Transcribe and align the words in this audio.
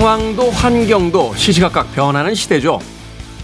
상황도 0.00 0.50
환경도 0.50 1.34
시시각각 1.34 1.92
변하는 1.92 2.34
시대죠. 2.34 2.80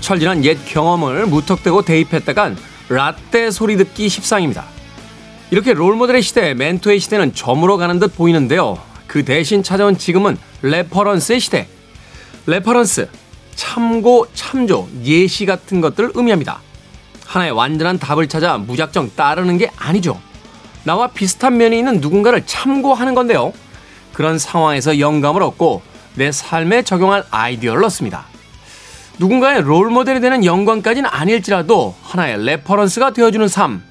철 0.01 0.20
지난 0.20 0.43
옛 0.47 0.57
경험을 0.65 1.27
무턱대고 1.27 1.83
대입했다간 1.83 2.57
라떼 2.89 3.51
소리 3.51 3.77
듣기 3.77 4.09
십상입니다. 4.09 4.65
이렇게 5.51 5.75
롤모델의 5.75 6.23
시대, 6.23 6.55
멘토의 6.55 6.99
시대는 6.99 7.35
저물어 7.35 7.77
가는 7.77 7.99
듯 7.99 8.17
보이는데요. 8.17 8.79
그 9.07 9.23
대신 9.23 9.63
찾아온 9.63 9.99
지금은 9.99 10.39
reference의 10.63 11.41
시대. 11.41 11.69
reference, 12.47 13.11
참고, 13.55 14.27
참조, 14.33 14.89
예시 15.05 15.45
같은 15.45 15.83
것들을 15.83 16.13
의미합니다. 16.15 16.63
하나의 17.27 17.51
완전한 17.51 17.99
답을 17.99 18.29
찾아 18.29 18.57
무작정 18.57 19.11
따르는 19.15 19.59
게 19.59 19.71
아니죠. 19.77 20.19
나와 20.85 21.09
비슷한 21.09 21.59
면이 21.59 21.77
있는 21.77 22.01
누군가를 22.01 22.47
참고하는 22.47 23.15
건데요. 23.15 23.53
그런 24.15 24.39
상황에서 24.39 24.99
영감을 24.99 25.43
얻고 25.43 25.96
내 26.17 26.33
삶에 26.33 26.83
적용할 26.83 27.25
아이디어를 27.31 27.83
얻습니다. 27.83 28.25
누군가의 29.19 29.63
롤모델이 29.63 30.21
되는 30.21 30.45
영광까지는 30.45 31.09
아닐지라도 31.11 31.95
하나의 32.03 32.45
reference가 32.45 33.13
되어주는 33.13 33.49
삶. 33.49 33.83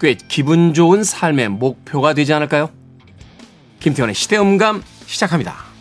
꽤 0.00 0.14
기분 0.14 0.74
좋은 0.74 1.02
삶의 1.04 1.48
목표가 1.48 2.12
되지 2.14 2.32
않을까요? 2.32 2.70
김태훈의 3.80 4.14
시대음감 4.14 4.82
시작합니다. 5.06 5.71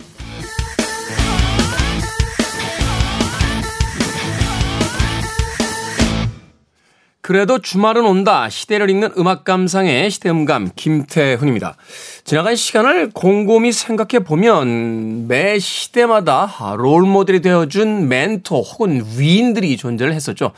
그래도 7.22 7.60
주말은 7.60 8.04
온다. 8.04 8.50
시대를 8.50 8.90
읽는 8.90 9.12
음악 9.18 9.44
감상의 9.44 10.10
시대음감 10.10 10.72
김태훈입니다. 10.76 11.76
지나간 12.24 12.56
시간을 12.56 13.12
곰곰이 13.12 13.72
생각해 13.72 14.24
보면 14.24 15.28
매 15.28 15.60
시대마다 15.60 16.76
롤 16.78 17.04
모델이 17.04 17.42
되어준 17.42 18.08
멘토 18.08 18.62
혹은 18.62 19.06
위인들이 19.18 19.78
존재를 19.78 20.14
했었죠. 20.14 20.52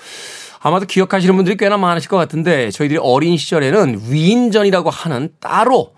아마도 0.61 0.85
기억하시는 0.85 1.35
분들이 1.35 1.57
꽤나 1.57 1.75
많으실 1.75 2.09
것 2.09 2.15
같은데 2.15 2.71
저희들이 2.71 2.97
어린 3.03 3.35
시절에는 3.35 4.03
위인전이라고 4.09 4.89
하는 4.89 5.29
따로 5.41 5.91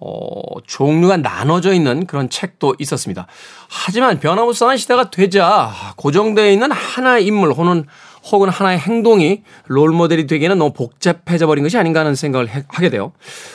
어, 0.00 0.40
종류가 0.66 1.18
나눠져 1.18 1.72
있는 1.72 2.06
그런 2.06 2.28
책도 2.28 2.76
있었습니다. 2.80 3.28
하지만 3.68 4.18
변화무쌍한 4.18 4.76
시대가 4.76 5.10
되자 5.10 5.72
고정되어 5.96 6.50
있는 6.50 6.72
하나의 6.72 7.26
인물 7.26 7.52
혹은 7.52 7.84
혹은 8.30 8.48
하나의 8.48 8.78
행동이 8.78 9.42
롤모델이 9.66 10.26
되기에는 10.26 10.58
너무 10.58 10.72
복잡해져 10.72 11.46
버린 11.46 11.62
것이 11.64 11.78
아닌가 11.78 12.00
하는 12.00 12.14
생각을 12.14 12.48
하게 12.68 12.90
돼요. 12.90 13.12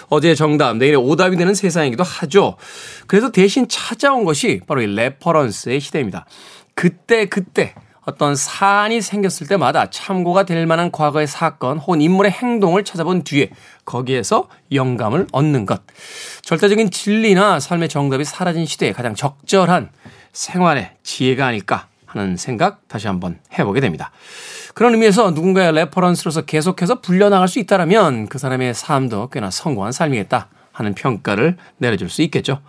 어제의 0.10 0.36
정답, 0.36 0.78
내일의 0.78 0.98
오답이 0.98 1.38
되는 1.38 1.54
세상이기도 1.54 2.04
하죠. 2.04 2.58
그래서 3.08 3.32
대신 3.32 3.68
찾아온 3.68 4.26
것이 4.26 4.62
바로 4.68 4.82
이 4.82 4.88
reference의 4.88 5.80
시대입니다. 5.80 6.26
그때 6.76 7.26
그때 7.26 7.76
어떤 8.06 8.36
사안이 8.36 9.02
생겼을 9.02 9.48
때마다 9.48 9.90
참고가 9.90 10.44
될 10.44 10.66
만한 10.66 10.92
과거의 10.92 11.26
사건 11.26 11.78
혹은 11.78 12.02
인물의 12.02 12.32
행동을 12.32 12.84
찾아본 12.84 13.24
뒤에 13.24 13.50
거기에서 13.86 14.50
영감을 14.74 15.28
얻는 15.32 15.66
것. 15.66 15.82
절대적인 16.42 16.92
진리나 16.92 17.60
삶의 17.60 17.90
정답이 17.90 18.26
사라진 18.26 18.66
시대에 18.66 18.92
가장 18.92 19.16
적절한 19.16 19.90
생활의 20.34 20.92
지혜가 21.04 21.48
아닐까 21.48 21.88
하는 22.14 22.38
생각 22.38 22.88
다시 22.88 23.08
한번 23.08 23.40
해보게 23.58 23.80
됩니다. 23.80 24.12
그런 24.74 24.94
의미에서 24.94 25.32
누군가의 25.32 25.72
reference로서 25.74 26.42
계속해서 26.44 27.02
불려나갈 27.02 27.48
수 27.48 27.60
있다라면 27.60 28.28
그 28.28 28.38
사람의 28.38 28.74
삶도 28.74 29.30
꽤나 29.30 29.50
성공한 29.50 29.92
삶이겠다 29.92 30.48
하는 30.72 30.96
평가를 30.96 31.58
내려줄 31.78 32.10
수 32.10 32.22
있겠죠. 32.24 32.62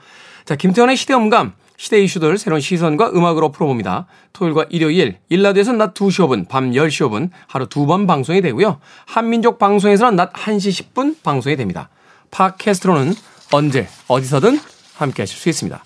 자, 0.45 0.57
김태훈의 0.57 0.97
시대음감, 0.97 1.53
시대 1.77 2.03
이슈들 2.03 2.39
새로운 2.39 2.61
시선과 2.61 3.11
음악으로 3.11 3.51
풀어봅니다. 3.51 4.07
토요일과 4.33 4.67
일요일, 4.71 5.19
일라디오에서는 5.29 5.79
낮 5.79 5.95
2시 5.95 6.27
5분, 6.27 6.49
밤 6.49 6.73
10시 6.73 7.09
5분 7.09 7.31
하루 7.47 7.67
두 7.67 7.87
번 7.87 8.07
방송이 8.07 8.41
되고요. 8.43 8.79
한민족 9.07 9.59
방송에서는 9.59 10.17
낮 10.17 10.33
1시 10.33 10.93
10분 10.95 11.17
방송이 11.23 11.57
됩니다. 11.57 11.89
팟캐스트로는 12.31 13.15
언제, 13.53 13.89
어디서든 14.09 14.59
함께 14.97 15.23
하실 15.23 15.39
수 15.39 15.49
있습니다. 15.49 15.83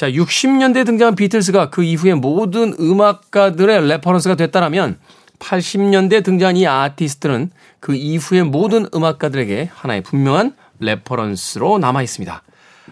자, 0.00 0.10
60년대에 0.10 0.86
등장한 0.86 1.14
비틀스가 1.14 1.68
그 1.68 1.82
이후에 1.82 2.14
모든 2.14 2.74
음악가들의 2.80 3.86
reference가 3.86 4.34
됐다라면 4.34 4.98
80년대에 5.38 6.24
등장한 6.24 6.56
이 6.56 6.66
아티스트는 6.66 7.50
그 7.80 7.94
이후의 7.94 8.44
모든 8.44 8.86
음악가들에게 8.94 9.68
하나의 9.74 10.00
분명한 10.00 10.54
reference로 10.78 11.76
남아 11.76 12.00
있습니다. 12.00 12.42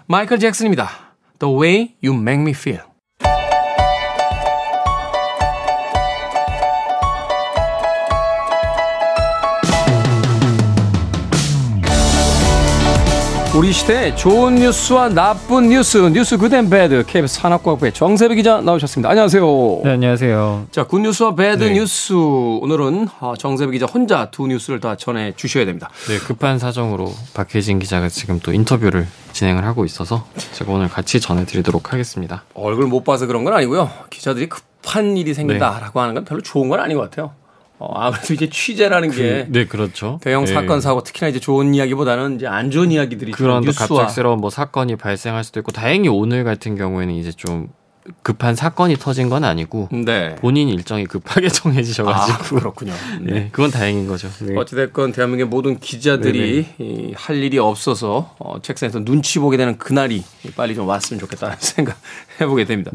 마이클 0.07 0.39
잭슨입니다. 0.39 0.91
The 1.39 1.59
way 1.59 1.95
you 2.05 2.15
make 2.15 2.43
me 2.43 2.51
feel. 2.51 2.88
우리 13.59 13.73
시대 13.73 14.15
좋은 14.15 14.55
뉴스와 14.55 15.09
나쁜 15.09 15.69
뉴스, 15.69 15.99
뉴스 15.99 16.39
good 16.39 16.57
and 16.57 16.71
bad, 16.71 17.05
KBS 17.05 17.41
산업과학부의 17.41 17.93
정세배 17.93 18.37
기자 18.37 18.61
나오셨습니다. 18.61 19.11
안녕하세요. 19.11 19.81
네, 19.83 19.91
안녕하세요. 19.95 20.69
자, 20.71 20.85
good 20.85 21.01
news와 21.01 21.35
bad 21.35 21.65
네. 21.65 21.73
뉴스. 21.73 22.13
오늘은 22.13 23.09
어, 23.19 23.35
정세배 23.37 23.73
기자 23.73 23.87
혼자 23.87 24.31
두 24.31 24.47
뉴스를 24.47 24.79
다 24.79 24.97
전해 24.97 25.33
주셔야 25.35 25.65
됩니다. 25.65 25.91
네, 26.07 26.19
급한 26.19 26.61
사정으로 26.61 27.13
박혜진 27.35 27.81
기자가 27.81 28.09
지금 28.09 28.39
또 28.39 28.53
인터뷰를 28.53 29.09
진행을 29.33 29.65
하고 29.65 29.85
있어서 29.85 30.25
제가 30.53 30.71
오늘 30.71 30.89
같이 30.89 31.19
전해드리도록 31.19 31.93
하겠습니다. 31.93 32.45
얼굴 32.55 32.87
못 32.87 33.03
봐서 33.03 33.27
그런 33.27 33.43
건 33.43 33.55
아니고요. 33.55 33.91
기자들이 34.11 34.49
급한 34.49 35.17
일이 35.17 35.35
생긴다라고 35.35 35.99
네. 35.99 36.01
하는 36.01 36.15
건 36.15 36.25
별로 36.25 36.43
좋은 36.43 36.69
건 36.69 36.79
아닌 36.79 36.97
것 36.97 37.11
같아요. 37.11 37.33
어, 37.79 37.93
아무래도 37.95 38.35
이제 38.35 38.49
취재라는 38.49 39.11
그, 39.11 39.17
게. 39.17 39.47
네, 39.49 39.67
그렇죠. 39.67 40.19
대형 40.23 40.45
네. 40.45 40.53
사건, 40.53 40.81
사고, 40.81 41.03
특히나 41.03 41.29
이제 41.29 41.39
좋은 41.39 41.75
이야기보다는 41.75 42.37
이제 42.37 42.47
안 42.47 42.71
좋은 42.71 42.91
이야기들이 42.91 43.33
그런 43.33 43.63
뉴스와. 43.63 43.87
갑작스러운 43.87 44.41
뭐 44.41 44.51
사건이 44.51 44.97
발생할 44.97 45.45
수도 45.45 45.61
있고, 45.61 45.71
다행히 45.73 46.09
오늘 46.09 46.45
같은 46.45 46.77
경우에는 46.77 47.15
이제 47.15 47.31
좀 47.33 47.69
급한 48.23 48.55
사건이 48.55 48.97
터진 48.97 49.29
건 49.29 49.45
아니고 49.45 49.89
네. 49.93 50.35
본인 50.37 50.69
일정이 50.69 51.05
급하게 51.07 51.49
정해지셔가지고 51.51 52.57
아, 52.57 52.61
그렇군요. 52.61 52.93
네. 53.21 53.33
네. 53.33 53.49
그건 53.53 53.71
다행인 53.71 54.07
거죠. 54.07 54.29
네. 54.41 54.57
어찌됐건 54.57 55.13
대한민국의 55.13 55.49
모든 55.49 55.79
기자들이 55.79 56.67
이, 56.79 57.13
할 57.15 57.37
일이 57.37 57.59
없어서 57.59 58.35
어, 58.39 58.61
책상에서 58.63 59.05
눈치 59.05 59.39
보게 59.39 59.57
되는 59.57 59.79
그날이 59.79 60.25
빨리 60.57 60.75
좀 60.75 60.89
왔으면 60.89 61.21
좋겠다는 61.21 61.57
생각 61.61 61.99
해보게 62.41 62.65
됩니다. 62.65 62.91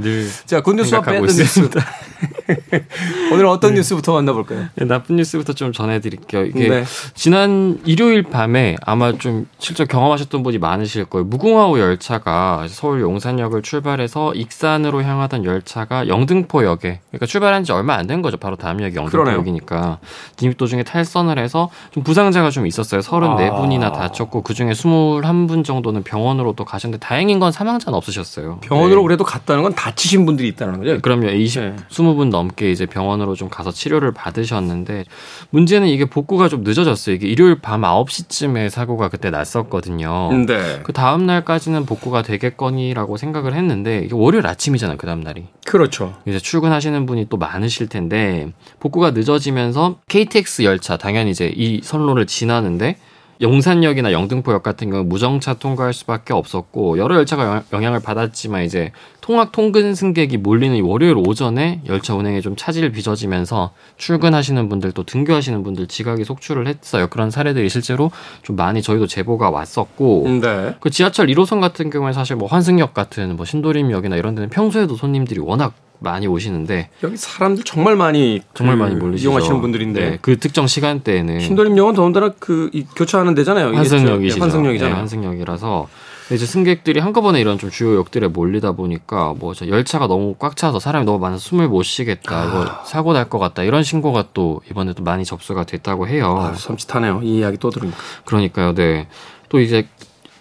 자, 0.46 0.62
굿뉴스와 0.62 1.02
배드 1.02 1.26
뉴스. 1.26 1.70
오늘 3.34 3.46
어떤 3.48 3.72
네. 3.72 3.78
뉴스부터 3.80 4.14
만나볼까요? 4.14 4.66
네, 4.76 4.86
나쁜 4.86 5.18
뉴스부터 5.18 5.54
좀 5.54 5.74
전해드릴게요. 5.74 6.46
이게 6.46 6.70
네. 6.70 6.84
지난 7.14 7.80
일요일 7.86 8.24
밤에 8.24 8.76
아마 8.86 9.12
좀 9.18 9.48
실제 9.60 9.86
경험하셨던 9.86 10.44
분이 10.44 10.60
많으실 10.60 11.06
거예요. 11.06 11.26
무궁화호 11.26 11.80
열차가 11.80 12.68
서울 12.70 13.02
용산역을 13.02 13.62
출발해서 13.62 14.34
익산으로 14.36 15.04
향하던 15.04 15.44
열차가 15.46 16.08
영등포역에 16.08 17.00
그러니까 17.10 17.26
출발한 17.26 17.64
지 17.64 17.72
얼마 17.72 17.96
안 17.96 18.04
된 18.08 18.22
거죠. 18.22 18.38
바로 18.38 18.56
다음 18.58 18.82
역이 18.84 18.96
영등포역이니까 18.96 20.00
진입 20.36 20.58
도중에 20.58 20.84
탈선을 20.84 21.40
해서 21.40 21.70
좀 21.92 22.04
부상자가 22.04 22.50
좀 22.50 22.68
있었어요. 22.68 23.02
34분이나 23.02 23.84
아. 23.86 23.92
다쳤고 23.94 24.44
그 24.44 24.54
중에 24.54 24.72
21분 24.72 25.64
정도는 25.64 26.04
병원으로 26.04 26.54
또 26.54 26.66
가셨는데 26.66 27.06
다행인 27.06 27.40
건 27.40 27.52
사망자는 27.52 27.96
없으셨어요. 27.98 28.60
병원으로 28.62 29.02
네. 29.02 29.08
그래도 29.08 29.24
갔다는 29.34 29.64
건 29.64 29.74
다치신 29.74 30.28
분들이 30.28 30.48
있다는 30.50 30.78
거죠? 30.78 31.02
그럼요. 31.02 31.30
20, 31.30 31.62
네. 31.62 31.76
20분 31.90 32.30
넘게 32.30 32.72
이제 32.72 32.86
병원으로 32.86 33.34
좀 33.34 33.50
가서 33.50 33.72
치료를 33.72 34.12
받으셨는데 34.12 35.06
문제는 35.50 35.88
이게 35.88 36.06
복구가 36.06 36.50
좀 36.50 36.64
늦어졌어요. 36.64 37.16
이게 37.16 37.28
일요일 37.28 37.60
밤 37.60 37.82
9시쯤에 37.82 38.70
사고가 38.70 39.10
그때 39.10 39.32
났었거든요. 39.32 40.30
네. 40.46 40.82
그 40.84 40.94
다음 40.94 41.26
날까지는 41.26 41.88
복구가 41.88 42.22
되겠거니라고 42.22 43.18
생각을 43.18 43.56
했는데 43.56 44.04
이게 44.06 44.14
월요일 44.14 44.46
아침이잖아요. 44.46 44.98
그 44.98 45.08
다음 45.08 45.22
날이. 45.22 45.46
그렇죠. 45.66 46.14
이제 46.28 46.38
출근하시는 46.38 47.06
분이 47.08 47.28
또 47.30 47.38
많으실 47.38 47.88
텐데 47.88 48.54
복구가 48.80 49.12
늦어지면서 49.12 49.98
KTX 50.10 50.62
열차 50.62 50.98
당연히 50.98 51.32
이제 51.32 51.52
이 51.56 51.82
선로를 51.82 52.28
지나는데 52.28 52.98
용산역이나 53.42 54.12
영등포역 54.12 54.64
같은 54.64 54.90
경우 54.90 55.04
무정차 55.04 55.56
통과할 55.56 55.94
수밖에 55.94 56.34
없었고 56.34 56.98
여러 56.98 57.16
열차가 57.16 57.64
영향을 57.74 58.00
받았지만 58.00 58.64
이제 58.64 58.92
통학 59.24 59.54
통근 59.54 59.96
승객이 59.96 60.36
몰리는 60.36 60.82
월요일 60.84 61.16
오전에 61.16 61.80
열차 61.88 62.14
운행에 62.14 62.42
좀 62.42 62.58
차질 62.58 62.92
빚어지면서 62.92 63.72
출근하시는 63.96 64.68
분들 64.68 64.92
또 64.92 65.04
등교하시는 65.04 65.64
분들 65.64 65.88
지각이 65.88 66.26
속출을 66.26 66.68
했어요. 66.68 67.08
그런 67.10 67.32
사례들이 67.32 67.70
실제로 67.70 68.12
좀 68.42 68.58
많이 68.58 68.82
저희도 68.82 69.08
제보가 69.08 69.50
왔었고 69.50 70.40
네. 70.42 70.76
그 70.82 70.90
지하철 70.90 71.28
1호선 71.28 71.62
같은 71.62 71.90
경우에 71.90 72.12
사실 72.12 72.36
뭐 72.36 72.50
환승역 72.50 72.94
같은 72.94 73.38
뭐 73.38 73.46
신도림역이나 73.46 74.18
이런 74.18 74.36
데는 74.36 74.50
평소에도 74.50 74.98
손님들이 74.98 75.40
워낙 75.40 75.74
많이 76.00 76.28
오시는데 76.28 76.90
여기 77.04 77.16
사람들 77.16 77.64
정말 77.64 77.96
많이 77.96 78.42
정말 78.54 78.76
그 78.76 78.82
많이 78.84 78.96
몰리시죠. 78.96 79.30
이용하시는 79.30 79.62
분들인데 79.62 80.00
네, 80.02 80.18
그 80.22 80.38
특정 80.38 80.68
시간대에는 80.68 81.40
신도림역은 81.40 81.94
더군다나 81.94 82.34
그 82.40 82.70
이- 82.74 82.84
교차하는 82.94 83.36
데잖아요. 83.36 83.74
환승역이시죠. 83.74 84.36
네, 84.36 84.42
환승역이잖아요. 84.42 84.94
네, 84.94 85.00
환승역이라서 85.00 85.88
이제 86.32 86.46
승객들이 86.46 87.00
한꺼번에 87.00 87.40
이런 87.42 87.58
좀 87.58 87.70
주요 87.70 87.96
역들에 87.98 88.28
몰리다 88.30 88.72
보니까 88.74 89.34
뭐저 89.38 89.68
열차가 89.68 90.08
너무 90.08 90.36
꽉 90.40 90.56
차서 90.56 90.80
사람이 90.80 91.06
너무 91.06 91.20
많아서 91.20 91.40
숨을 91.42 91.68
못 91.68 91.84
쉬겠다. 91.84 92.36
아. 92.42 92.46
이거 92.46 92.84
사고 92.86 93.12
날 93.14 93.30
것 93.30 93.40
같다. 93.40 93.64
이런 93.64 93.84
신고가 93.84 94.26
또 94.34 94.62
이번에 94.70 94.94
도 94.94 95.04
많이 95.04 95.26
접수가 95.26 95.64
됐다고 95.66 96.08
해요. 96.08 96.38
아, 96.40 96.54
섬찟하네요. 96.54 97.24
이 97.24 97.38
이야기 97.40 97.58
또 97.58 97.70
들으니까. 97.70 97.98
그러니까요. 98.26 98.74
네. 98.74 99.08
또 99.50 99.60
이제 99.60 99.88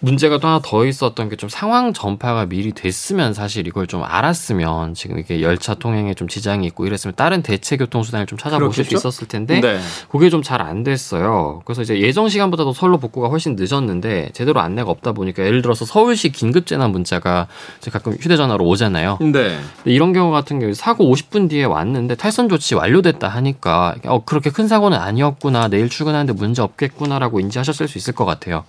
문제가 0.03 0.37
또 0.37 0.49
하나 0.49 0.59
더 0.61 0.85
있었던 0.85 1.29
게 1.29 1.37
좀 1.37 1.49
상황 1.49 1.93
전파가 1.93 2.45
미리 2.45 2.71
됐으면 2.73 3.33
사실 3.33 3.65
이걸 3.67 3.87
좀 3.87 4.03
알았으면 4.03 4.93
지금 4.93 5.17
이게 5.17 5.41
열차 5.41 5.73
통행에 5.73 6.13
좀 6.13 6.27
지장이 6.27 6.65
있고 6.67 6.85
이랬으면 6.85 7.13
다른 7.15 7.41
대체 7.41 7.77
교통 7.77 8.03
수단을 8.03 8.25
좀 8.25 8.37
찾아보실 8.37 8.83
그렇겠죠? 8.83 8.97
수 8.99 9.07
있었을 9.07 9.27
텐데 9.27 9.61
네. 9.61 9.79
그게 10.09 10.29
좀 10.29 10.41
잘 10.43 10.61
안 10.61 10.83
됐어요. 10.83 11.61
그래서 11.65 11.81
이제 11.81 11.99
예정 12.01 12.27
시간보다도 12.29 12.73
선로 12.73 12.97
복구가 12.97 13.29
훨씬 13.29 13.55
늦었는데 13.57 14.29
제대로 14.33 14.59
안내가 14.59 14.91
없다 14.91 15.13
보니까 15.13 15.43
예를 15.45 15.61
들어서 15.61 15.85
서울시 15.85 16.29
긴급 16.29 16.65
재난 16.67 16.91
문자가 16.91 17.47
가끔 17.91 18.13
휴대전화로 18.13 18.65
오잖아요. 18.65 19.19
네. 19.33 19.57
이런 19.85 20.11
경우 20.13 20.31
같은 20.31 20.59
경우 20.59 20.73
사고 20.73 21.11
50분 21.13 21.49
뒤에 21.49 21.63
왔는데 21.63 22.15
탈선 22.15 22.49
조치 22.49 22.75
완료됐다 22.75 23.27
하니까 23.29 23.95
어 24.05 24.23
그렇게 24.25 24.49
큰 24.49 24.67
사고는 24.67 24.97
아니었구나 24.97 25.69
내일 25.69 25.89
출근하는데 25.89 26.33
문제 26.33 26.61
없겠구나라고 26.61 27.39
인지하셨을 27.39 27.87
수 27.87 27.97
있을 27.97 28.13
것 28.13 28.25
같아요. 28.25 28.65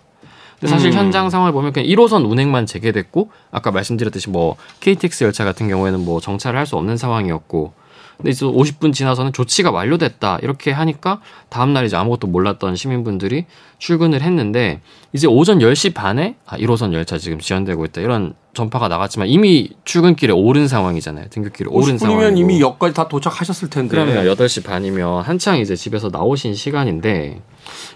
근데 0.64 0.68
사실 0.76 0.92
음. 0.92 0.96
현장 0.96 1.28
상황을 1.28 1.52
보면 1.52 1.74
그냥 1.74 1.86
1호선 1.88 2.28
운행만 2.30 2.64
재개됐고 2.64 3.30
아까 3.50 3.70
말씀드렸듯이 3.70 4.30
뭐 4.30 4.56
KTX 4.80 5.24
열차 5.24 5.44
같은 5.44 5.68
경우에는 5.68 6.00
뭐 6.04 6.20
정차를 6.20 6.58
할 6.58 6.64
수 6.64 6.76
없는 6.76 6.96
상황이었고 6.96 7.74
근데 8.16 8.30
이제 8.30 8.46
50분 8.46 8.94
지나서는 8.94 9.34
조치가 9.34 9.70
완료됐다 9.70 10.38
이렇게 10.40 10.70
하니까 10.72 11.20
다음 11.50 11.74
날 11.74 11.84
이제 11.84 11.96
아무것도 11.96 12.26
몰랐던 12.28 12.74
시민분들이 12.76 13.44
출근을 13.78 14.22
했는데 14.22 14.80
이제 15.12 15.26
오전 15.26 15.58
10시 15.58 15.92
반에 15.92 16.36
아 16.46 16.56
1호선 16.56 16.94
열차 16.94 17.18
지금 17.18 17.38
지연되고 17.38 17.84
있다 17.84 18.00
이런 18.00 18.32
전파가 18.54 18.88
나갔지만 18.88 19.28
이미 19.28 19.70
출근길에 19.84 20.32
오른 20.32 20.68
상황이잖아요 20.68 21.26
등굣길에 21.30 21.68
오른 21.70 21.96
50분이면 21.96 21.98
상황이고 21.98 22.38
이미 22.38 22.60
역까지 22.60 22.94
다 22.94 23.08
도착하셨을 23.08 23.70
텐데. 23.70 23.96
그러면 23.96 24.24
8시 24.26 24.64
반이면 24.64 25.22
한창 25.22 25.58
이제 25.58 25.76
집에서 25.76 26.08
나오신 26.10 26.54
시간인데 26.54 27.40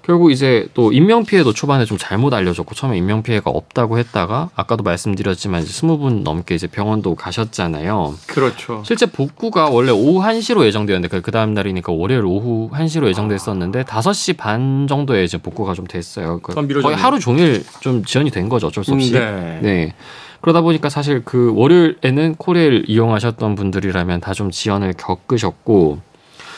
결국 0.02 0.32
이제 0.32 0.66
또 0.74 0.92
인명 0.92 1.24
피해도 1.24 1.52
초반에 1.52 1.84
좀 1.84 1.98
잘못 1.98 2.32
알려졌고 2.32 2.74
처음에 2.74 2.96
인명 2.96 3.22
피해가 3.22 3.50
없다고 3.50 3.98
했다가 3.98 4.50
아까도 4.54 4.82
말씀드렸지만 4.82 5.62
이제 5.62 5.70
20분 5.70 6.22
넘게 6.22 6.54
이제 6.54 6.66
병원도 6.66 7.14
가셨잖아요. 7.14 8.14
그렇죠. 8.26 8.82
실제 8.84 9.06
복구가 9.06 9.68
원래 9.68 9.92
오후 9.92 10.22
1시로 10.22 10.64
예정되었는데 10.64 11.20
그 11.20 11.30
다음 11.30 11.52
날이니까 11.52 11.92
월요일 11.92 12.24
오후 12.24 12.70
1시로 12.72 13.08
예정됐었는데 13.08 13.84
5시 13.84 14.36
반 14.38 14.86
정도에 14.88 15.24
이제 15.24 15.36
복구가 15.36 15.74
좀 15.74 15.86
됐어요. 15.86 16.40
그더 16.40 16.62
미뤄졌네요. 16.62 16.82
거의 16.82 16.96
하루 16.96 17.20
종일 17.20 17.62
좀 17.80 18.04
지연이 18.04 18.30
된 18.30 18.48
거죠. 18.48 18.68
어쩔 18.68 18.84
수 18.84 18.92
없이. 18.92 19.12
네. 19.12 19.58
네. 19.60 19.94
그러다 20.40 20.60
보니까 20.60 20.88
사실 20.88 21.22
그 21.24 21.52
월요일에는 21.56 22.36
코레일 22.36 22.84
이용하셨던 22.86 23.54
분들이라면 23.54 24.20
다 24.20 24.32
좀 24.32 24.50
지연을 24.50 24.92
겪으셨고 24.94 25.98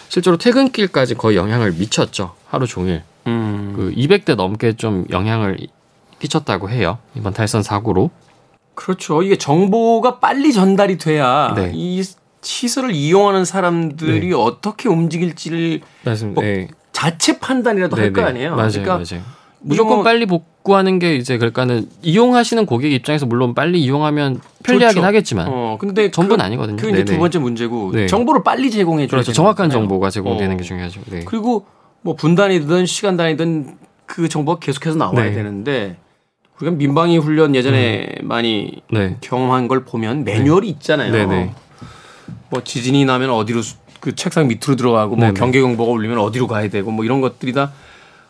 실제로 0.09 0.37
퇴근길까지 0.37 1.15
거의 1.15 1.37
영향을 1.37 1.73
미쳤죠. 1.73 2.35
하루 2.49 2.67
종일. 2.67 3.03
음. 3.27 3.73
그 3.77 3.93
200대 3.94 4.35
넘게 4.35 4.75
좀 4.75 5.06
영향을 5.11 5.56
끼쳤다고 6.19 6.69
해요. 6.69 6.99
이번 7.15 7.32
탈선 7.32 7.62
사고로. 7.62 8.11
그렇죠. 8.75 9.23
이게 9.23 9.37
정보가 9.38 10.19
빨리 10.19 10.53
전달이 10.53 10.99
돼야 10.99 11.53
네. 11.55 11.71
이 11.75 12.03
시설을 12.43 12.93
이용하는 12.93 13.44
사람들이 13.44 14.29
네. 14.29 14.35
어떻게 14.35 14.88
움직일지를 14.88 15.81
뭐 16.35 16.43
네. 16.43 16.69
자체 16.93 17.38
판단이라도 17.38 17.97
할 17.97 18.12
거 18.12 18.23
아니에요. 18.23 18.56
맞아요, 18.56 18.71
그러니까 18.71 18.94
맞아요. 18.94 19.23
무조건 19.61 19.99
이용은- 19.99 20.05
빨리 20.05 20.27
복구하는 20.27 20.99
게 20.99 21.17
이제 21.17 21.37
그러니까는 21.39 21.89
이용하시는 22.03 22.65
고객 22.67 22.93
입장에서 22.93 23.27
물론 23.27 23.55
빨리 23.55 23.81
이용하면 23.81 24.41
편리하긴 24.62 24.97
좋죠. 24.97 25.07
하겠지만 25.07 25.47
어, 25.49 25.77
근데 25.79 26.11
전부는 26.11 26.39
그- 26.39 26.43
아니거든요. 26.45 26.77
그게 26.77 26.89
이제 26.89 27.05
네네. 27.05 27.12
두 27.17 27.19
번째 27.19 27.39
문제고 27.39 27.93
네. 27.93 28.07
정보를 28.07 28.43
빨리 28.43 28.71
제공해 28.71 29.07
줘야 29.07 29.21
그렇죠. 29.21 29.33
정확한 29.33 29.69
거잖아요. 29.69 29.83
정보가 29.89 30.11
제공되는 30.11 30.55
어. 30.55 30.57
게 30.57 30.62
중요하죠. 30.65 31.01
네. 31.11 31.21
그리고 31.25 31.67
뭐 32.03 32.17
분단이든 32.17 32.87
시간단이든 32.87 33.77
그 34.07 34.29
정보가 34.29 34.59
계속해서 34.61 34.97
나와야 34.97 35.27
네. 35.27 35.33
되는데 35.33 35.97
우리가 36.61 36.77
민방위 36.77 37.19
훈련 37.19 37.55
예전에 37.55 38.15
많이 38.23 38.83
네. 38.91 39.17
경험한 39.21 39.69
걸 39.69 39.85
보면 39.85 40.25
매뉴얼이 40.25 40.69
있잖아요. 40.71 41.12
네네. 41.12 41.53
뭐 42.51 42.62
지진이 42.65 43.05
나면 43.05 43.31
어디로 43.31 43.62
수- 43.62 43.77
그 44.01 44.15
책상 44.15 44.49
밑으로 44.49 44.77
들어가고 44.77 45.17
뭐. 45.17 45.33
경계 45.35 45.61
경보가 45.61 45.93
울리면 45.93 46.19
어디로 46.19 46.47
가야 46.47 46.69
되고 46.71 46.91
뭐 46.91 47.05
이런 47.05 47.21
것들이 47.21 47.53
다 47.53 47.73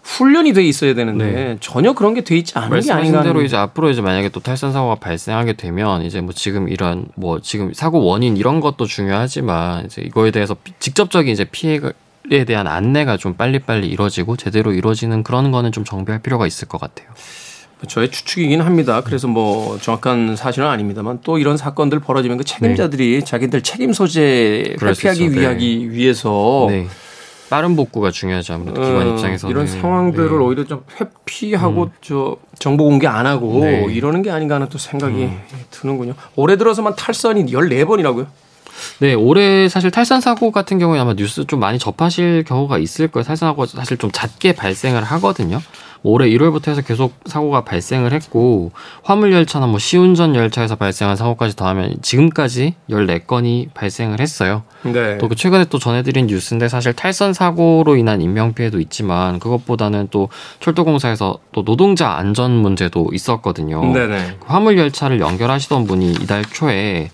훈련이 0.02 0.52
돼 0.52 0.64
있어야 0.64 0.94
되는데 0.94 1.24
네. 1.30 1.56
전혀 1.60 1.92
그런 1.92 2.14
게 2.14 2.22
돼 2.22 2.36
있지 2.36 2.56
않은 2.56 2.80
게 2.80 2.92
아닌가. 2.92 3.22
대로 3.22 3.42
이제 3.42 3.56
앞으로 3.56 3.90
이제 3.90 4.00
만약에 4.00 4.30
또 4.30 4.40
탈선 4.40 4.72
사고가 4.72 4.94
발생하게 4.96 5.54
되면 5.54 6.02
이제 6.02 6.20
뭐 6.20 6.32
지금 6.32 6.68
이런 6.68 7.06
뭐 7.16 7.40
지금 7.40 7.72
사고 7.74 8.02
원인 8.04 8.36
이런 8.36 8.60
것도 8.60 8.86
중요하지만 8.86 9.86
이제 9.86 10.02
이거에 10.02 10.30
대해서 10.30 10.54
피- 10.54 10.72
직접적인 10.78 11.32
이제 11.32 11.44
피해에 11.44 12.44
대한 12.46 12.66
안내가 12.66 13.16
좀 13.18 13.34
빨리빨리 13.34 13.86
이루어지고 13.88 14.36
제대로 14.36 14.72
이루어지는 14.72 15.22
그런 15.22 15.50
거는 15.50 15.70
좀 15.72 15.84
정비할 15.84 16.20
필요가 16.22 16.46
있을 16.46 16.66
것 16.68 16.80
같아요. 16.80 17.08
저의 17.88 18.10
추측이긴 18.10 18.60
합니다. 18.60 19.00
그래서 19.02 19.26
뭐 19.26 19.78
정확한 19.80 20.36
사실은 20.36 20.68
아닙니다만 20.68 21.20
또 21.22 21.38
이런 21.38 21.56
사건들 21.56 22.00
벌어지면 22.00 22.36
그 22.36 22.44
책임자들이 22.44 23.24
자기들 23.24 23.62
책임 23.62 23.94
소재 23.94 24.76
네. 24.78 24.86
회피하기. 24.86 25.28
네. 25.30 25.40
위하기 25.40 25.92
위해서 25.92 26.66
네. 26.68 26.86
빠른 27.50 27.74
복구가 27.74 28.12
중요하죠. 28.12 28.54
아무래도 28.54 28.80
기관 28.80 29.08
어, 29.08 29.10
입장에서는 29.12 29.50
이런 29.50 29.66
상황들을 29.66 30.28
네. 30.28 30.34
음. 30.36 30.42
오히려 30.42 30.64
좀 30.64 30.84
회피하고 31.00 31.90
저 32.00 32.36
정보 32.58 32.84
공개 32.84 33.08
안 33.08 33.26
하고 33.26 33.64
네. 33.64 33.84
음. 33.84 33.90
이러는 33.90 34.22
게 34.22 34.30
아닌가 34.30 34.54
하는 34.54 34.68
또 34.68 34.78
생각이 34.78 35.28
드는군요. 35.70 36.14
올해 36.36 36.56
들어서만 36.56 36.94
탈선이 36.94 37.46
14번이라고요? 37.46 38.26
네, 39.00 39.14
올해 39.14 39.68
사실 39.68 39.90
탈선 39.90 40.20
사고 40.20 40.52
같은 40.52 40.78
경우에 40.78 41.00
아마 41.00 41.12
뉴스 41.14 41.44
좀 41.44 41.60
많이 41.60 41.78
접하실 41.78 42.44
경우가 42.44 42.78
있을 42.78 43.08
거예요. 43.08 43.24
탈선 43.24 43.48
사고가 43.50 43.66
사실 43.66 43.96
좀 43.98 44.10
잦게 44.12 44.54
발생을 44.54 45.02
하거든요. 45.02 45.60
뭐 46.02 46.12
올해 46.12 46.28
1월부터 46.28 46.68
해서 46.68 46.82
계속 46.82 47.14
사고가 47.26 47.64
발생을 47.64 48.12
했고 48.12 48.72
화물 49.02 49.32
열차나 49.32 49.66
뭐 49.66 49.78
시운전 49.78 50.34
열차에서 50.34 50.76
발생한 50.76 51.16
사고까지 51.16 51.56
더하면 51.56 51.96
지금까지 52.02 52.74
14건이 52.90 53.72
발생을 53.74 54.20
했어요. 54.20 54.62
네. 54.82 55.18
또 55.18 55.30
그 55.30 55.36
최근에 55.36 55.66
또 55.66 55.78
전해드린 55.78 56.26
뉴스인데 56.26 56.68
사실 56.68 56.92
탈선 56.92 57.34
사고로 57.34 57.94
인한 57.96 58.20
인명 58.20 58.52
피해도 58.52 58.80
있지만 58.80 59.38
그것보다는 59.38 60.08
또 60.10 60.28
철도공사에서 60.58 61.38
또 61.52 61.64
노동자 61.64 62.10
안전 62.10 62.50
문제도 62.50 63.08
있었거든요. 63.12 63.92
네네. 63.92 64.38
그 64.40 64.46
화물 64.46 64.76
열차를 64.76 65.20
연결하시던 65.20 65.86
분이 65.86 66.12
이달 66.20 66.44
초에 66.44 67.10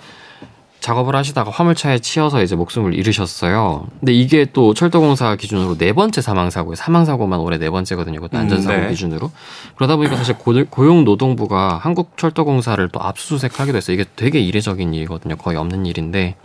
작업을 0.87 1.17
하시다가 1.17 1.51
화물차에 1.51 1.99
치여서 1.99 2.45
이제 2.45 2.55
목숨을 2.55 2.95
잃으셨어요. 2.95 3.89
근데 3.99 4.13
이게 4.13 4.47
또 4.53 4.73
철도공사 4.73 5.35
기준으로 5.35 5.77
네 5.77 5.93
번째 5.93 6.21
사망 6.21 6.49
사고예요. 6.49 6.77
사망 6.77 7.05
사고만 7.05 7.41
올해 7.41 7.59
네 7.59 7.69
번째거든요. 7.71 8.21
그것도 8.21 8.39
안전사고 8.39 8.77
음, 8.77 8.83
네. 8.83 8.89
기준으로. 8.91 9.33
그러다 9.75 9.97
보니까 9.97 10.15
사실 10.17 10.39
고- 10.39 10.65
고용노동부가 10.71 11.79
한국철도공사를 11.83 12.89
또 12.91 13.01
압수수색하기도 13.03 13.77
했어요. 13.77 13.95
이게 13.95 14.05
되게 14.15 14.39
이례적인 14.39 14.95
일이거든요. 14.95 15.35
거의 15.35 15.57
없는 15.57 15.87
일인데 15.87 16.37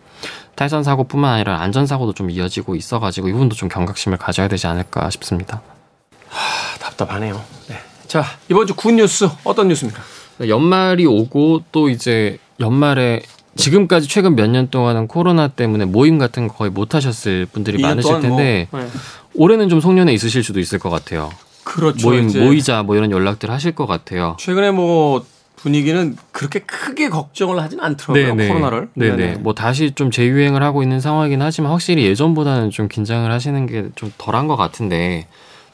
탈선 0.55 0.83
사고뿐만 0.83 1.33
아니라 1.35 1.61
안전 1.61 1.85
사고도 1.85 2.13
좀 2.13 2.31
이어지고 2.31 2.75
있어가지고 2.75 3.27
이 3.29 3.33
부분도 3.33 3.55
좀 3.55 3.69
경각심을 3.69 4.17
가져야 4.17 4.47
되지 4.47 4.65
않을까 4.65 5.11
싶습니다. 5.11 5.61
아, 6.31 6.79
답답하네요. 6.79 7.39
네. 7.67 7.75
자 8.07 8.23
이번 8.49 8.65
주 8.65 8.73
good 8.75 8.91
news 8.93 9.29
어떤 9.43 9.67
뉴스입니까? 9.67 10.01
연말이 10.47 11.05
오고 11.05 11.61
또 11.71 11.89
이제 11.89 12.39
연말에 12.59 13.21
지금까지 13.55 14.07
최근 14.07 14.35
몇 14.35 14.47
년 14.49 14.69
동안은 14.69 15.07
코로나 15.07 15.47
때문에 15.47 15.85
모임 15.85 16.17
같은 16.17 16.47
거 16.47 16.53
거의 16.55 16.71
못 16.71 16.95
하셨을 16.95 17.45
분들이 17.45 17.81
많으실 17.81 18.07
동안 18.09 18.21
텐데 18.21 18.67
뭐, 18.71 18.79
네. 18.81 18.87
올해는 19.35 19.69
좀 19.69 19.79
송년회 19.81 20.13
있으실 20.13 20.43
수도 20.43 20.59
있을 20.59 20.79
것 20.79 20.89
같아요. 20.89 21.29
그렇죠. 21.63 22.09
모임 22.09 22.27
모이자 22.27 22.83
뭐 22.83 22.95
이런 22.95 23.11
연락들 23.11 23.49
하실 23.51 23.73
것 23.73 23.85
같아요. 23.85 24.35
최근에 24.39 24.71
뭐 24.71 25.23
분위기는 25.57 26.15
그렇게 26.31 26.59
크게 26.59 27.09
걱정을 27.09 27.61
하진 27.61 27.79
않더라고요. 27.79 28.47
코로나를. 28.47 28.89
네네. 28.95 29.35
뭐 29.41 29.53
다시 29.53 29.91
좀 29.91 30.09
재유행을 30.09 30.63
하고 30.63 30.81
있는 30.81 30.99
상황이긴 30.99 31.41
하지만 31.41 31.71
확실히 31.71 32.03
예전보다는 32.05 32.71
좀 32.71 32.87
긴장을 32.87 33.29
하시는 33.31 33.65
게 33.67 33.89
좀 33.95 34.11
덜한 34.17 34.47
것 34.47 34.55
같은데. 34.55 35.27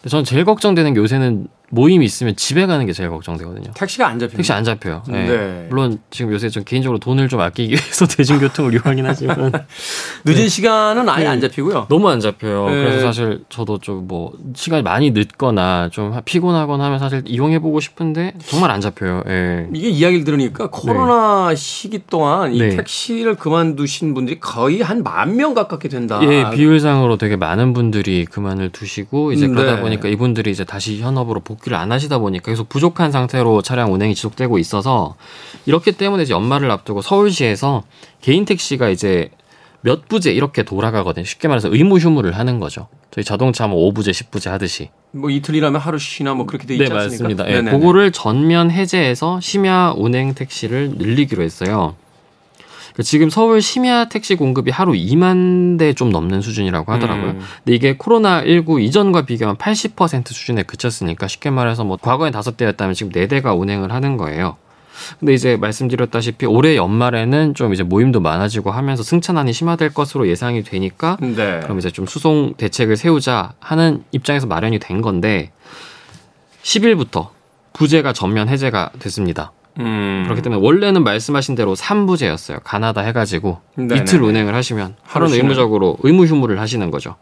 전 0.09 0.23
제일 0.23 0.45
걱정되는 0.45 0.93
게 0.93 0.99
요새는 0.99 1.47
모임이 1.69 2.05
있으면 2.05 2.35
집에 2.35 2.65
가는 2.65 2.85
게 2.85 2.93
제일 2.93 3.09
걱정되거든요. 3.09 3.71
택시가 3.73 4.07
안 4.07 4.19
잡히는 4.19 4.37
택시 4.37 4.53
안 4.53 4.63
잡혀요. 4.63 5.03
네. 5.09 5.27
네. 5.27 5.67
물론 5.69 5.99
지금 6.09 6.31
요새 6.31 6.47
좀 6.49 6.63
개인적으로 6.63 6.97
돈을 6.99 7.27
좀 7.27 7.41
아끼기 7.41 7.73
위해서 7.73 8.05
대중교통을 8.07 8.73
이용하긴 8.73 9.05
하지만 9.05 9.51
늦은 10.25 10.47
시간은 10.47 11.09
아예 11.09 11.23
네. 11.25 11.29
안 11.29 11.41
잡히고요. 11.41 11.87
너무 11.89 12.09
안 12.09 12.19
잡혀요. 12.19 12.69
네. 12.69 12.71
그래서 12.83 13.01
사실 13.01 13.43
저도 13.49 13.79
좀 13.79 13.97
뭐 14.07 14.31
시간이 14.55 14.83
많이 14.83 15.11
늦거나 15.11 15.89
좀 15.91 16.13
피곤하거나 16.23 16.83
하면 16.85 16.99
사실 16.99 17.23
이용해 17.25 17.59
보고 17.59 17.79
싶은데 17.81 18.33
정말 18.45 18.71
안 18.71 18.79
잡혀요. 18.79 19.23
예. 19.27 19.67
이게 19.73 19.89
이야기를 19.89 20.23
들으니까 20.23 20.69
코로나 20.69 21.53
시기 21.55 21.99
동안 22.07 22.53
이 22.53 22.59
네. 22.59 22.69
택시를 22.77 23.35
그만두신 23.35 24.13
분들이 24.13 24.39
거의 24.39 24.81
한 24.81 25.03
만 25.03 25.35
명 25.35 25.53
가깝게 25.53 25.89
된다. 25.89 26.19
예, 26.23 26.49
비율상으로 26.53 27.17
되게 27.17 27.35
많은 27.35 27.73
분들이 27.73 28.25
그만을 28.25 28.69
두시고 28.69 29.31
이제 29.33 29.45
음, 29.47 29.53
그러다 29.55 29.75
네. 29.75 29.81
보니까 29.81 30.07
이분들이 30.07 30.51
이제 30.51 30.63
다시 30.63 30.99
현업으로 31.01 31.41
복 31.41 31.56
귀를 31.63 31.77
안 31.77 31.91
하시다 31.91 32.17
보니까 32.19 32.51
계속 32.51 32.69
부족한 32.69 33.11
상태로 33.11 33.61
차량 33.61 33.93
운행이 33.93 34.15
지속되고 34.15 34.57
있어서 34.59 35.15
이렇기 35.65 35.93
때문에 35.93 36.23
이제 36.23 36.33
연말을 36.33 36.69
앞두고 36.71 37.01
서울시에서 37.01 37.83
개인 38.21 38.45
택시가 38.45 38.89
이제 38.89 39.29
몇 39.81 40.07
부제 40.07 40.31
이렇게 40.31 40.63
돌아가거든요. 40.63 41.23
쉽게 41.25 41.47
말해서 41.47 41.69
의무 41.71 41.97
휴무를 41.99 42.33
하는 42.37 42.59
거죠. 42.59 42.87
저희 43.11 43.23
자동차 43.23 43.67
뭐 43.67 43.91
5부제, 43.91 44.09
10부제 44.09 44.49
하듯이. 44.49 44.89
뭐 45.11 45.29
이틀이라면 45.29 45.79
하루 45.79 45.97
쉬나 45.97 46.33
뭐 46.33 46.45
그렇게 46.45 46.67
돼 46.67 46.75
있지 46.75 46.89
네, 46.89 46.93
않습니까? 46.93 47.23
맞습니다. 47.23 47.47
예, 47.47 47.61
네네네. 47.61 47.77
그거를 47.77 48.11
전면 48.11 48.69
해제해서 48.69 49.39
심야 49.39 49.93
운행 49.95 50.33
택시를 50.33 50.95
늘리기로 50.97 51.41
했어요. 51.43 51.95
그 52.97 53.03
지금 53.03 53.29
서울 53.29 53.61
심야 53.61 54.09
택시 54.09 54.33
공급이 54.33 54.71
하루 54.71 54.93
2만 54.93 55.77
대 55.77 55.93
좀 55.93 56.09
넘는 56.09 56.41
수준이라고 56.41 56.91
하더라고요. 56.91 57.31
음. 57.31 57.39
근데 57.63 57.75
이게 57.75 57.95
코로나 57.95 58.43
19 58.43 58.81
이전과 58.81 59.25
비교하면 59.27 59.55
80% 59.57 60.27
수준에 60.29 60.63
그쳤으니까 60.63 61.27
쉽게 61.27 61.51
말해서 61.51 61.83
뭐 61.83 61.97
과거엔 62.01 62.33
5대였다면 62.33 62.95
지금 62.95 63.11
4대가 63.11 63.57
운행을 63.57 63.91
하는 63.93 64.17
거예요. 64.17 64.57
근데 65.19 65.35
이제 65.35 65.57
말씀드렸다시피 65.57 66.47
올해 66.47 66.75
연말에는 66.75 67.53
좀 67.53 67.71
이제 67.71 67.83
모임도 67.83 68.19
많아지고 68.19 68.71
하면서 68.71 69.03
승차난이 69.03 69.53
심화될 69.53 69.93
것으로 69.93 70.27
예상이 70.27 70.63
되니까 70.63 71.17
네. 71.21 71.59
그럼 71.61 71.77
이제 71.77 71.91
좀 71.91 72.07
수송 72.07 72.55
대책을 72.57 72.97
세우자 72.97 73.53
하는 73.59 74.03
입장에서 74.11 74.47
마련이 74.47 74.79
된 74.79 75.01
건데 75.03 75.51
10일부터 76.63 77.29
부제가 77.73 78.11
전면 78.13 78.49
해제가 78.49 78.89
됐습니다. 78.97 79.51
음. 79.79 80.23
그렇기 80.25 80.41
때문에 80.41 80.61
원래는 80.61 81.03
말씀하신 81.03 81.55
대로 81.55 81.75
3부제였어요. 81.75 82.59
가나다 82.63 83.01
해가지고 83.01 83.59
네네네. 83.75 84.01
이틀 84.01 84.23
운행을 84.23 84.55
하시면 84.55 84.95
하루는 85.03 85.33
쉬는. 85.33 85.45
의무적으로 85.45 85.97
의무 86.03 86.25
휴무를 86.25 86.59
하시는 86.59 86.89
거죠. 86.91 87.15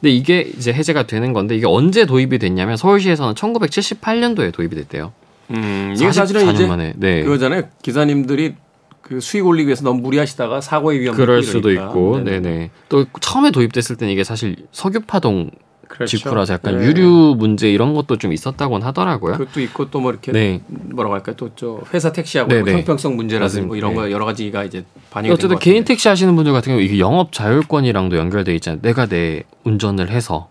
근데 0.00 0.10
이게 0.12 0.40
이제 0.40 0.72
해제가 0.72 1.06
되는 1.06 1.32
건데 1.32 1.56
이게 1.56 1.66
언제 1.66 2.06
도입이 2.06 2.38
됐냐면 2.38 2.76
서울시에서는 2.76 3.34
1978년도에 3.34 4.52
도입이 4.52 4.74
됐대요. 4.74 5.12
음, 5.50 5.92
이게 5.96 6.10
사실은 6.10 6.42
44년 6.42 6.54
이제 6.54 6.66
만에. 6.66 6.92
네. 6.96 7.22
그거잖아요. 7.22 7.62
기사님들이 7.82 8.54
그 9.00 9.20
수익 9.20 9.46
올리기 9.46 9.66
위해서 9.68 9.82
너무 9.84 10.00
무리하시다가 10.00 10.60
사고의 10.60 11.00
위험이 11.00 11.16
그럴 11.16 11.42
수도. 11.42 11.70
있고, 11.70 12.18
네네. 12.24 12.40
네네. 12.40 12.70
또 12.88 13.04
처음에 13.20 13.50
도입됐을 13.50 13.96
때는 13.96 14.12
이게 14.12 14.24
사실 14.24 14.56
석유파동 14.72 15.50
그렇죠. 15.88 16.16
직후라서 16.16 16.54
약간 16.54 16.78
네. 16.78 16.86
유류 16.86 17.34
문제 17.38 17.70
이런 17.70 17.92
것도 17.94 18.16
좀 18.16 18.32
있었다고는 18.32 18.86
하더라고요. 18.86 19.36
그것도 19.36 19.60
있고 19.60 19.90
또 19.90 20.00
뭐 20.00 20.10
이렇게 20.10 20.32
네. 20.32 20.60
뭐라고 20.66 21.14
할까 21.14 21.32
또저 21.34 21.80
회사 21.94 22.12
택시하고 22.12 22.48
네네. 22.48 22.62
뭐 22.62 22.72
형평성 22.72 23.14
문제라든지 23.16 23.66
뭐. 23.66 23.76
이런 23.76 23.94
거 23.94 24.06
네. 24.06 24.10
여러 24.10 24.24
가지가 24.24 24.64
이제 24.64 24.84
반영이 25.10 25.32
어쨌든 25.32 25.58
개인 25.58 25.84
택시 25.84 26.08
하시는 26.08 26.34
분들 26.34 26.52
같은 26.52 26.72
경우 26.72 26.80
이게 26.82 26.98
영업 26.98 27.32
자율권이랑도 27.32 28.16
연결돼 28.16 28.54
있잖아요. 28.56 28.80
내가 28.82 29.06
내 29.06 29.44
운전을 29.64 30.10
해서 30.10 30.48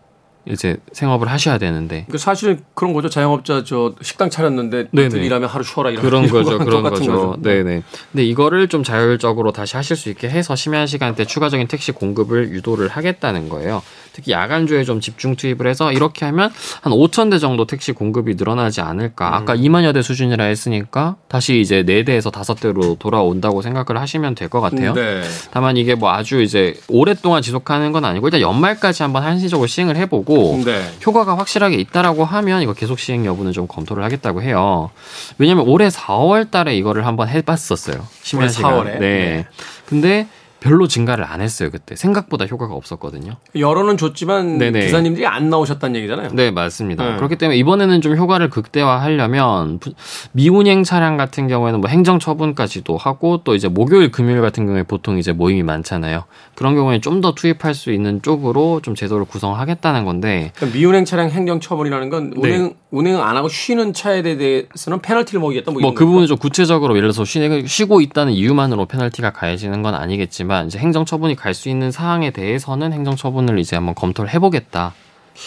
이제 0.48 0.78
생업을 0.92 1.28
하셔야 1.30 1.60
되는데 1.60 2.08
그 2.10 2.18
사실 2.18 2.58
그런 2.74 2.94
거죠. 2.94 3.10
자영업자 3.10 3.64
저 3.64 3.94
식당 4.02 4.32
차렸는데 4.32 4.88
네네. 4.92 5.24
일하면 5.24 5.48
하루 5.48 5.64
쉬어라 5.64 5.92
이런 5.92 6.02
그런 6.04 6.26
거죠, 6.30 6.58
그런 6.58 6.82
똑같은 6.82 7.06
거죠. 7.06 7.38
네네. 7.44 7.84
근데 8.12 8.24
이거를 8.26 8.68
좀 8.68 8.82
자율적으로 8.84 9.52
다시 9.52 9.76
하실 9.76 9.96
수 9.96 10.10
있게 10.10 10.30
해서 10.30 10.56
심야 10.56 10.88
시간 10.88 11.14
대 11.14 11.26
추가적인 11.26 11.68
택시 11.68 11.92
공급을 11.92 12.50
유도를 12.54 12.88
하겠다는 12.88 13.50
거예요. 13.50 13.84
특히 14.13 14.32
야간조에 14.34 14.84
좀 14.84 15.00
집중 15.00 15.36
투입을 15.36 15.68
해서 15.68 15.91
이렇게 15.91 16.25
하면 16.25 16.51
한 16.82 16.94
5천 16.94 17.32
대 17.32 17.39
정도 17.39 17.65
택시 17.65 17.91
공급이 17.94 18.36
늘어나지 18.36 18.82
않을까. 18.82 19.36
아까 19.36 19.56
2만여 19.56 19.94
대 19.94 20.01
수준이라 20.01 20.44
했으니까 20.46 21.15
다시 21.27 21.60
이제 21.62 21.84
4대에서 21.84 22.32
5대로 22.32 23.00
돌아온다고 23.00 23.62
생각을 23.62 24.01
하시면 24.01 24.36
될 24.36 24.51
것 24.51 24.60
같아요. 24.60 24.94
네. 24.94 25.22
다만 25.51 25.77
이게 25.77 25.96
뭐 25.96 26.12
아주 26.12 26.41
이제 26.41 26.74
오랫동안 26.89 27.41
지속하는 27.41 27.94
건 27.94 28.03
아니고 28.03 28.27
일단 28.27 28.41
연말까지 28.41 29.01
한번 29.03 29.24
한시적으로 29.24 29.65
시행을 29.68 29.96
해보고 29.96 30.62
네. 30.65 30.82
효과가 31.06 31.38
확실하게 31.38 31.77
있다라고 31.77 32.25
하면 32.25 32.62
이거 32.62 32.74
계속 32.74 33.00
시행 33.00 33.25
여부는 33.25 33.53
좀 33.53 33.68
검토를 33.68 34.03
하겠다고 34.03 34.41
해요. 34.41 34.89
왜냐면 35.38 35.65
올해 35.68 35.88
4월 35.88 36.51
달에 36.51 36.75
이거를 36.75 37.06
한번 37.06 37.30
해봤었어요. 37.30 38.06
심야 38.24 38.41
올해 38.41 38.50
시간. 38.51 38.74
4월에? 38.74 38.86
네. 38.86 39.00
네. 39.00 39.46
근데 39.86 40.27
별로 40.62 40.88
증가를 40.88 41.25
안 41.25 41.41
했어요 41.41 41.70
그때 41.72 41.96
생각보다 41.96 42.46
효과가 42.46 42.74
없었거든요. 42.75 43.34
여론은 43.56 43.98
좋지만 43.98 44.60
네네. 44.60 44.82
기사님들이 44.86 45.25
안 45.25 45.50
나오셨다는 45.50 45.96
얘기잖아요. 45.98 46.30
네 46.34 46.51
맞습니다. 46.51 47.03
네. 47.10 47.15
그렇기 47.18 47.36
때문에 47.36 47.58
이번에는 47.58 48.00
좀 48.01 48.15
효과를 48.15 48.50
극대화하려면 48.50 49.80
부- 49.80 49.91
미운행 50.34 50.84
차량 50.84 51.18
같은 51.18 51.48
경우에는 51.48 51.82
뭐 51.82 51.89
행정 51.89 52.20
처분까지도 52.20 52.96
하고 52.98 53.41
또 53.44 53.56
이제 53.56 53.68
목요일 53.68 54.12
금요일 54.12 54.41
같은 54.41 54.65
경우에 54.68 54.84
보통 54.84 55.18
이제 55.18 55.32
모임이 55.34 55.63
많잖아요. 55.63 56.24
그런 56.56 56.75
경우에 56.75 57.00
좀 57.01 57.22
더 57.22 57.34
투입할 57.36 57.75
수 57.75 57.91
있는 57.91 58.22
쪽으로 58.24 58.80
좀 58.82 58.96
제도를 58.96 59.25
구성하겠다는 59.25 60.06
건데 60.06 60.51
그러니까 60.56 60.75
미운행 60.77 61.06
차량 61.06 61.30
행정 61.30 61.60
처분이라는 61.60 62.10
건 62.10 62.30
네. 62.32 62.39
운행 62.39 62.74
운행 62.89 63.22
안 63.22 63.38
하고 63.38 63.48
쉬는 63.48 63.94
차에 63.94 64.22
대해서는 64.24 65.01
페널티를 65.03 65.39
먹이겠다 65.39 65.72
뭐, 65.72 65.82
뭐 65.82 65.89
이런 65.91 65.96
그 65.96 66.06
부분은 66.06 66.25
좀 66.27 66.38
구체적으로 66.38 66.96
예를 66.98 67.10
들어서 67.12 67.24
쉬, 67.25 67.39
쉬고 67.68 68.01
있다는 68.01 68.34
이유만으로 68.34 68.86
페널티가 68.88 69.32
가해지는 69.34 69.82
건 69.84 69.94
아니겠지만 69.94 70.50
이제 70.63 70.77
행정 70.77 71.05
처분이 71.05 71.36
갈 71.36 71.53
수 71.53 71.70
있는 71.70 71.91
사항에 71.91 72.31
대해서는 72.31 72.93
행정 72.93 73.15
처분을 73.15 73.60
이제 73.60 73.75
한번 73.75 73.96
검토를 73.96 74.34
해보겠다. 74.34 74.93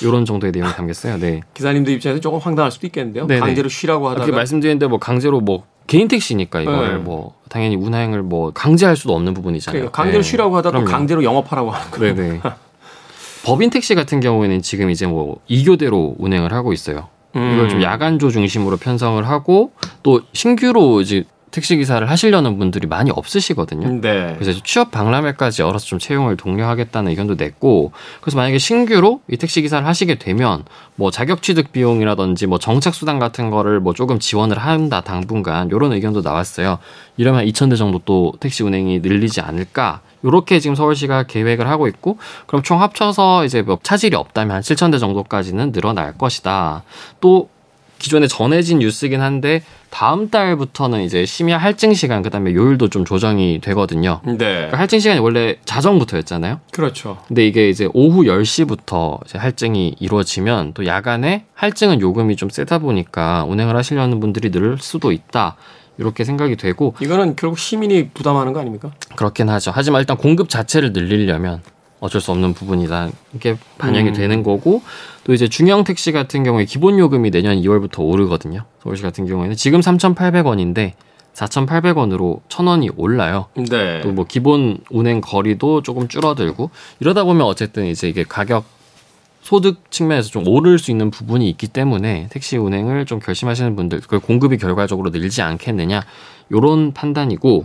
이런 0.02 0.24
정도의 0.24 0.52
내용이 0.52 0.72
담겼어요. 0.72 1.18
네. 1.18 1.40
기사님들 1.54 1.92
입장에서 1.94 2.20
조금 2.20 2.38
황당할 2.38 2.70
수도 2.72 2.86
있겠는데요. 2.86 3.26
네네. 3.26 3.40
강제로 3.40 3.68
쉬라고 3.68 4.06
하다가 4.08 4.24
그렇게 4.24 4.36
말씀드렸는데 4.36 4.86
뭐 4.86 4.98
강제로 4.98 5.40
뭐 5.40 5.64
개인 5.86 6.08
택시니까 6.08 6.62
이걸 6.62 6.94
네. 6.94 6.98
뭐 6.98 7.34
당연히 7.48 7.76
운행을 7.76 8.22
뭐 8.22 8.50
강제할 8.52 8.96
수도 8.96 9.14
없는 9.14 9.34
부분이잖아요. 9.34 9.80
그러니까 9.80 10.02
강제로 10.02 10.22
네. 10.22 10.28
쉬라고 10.28 10.56
하다가 10.56 10.80
또. 10.80 10.84
강제로 10.84 11.22
영업하라고 11.22 11.70
하는 11.70 11.90
거예요. 11.90 12.14
네네. 12.14 12.40
법인 13.44 13.70
택시 13.70 13.94
같은 13.94 14.20
경우에는 14.20 14.62
지금 14.62 14.90
이제 14.90 15.06
뭐 15.06 15.36
2교대로 15.50 16.14
운행을 16.18 16.52
하고 16.52 16.72
있어요. 16.72 17.08
이걸 17.34 17.68
좀 17.68 17.82
야간조 17.82 18.30
중심으로 18.30 18.76
편성을 18.76 19.28
하고 19.28 19.72
또 20.02 20.22
신규로 20.32 21.00
이제 21.00 21.24
택시 21.54 21.76
기사를 21.76 22.10
하시려는 22.10 22.58
분들이 22.58 22.88
많이 22.88 23.12
없으시거든요. 23.14 24.00
네. 24.00 24.34
그래서 24.36 24.60
취업 24.64 24.90
박람회까지 24.90 25.62
열어서 25.62 25.86
좀 25.86 26.00
채용을 26.00 26.36
독려하겠다는 26.36 27.10
의견도 27.12 27.36
냈고 27.36 27.92
그래서 28.20 28.36
만약에 28.36 28.58
신규로 28.58 29.20
이 29.30 29.36
택시 29.36 29.62
기사를 29.62 29.86
하시게 29.86 30.16
되면 30.16 30.64
뭐 30.96 31.12
자격 31.12 31.42
취득 31.42 31.70
비용이라든지 31.70 32.48
뭐 32.48 32.58
정착 32.58 32.92
수당 32.92 33.20
같은 33.20 33.50
거를 33.50 33.78
뭐 33.78 33.94
조금 33.94 34.18
지원을 34.18 34.58
한다 34.58 35.00
당분간 35.02 35.68
이런 35.68 35.92
의견도 35.92 36.22
나왔어요. 36.22 36.78
이러면 37.16 37.44
2,000대 37.46 37.78
정도 37.78 38.00
또 38.04 38.32
택시 38.40 38.64
운행이 38.64 38.98
늘리지 38.98 39.40
않을까? 39.40 40.00
요렇게 40.24 40.58
지금 40.58 40.74
서울시가 40.74 41.24
계획을 41.24 41.68
하고 41.68 41.86
있고 41.86 42.18
그럼 42.46 42.64
총 42.64 42.82
합쳐서 42.82 43.44
이제 43.44 43.62
뭐 43.62 43.78
차질이 43.80 44.16
없다면 44.16 44.56
한 44.56 44.62
7,000대 44.62 44.98
정도까지는 44.98 45.70
늘어날 45.70 46.18
것이다. 46.18 46.82
또 47.20 47.48
기존에 48.04 48.26
전해진 48.26 48.80
뉴스긴 48.80 49.22
한데 49.22 49.62
다음 49.88 50.28
달부터는 50.28 51.04
이제 51.04 51.24
심야 51.24 51.56
할증 51.56 51.94
시간 51.94 52.22
그다음에 52.22 52.52
요일도 52.52 52.88
좀 52.88 53.06
조정이 53.06 53.60
되거든요. 53.62 54.20
네. 54.26 54.36
그러니까 54.36 54.78
할증 54.78 54.98
시간이 54.98 55.20
원래 55.20 55.56
자정부터였잖아요. 55.64 56.60
그렇죠. 56.70 57.16
근데 57.26 57.46
이게 57.46 57.70
이제 57.70 57.88
오후 57.94 58.24
10시부터 58.24 59.24
이제 59.24 59.38
할증이 59.38 59.96
이루어지면 59.98 60.74
또 60.74 60.84
야간에 60.84 61.46
할증은 61.54 62.02
요금이 62.02 62.36
좀 62.36 62.50
세다 62.50 62.78
보니까 62.80 63.44
운행을 63.44 63.74
하시려는 63.74 64.20
분들이 64.20 64.50
늘 64.50 64.76
수도 64.78 65.10
있다. 65.10 65.56
이렇게 65.96 66.24
생각이 66.24 66.56
되고 66.56 66.94
이거는 67.00 67.36
결국 67.36 67.58
시민이 67.58 68.10
부담하는 68.10 68.52
거 68.52 68.60
아닙니까? 68.60 68.90
그렇긴 69.16 69.48
하죠. 69.48 69.70
하지만 69.74 70.00
일단 70.00 70.18
공급 70.18 70.50
자체를 70.50 70.92
늘리려면 70.92 71.62
어쩔 72.04 72.20
수 72.20 72.32
없는 72.32 72.52
부분이다. 72.52 73.08
이게 73.34 73.56
반영이 73.78 74.10
음. 74.10 74.12
되는 74.12 74.42
거고 74.42 74.82
또 75.24 75.32
이제 75.32 75.48
중형 75.48 75.84
택시 75.84 76.12
같은 76.12 76.44
경우에 76.44 76.66
기본 76.66 76.98
요금이 76.98 77.30
내년 77.30 77.56
2월부터 77.56 78.00
오르거든요. 78.00 78.64
서울시 78.82 79.02
같은 79.02 79.24
경우에는 79.26 79.56
지금 79.56 79.80
3,800원인데 79.80 80.92
4,800원으로 81.32 82.40
1,000원이 82.50 82.92
올라요. 82.98 83.46
네. 83.54 84.02
또 84.02 84.10
뭐 84.12 84.26
기본 84.28 84.78
운행 84.90 85.22
거리도 85.22 85.82
조금 85.82 86.06
줄어들고 86.06 86.68
이러다 87.00 87.24
보면 87.24 87.46
어쨌든 87.46 87.86
이제 87.86 88.06
이게 88.06 88.22
가격 88.22 88.66
소득 89.40 89.90
측면에서 89.90 90.28
좀 90.28 90.46
오를 90.46 90.78
수 90.78 90.90
있는 90.90 91.10
부분이 91.10 91.48
있기 91.50 91.68
때문에 91.68 92.28
택시 92.30 92.58
운행을 92.58 93.06
좀 93.06 93.18
결심하시는 93.18 93.76
분들 93.76 94.02
그 94.06 94.18
공급이 94.20 94.58
결과적으로 94.58 95.08
늘지 95.08 95.40
않겠느냐 95.40 96.02
요런 96.52 96.92
판단이고 96.92 97.64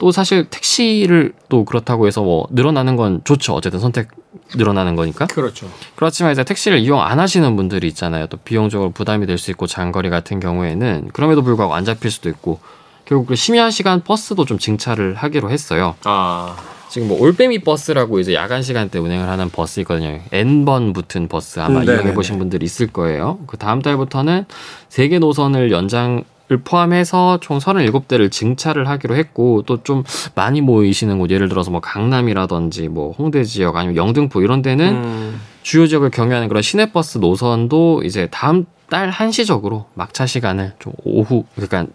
또 0.00 0.10
사실 0.12 0.46
택시를 0.48 1.34
또 1.50 1.66
그렇다고 1.66 2.06
해서 2.06 2.22
뭐 2.22 2.46
늘어나는 2.50 2.96
건 2.96 3.20
좋죠. 3.22 3.52
어쨌든 3.54 3.80
선택 3.80 4.08
늘어나는 4.56 4.96
거니까. 4.96 5.26
그렇죠. 5.26 5.68
그렇지만 5.94 6.32
이제 6.32 6.42
택시를 6.42 6.78
이용 6.78 7.02
안 7.02 7.20
하시는 7.20 7.54
분들이 7.54 7.86
있잖아요. 7.88 8.26
또 8.28 8.38
비용적으로 8.38 8.90
부담이 8.92 9.26
될 9.26 9.36
수 9.36 9.50
있고 9.50 9.66
장거리 9.66 10.08
같은 10.08 10.40
경우에는 10.40 11.10
그럼에도 11.12 11.42
불구하고 11.42 11.74
안 11.74 11.84
잡힐 11.84 12.10
수도 12.10 12.30
있고 12.30 12.60
결국 13.04 13.26
그 13.26 13.34
심야 13.36 13.70
시간 13.70 14.02
버스도 14.02 14.46
좀 14.46 14.58
증차를 14.58 15.14
하기로 15.16 15.50
했어요. 15.50 15.94
아. 16.04 16.56
지금 16.88 17.06
뭐 17.08 17.20
올빼미 17.20 17.58
버스라고 17.60 18.20
이제 18.20 18.34
야간 18.34 18.62
시간대 18.62 18.98
운행을 18.98 19.28
하는 19.28 19.50
버스 19.50 19.80
있거든요. 19.80 20.18
N번 20.32 20.94
붙은 20.94 21.28
버스 21.28 21.60
아마 21.60 21.80
음, 21.80 21.84
이용해. 21.84 22.14
보신 22.14 22.38
분들 22.38 22.62
있을 22.62 22.86
거예요. 22.88 23.38
그 23.46 23.58
다음 23.58 23.82
달부터는 23.82 24.46
세 24.88 25.08
개 25.08 25.18
노선을 25.18 25.70
연장을 25.70 26.24
포함해서 26.58 27.38
총 27.40 27.58
37대를 27.58 28.30
증차를 28.30 28.88
하기로 28.88 29.16
했고 29.16 29.62
또 29.62 29.80
좀 29.82 30.04
많이 30.34 30.60
모이시는 30.60 31.18
곳 31.18 31.30
예를 31.30 31.48
들어서 31.48 31.70
뭐 31.70 31.80
강남이라든지 31.80 32.88
뭐 32.88 33.12
홍대 33.12 33.42
지역 33.44 33.76
아니면 33.76 33.96
영등포 33.96 34.42
이런 34.42 34.62
데는 34.62 34.94
음. 34.94 35.40
주요 35.62 35.86
지역을 35.86 36.10
경유하는 36.10 36.48
그런 36.48 36.62
시내버스 36.62 37.18
노선도 37.18 38.02
이제 38.04 38.28
다음 38.30 38.66
달 38.88 39.10
한시적으로 39.10 39.86
막차 39.94 40.26
시간을 40.26 40.74
좀 40.78 40.92
오후 41.04 41.44
그러니까 41.54 41.86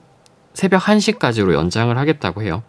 새벽 0.54 0.84
1시까지로 0.84 1.54
연장을 1.54 1.96
하겠다고 1.98 2.42
해요. 2.44 2.64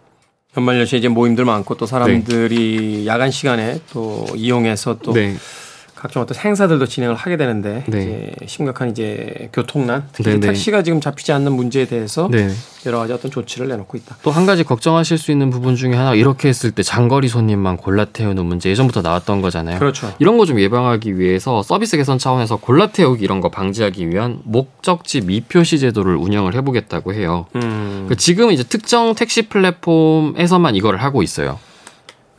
연말 0.57 0.78
연시에 0.78 0.99
이제 0.99 1.09
모임들 1.09 1.45
많고 1.45 1.76
또 1.76 1.87
사람들이 1.87 3.07
야간 3.07 3.31
시간에 3.31 3.81
또 3.93 4.26
이용해서 4.35 4.99
또 4.99 5.12
네. 5.12 5.37
각종 6.06 6.22
어떤 6.22 6.38
행사들도 6.38 6.86
진행을 6.86 7.16
하게 7.16 7.36
되는데 7.36 7.82
네. 7.88 7.98
이제 7.98 8.46
심각한 8.46 8.90
이제 8.90 9.48
교통난 9.52 10.04
특히 10.12 10.30
네네. 10.30 10.46
택시가 10.46 10.82
지금 10.84 11.00
잡히지 11.00 11.32
않는 11.32 11.52
문제에 11.52 11.86
대해서 11.86 12.28
네. 12.30 12.48
여러 12.86 12.98
가지 12.98 13.12
어떤 13.12 13.30
조치를 13.32 13.66
내놓고 13.66 13.96
있다. 13.98 14.16
또 14.22 14.30
한 14.30 14.46
가지 14.46 14.62
걱정하실 14.62 15.18
수 15.18 15.32
있는 15.32 15.50
부분 15.50 15.75
중에 15.75 15.94
하나 15.94 16.14
이렇게 16.14 16.48
했을 16.48 16.70
때 16.70 16.82
장거리 16.84 17.26
손님만 17.26 17.76
골라 17.76 18.04
태우는 18.04 18.46
문제 18.46 18.70
예전부터 18.70 19.02
나왔던 19.02 19.42
거잖아요. 19.42 19.78
그렇죠. 19.80 20.12
이런 20.20 20.38
거 20.38 20.46
좀 20.46 20.60
예방하기 20.60 21.18
위해서 21.18 21.64
서비스 21.64 21.96
개선 21.96 22.18
차원에서 22.18 22.58
골라 22.58 22.86
태우기 22.86 23.25
이런 23.25 23.40
거 23.40 23.48
방지하기 23.50 24.08
위한 24.08 24.38
목적지 24.44 25.22
미표시 25.22 25.80
제도를 25.80 26.14
운영을 26.14 26.54
해보겠다고 26.54 27.14
해요. 27.14 27.46
음. 27.56 28.06
그 28.08 28.14
지금 28.14 28.52
이제 28.52 28.62
특정 28.62 29.16
택시 29.16 29.48
플랫폼에서만 29.48 30.76
이거를 30.76 31.02
하고 31.02 31.25
있어요. 31.25 31.58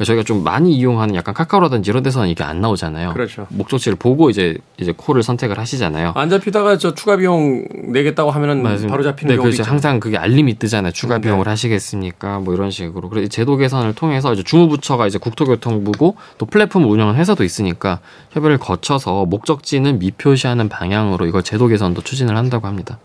저희가 0.03 0.23
좀 0.23 0.43
많이 0.43 0.73
이용하는 0.75 1.15
약간 1.15 1.33
카카오라든지 1.33 1.89
이런 1.89 2.03
데서는 2.03 2.29
이게 2.29 2.43
안 2.43 2.61
나오잖아요. 2.61 3.13
그렇죠. 3.13 3.47
목적지를 3.49 3.97
보고 3.97 4.29
이제 4.29 4.55
이제 4.77 4.93
콜을 4.95 5.23
선택을 5.23 5.57
하시잖아요. 5.57 6.13
안 6.15 6.29
잡히다가 6.29 6.77
저 6.77 6.93
추가 6.93 7.17
비용 7.17 7.65
내겠다고 7.91 8.29
하면은 8.29 8.61
맞습니다. 8.61 8.91
바로 8.91 9.03
잡히는 9.03 9.35
네, 9.35 9.41
그렇죠. 9.41 9.63
항상 9.63 9.99
그게 9.99 10.17
알림이 10.17 10.59
뜨잖아요. 10.59 10.91
추가 10.91 11.15
네. 11.15 11.21
비용을 11.21 11.47
하시겠습니까? 11.47 12.39
뭐 12.39 12.53
이런 12.53 12.69
식으로. 12.69 13.09
그래서 13.09 13.27
제도 13.27 13.57
개선을 13.57 13.93
통해서 13.95 14.33
이제 14.33 14.43
주무부처가 14.43 15.07
이제 15.07 15.17
국토교통부고 15.17 16.15
또 16.37 16.45
플랫폼을 16.45 16.87
운영하는 16.87 17.19
회사도 17.19 17.43
있으니까 17.43 17.99
협의를 18.31 18.59
거쳐서 18.59 19.25
목적지는 19.25 19.97
미표시하는 19.97 20.69
방향으로 20.69 21.25
이걸 21.25 21.41
제도 21.41 21.67
개선도 21.67 22.01
추진을 22.03 22.37
한다고 22.37 22.67
합니다. 22.67 22.99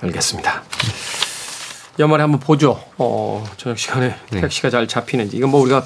알겠습니다. 0.00 0.62
연말에 1.98 2.22
한번 2.22 2.38
보죠. 2.40 2.80
어, 2.96 3.44
저녁 3.56 3.76
시간에 3.78 4.14
네. 4.30 4.40
택시가 4.40 4.70
잘 4.70 4.86
잡히는지. 4.86 5.36
이건 5.36 5.50
뭐 5.50 5.60
우리가 5.60 5.84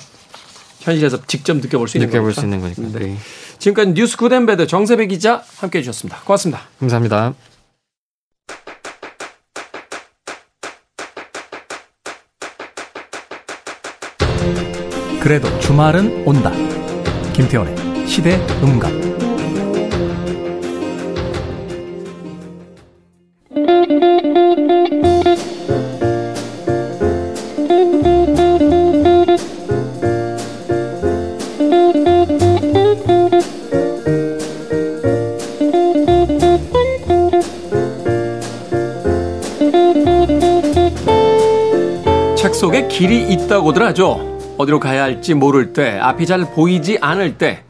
현실에서 0.83 1.25
직접 1.27 1.57
느껴볼 1.57 1.89
수 1.89 1.97
있는 1.97 2.09
느껴볼 2.09 2.33
거니까. 2.33 2.41
수 2.41 2.47
있는 2.47 2.61
거니까. 2.61 2.99
네. 2.99 3.07
네. 3.12 3.19
지금까지 3.59 3.93
뉴스 3.95 4.17
good 4.16 4.37
and 4.37 4.51
bad 4.51 4.66
정세배 4.67 5.07
기자 5.07 5.43
함께 5.59 5.79
해 5.79 5.83
주셨습니다. 5.83 6.21
고맙습니다. 6.25 6.62
감사합니다. 6.81 7.35
그래도 15.21 15.57
주말은 15.61 16.25
온다. 16.27 16.51
김태훈의 17.33 18.09
시대 18.09 18.35
음감. 18.62 19.12
길이 43.02 43.32
있다고들 43.32 43.83
하죠. 43.87 44.38
어디로 44.59 44.79
가야 44.79 45.03
할지 45.03 45.35
모를 45.35 45.72
때, 45.72 45.98
앞이 45.98 46.24
잘 46.24 46.53
보이지 46.55 46.98
않을 47.00 47.37
때, 47.37 47.64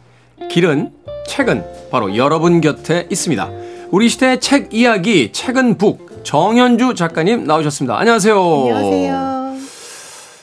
길은, 0.51 0.93
책은 1.27 1.65
바로 1.91 2.15
여러분 2.17 2.61
곁에 2.61 3.09
있습니다. 3.11 3.49
우리 3.93 4.11
시대의 4.11 4.41
책 4.41 4.75
이야기, 4.75 5.33
책은 5.33 5.79
북, 5.79 6.21
정현주 6.23 6.97
작가님 6.97 7.45
나오셨습니다. 7.45 7.99
안녕하세요. 7.99 8.39
안녕하세요. 8.39 9.57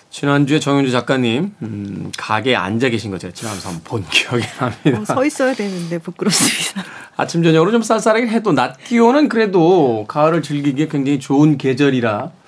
지난주에 0.10 0.60
정현주 0.60 0.90
작가님, 0.90 1.54
음, 1.62 2.12
가게에 2.18 2.56
앉아 2.56 2.90
계신 2.90 3.12
거 3.12 3.20
제가 3.20 3.32
지나가면서 3.32 3.70
한번 3.70 3.84
본 3.84 4.06
기억이 4.10 4.44
납니다. 4.58 5.02
어, 5.02 5.06
서 5.06 5.24
있어야 5.24 5.54
되는데 5.54 6.00
부끄럽습니다. 6.00 6.84
아침 7.16 7.44
저녁으로 7.44 7.72
좀 7.72 7.84
쌀쌀하게 7.84 8.26
해도 8.30 8.54
낮 8.54 8.84
기온은 8.86 9.30
그래도 9.30 10.06
가을을 10.08 10.42
즐기기에 10.42 10.88
굉장히 10.88 11.20
좋은 11.20 11.60
계절이라 11.60 12.39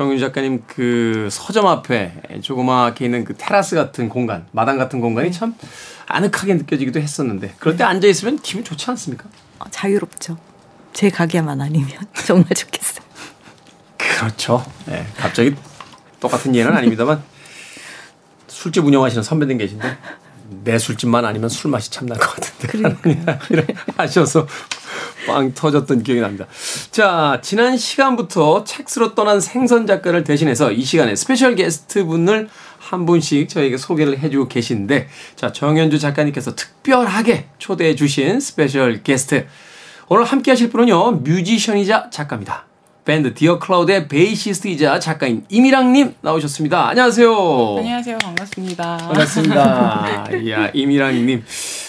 정윤 0.00 0.18
작가님 0.18 0.62
그 0.66 1.28
서점 1.30 1.66
앞에 1.66 2.22
조그맣게 2.40 3.04
있는 3.04 3.22
그 3.22 3.34
테라스 3.36 3.76
같은 3.76 4.08
공간, 4.08 4.46
마당 4.50 4.78
같은 4.78 4.98
공간이 4.98 5.30
참 5.30 5.54
아늑하게 6.06 6.54
느껴지기도 6.54 6.98
했었는데 7.00 7.56
그럴 7.58 7.76
때 7.76 7.84
앉아 7.84 8.08
있으면 8.08 8.38
기분 8.38 8.64
좋지 8.64 8.88
않습니까? 8.88 9.26
어, 9.58 9.64
자유롭죠. 9.70 10.38
제 10.94 11.10
가게만 11.10 11.60
아니면 11.60 11.90
정말 12.24 12.48
좋겠어요. 12.48 13.04
그렇죠. 13.98 14.64
예, 14.88 15.04
갑자기 15.18 15.54
똑같은 16.18 16.54
예는 16.54 16.74
아닙니다만 16.74 17.22
술집 18.48 18.86
운영하시는 18.86 19.22
선배님 19.22 19.58
계신데 19.58 19.98
내 20.64 20.78
술집만 20.78 21.24
아니면 21.24 21.48
술 21.48 21.70
맛이 21.70 21.90
참날 21.90 22.18
것 22.18 22.34
같은데 22.34 22.96
이런 23.50 23.66
하셔서 23.96 24.46
빵 25.26 25.52
터졌던 25.54 26.02
기억이 26.02 26.20
납니다. 26.20 26.46
자 26.90 27.40
지난 27.42 27.76
시간부터 27.76 28.64
책으로 28.64 29.14
떠난 29.14 29.40
생선 29.40 29.86
작가를 29.86 30.24
대신해서 30.24 30.72
이 30.72 30.82
시간에 30.82 31.14
special 31.14 31.54
guest 31.54 32.04
분을 32.04 32.48
한 32.78 33.06
분씩 33.06 33.48
저에게 33.48 33.76
소개를 33.76 34.18
해주고 34.18 34.48
계신데 34.48 35.08
자 35.36 35.52
정현주 35.52 35.98
작가님께서 35.98 36.54
특별하게 36.54 37.46
초대해 37.58 37.94
주신 37.94 38.40
special 38.40 39.02
guest 39.02 39.46
오늘 40.08 40.24
함께 40.24 40.50
하실 40.50 40.70
분은요 40.70 41.12
뮤지션이자 41.12 42.10
작가입니다. 42.10 42.69
밴드 43.10 43.34
디어 43.34 43.58
클라우드의 43.58 44.06
베이시스트이자 44.06 45.00
작가인 45.00 45.44
이랑님 45.48 46.14
나오셨습니다. 46.20 46.90
안녕하세요. 46.90 47.76
안녕하세요. 47.78 48.18
반갑습니다. 48.18 48.98
반갑습니다. 48.98 50.28
이야, 50.40 50.70
이미랑님. 50.72 51.42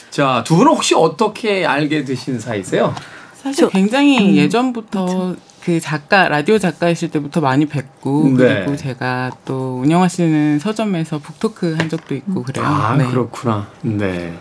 자, 0.10 0.44
두 0.44 0.56
분은 0.56 0.72
혹시 0.72 0.96
어떻게 0.96 1.64
알게 1.64 2.06
되신 2.06 2.40
사이세요? 2.40 2.96
사실 3.36 3.70
굉장히 3.70 4.36
예전부터 4.36 5.36
그 5.64 5.80
작가 5.80 6.28
라디오 6.28 6.58
작가이실 6.58 7.10
때부터 7.10 7.40
많이 7.40 7.68
뵙고 7.68 8.36
네. 8.38 8.64
그리고 8.66 8.76
제가 8.76 9.32
또 9.46 9.80
운영하시는 9.84 10.60
서점에서 10.60 11.20
북토크 11.20 11.76
한 11.78 11.88
적도 11.88 12.16
있고 12.16 12.44
그래요. 12.44 12.66
아, 12.66 12.96
네. 12.98 13.06
그렇구나. 13.06 13.68
네. 13.82 14.34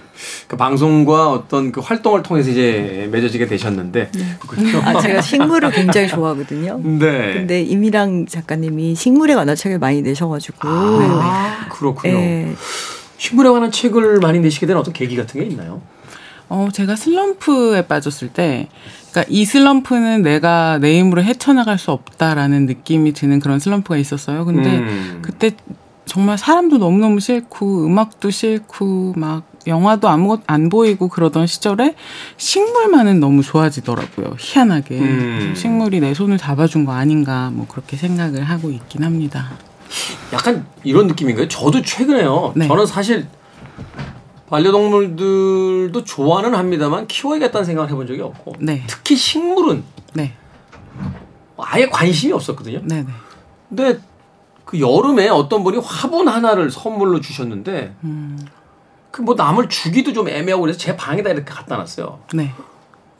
그 0.48 0.56
방송과 0.56 1.30
어떤 1.30 1.72
그 1.72 1.80
활동을 1.80 2.22
통해서 2.22 2.50
이제 2.50 3.08
맺어지게 3.12 3.46
되셨는데. 3.46 4.10
그렇군요. 4.40 4.78
아, 4.84 5.00
제가 5.00 5.20
식물을 5.20 5.70
굉장히 5.70 6.08
좋아하거든요. 6.08 6.80
네. 6.84 7.34
근데 7.34 7.62
이미랑 7.62 8.26
작가님이 8.26 8.94
식물에 8.94 9.34
관한 9.34 9.56
책을 9.56 9.78
많이 9.78 10.00
내셔가지고. 10.02 10.58
아, 10.62 11.68
그렇군요. 11.70 12.14
예. 12.14 12.54
식물에 13.18 13.50
관한 13.50 13.70
책을 13.70 14.20
많이 14.20 14.40
내시게 14.40 14.66
된 14.66 14.76
어떤 14.76 14.94
계기 14.94 15.16
같은 15.16 15.40
게 15.40 15.46
있나요? 15.46 15.82
어, 16.48 16.68
제가 16.72 16.96
슬럼프에 16.96 17.86
빠졌을 17.86 18.28
때, 18.28 18.68
그러니까 19.10 19.24
이 19.28 19.44
슬럼프는 19.44 20.22
내가 20.22 20.78
내 20.78 20.98
힘으로 20.98 21.22
헤쳐나갈 21.22 21.78
수 21.78 21.90
없다라는 21.90 22.66
느낌이 22.66 23.12
드는 23.12 23.40
그런 23.40 23.58
슬럼프가 23.58 23.96
있었어요. 23.96 24.44
근데 24.44 24.78
음. 24.78 25.18
그때 25.22 25.52
정말 26.06 26.38
사람도 26.38 26.78
너무너무 26.78 27.20
싫고, 27.20 27.86
음악도 27.86 28.30
싫고, 28.30 29.14
막 29.16 29.44
영화도 29.66 30.08
아무것 30.08 30.42
안 30.46 30.68
보이고 30.68 31.08
그러던 31.08 31.46
시절에 31.46 31.94
식물만은 32.36 33.20
너무 33.20 33.42
좋아지더라고요. 33.42 34.34
희한하게. 34.38 34.98
음. 34.98 35.54
식물이 35.56 36.00
내 36.00 36.14
손을 36.14 36.38
잡아준 36.38 36.84
거 36.84 36.92
아닌가, 36.92 37.50
뭐 37.52 37.66
그렇게 37.68 37.96
생각을 37.96 38.42
하고 38.42 38.70
있긴 38.70 39.04
합니다. 39.04 39.50
약간 40.32 40.66
이런 40.82 41.06
느낌인가요? 41.06 41.48
저도 41.48 41.82
최근에요. 41.82 42.54
네. 42.56 42.66
저는 42.66 42.86
사실 42.86 43.26
반려동물들도 44.50 46.04
좋아는 46.04 46.54
합니다만 46.54 47.06
키워야겠다는 47.06 47.64
생각을 47.64 47.88
해본 47.88 48.06
적이 48.08 48.22
없고 48.22 48.54
네. 48.58 48.82
특히 48.88 49.14
식물은 49.16 49.84
네. 50.14 50.34
아예 51.56 51.86
관심이 51.86 52.32
없었거든요. 52.32 52.80
네, 52.84 53.02
네. 53.02 53.06
근데 53.68 54.00
그 54.64 54.80
여름에 54.80 55.28
어떤 55.28 55.62
분이 55.62 55.78
화분 55.78 56.26
하나를 56.26 56.70
선물로 56.70 57.20
주셨는데 57.20 57.94
음. 58.02 58.44
그뭐 59.12 59.34
남을 59.34 59.68
주기도 59.68 60.12
좀 60.12 60.28
애매하고 60.28 60.62
그래서 60.62 60.78
제 60.78 60.96
방에다 60.96 61.30
이렇게 61.30 61.52
갖다 61.52 61.76
놨어요. 61.76 62.20
네. 62.34 62.52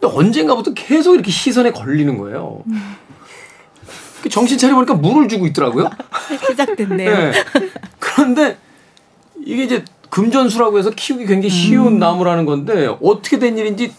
근데 0.01 0.15
언젠가부터 0.15 0.75
계속 0.75 1.15
이렇게 1.15 1.31
시선에 1.31 1.71
걸리는 1.71 2.19
거예요. 2.19 2.65
그 4.23 4.29
정신 4.29 4.59
차려보니까 4.59 4.95
물을 4.95 5.29
주고 5.29 5.47
있더라고요. 5.47 5.91
시작됐네요. 6.51 7.11
네. 7.11 7.33
그런데 7.99 8.59
이게 9.45 9.65
이제 9.65 9.85
금전수라고 10.11 10.79
해서 10.79 10.91
키우기 10.91 11.27
굉장히 11.27 11.51
쉬운 11.51 11.99
나무라는 11.99 12.45
건데 12.47 12.89
어떻게 13.03 13.39
된 13.39 13.57
일인지 13.57 13.93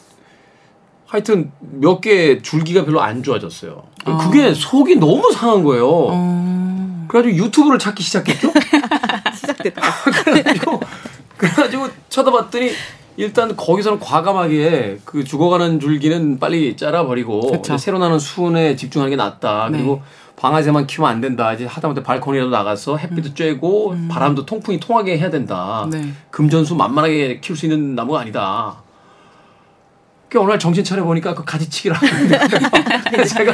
하여튼 1.07 1.51
몇 1.59 1.99
개 2.01 2.41
줄기가 2.41 2.85
별로 2.85 3.01
안 3.01 3.21
좋아졌어요. 3.23 3.83
그게 4.21 4.53
속이 4.53 4.95
너무 4.95 5.31
상한 5.33 5.63
거예요. 5.63 5.87
어. 5.89 7.05
그래가지고 7.07 7.45
유튜브를 7.45 7.77
찾기 7.79 8.01
시작했죠. 8.03 8.51
시작됐다. 9.35 9.81
그래가지고 10.23 10.79
그래가지고 11.37 11.87
쳐다봤더니 12.09 12.71
일단 13.17 13.55
거기서는 13.57 13.99
과감하게 13.99 14.99
그 15.03 15.23
죽어가는 15.25 15.79
줄기는 15.81 16.39
빨리 16.39 16.77
잘라버리고. 16.77 17.61
새로 17.77 17.99
나는 17.99 18.17
수은에 18.17 18.75
집중하는 18.77 19.09
게 19.09 19.15
낫다. 19.17 19.67
네. 19.69 19.77
그리고 19.77 20.01
방아쇠만 20.41 20.87
키우면 20.87 21.11
안 21.11 21.21
된다. 21.21 21.53
이제 21.53 21.67
하다못해 21.67 22.01
발코니라도 22.01 22.49
나가서 22.49 22.97
햇빛도 22.97 23.35
쬐고 23.35 24.09
바람도 24.09 24.47
통풍이 24.47 24.79
통하게 24.79 25.19
해야 25.19 25.29
된다. 25.29 25.87
네. 25.91 26.11
금전수 26.31 26.73
만만하게 26.75 27.41
키울 27.41 27.55
수 27.55 27.67
있는 27.67 27.93
나무가 27.93 28.21
아니다. 28.21 28.77
그 30.31 30.39
어느 30.39 30.51
날 30.51 30.59
정신 30.59 30.81
차려 30.81 31.03
보니까 31.03 31.35
그. 31.35 31.99
그래서 33.11 33.35
제가 33.35 33.53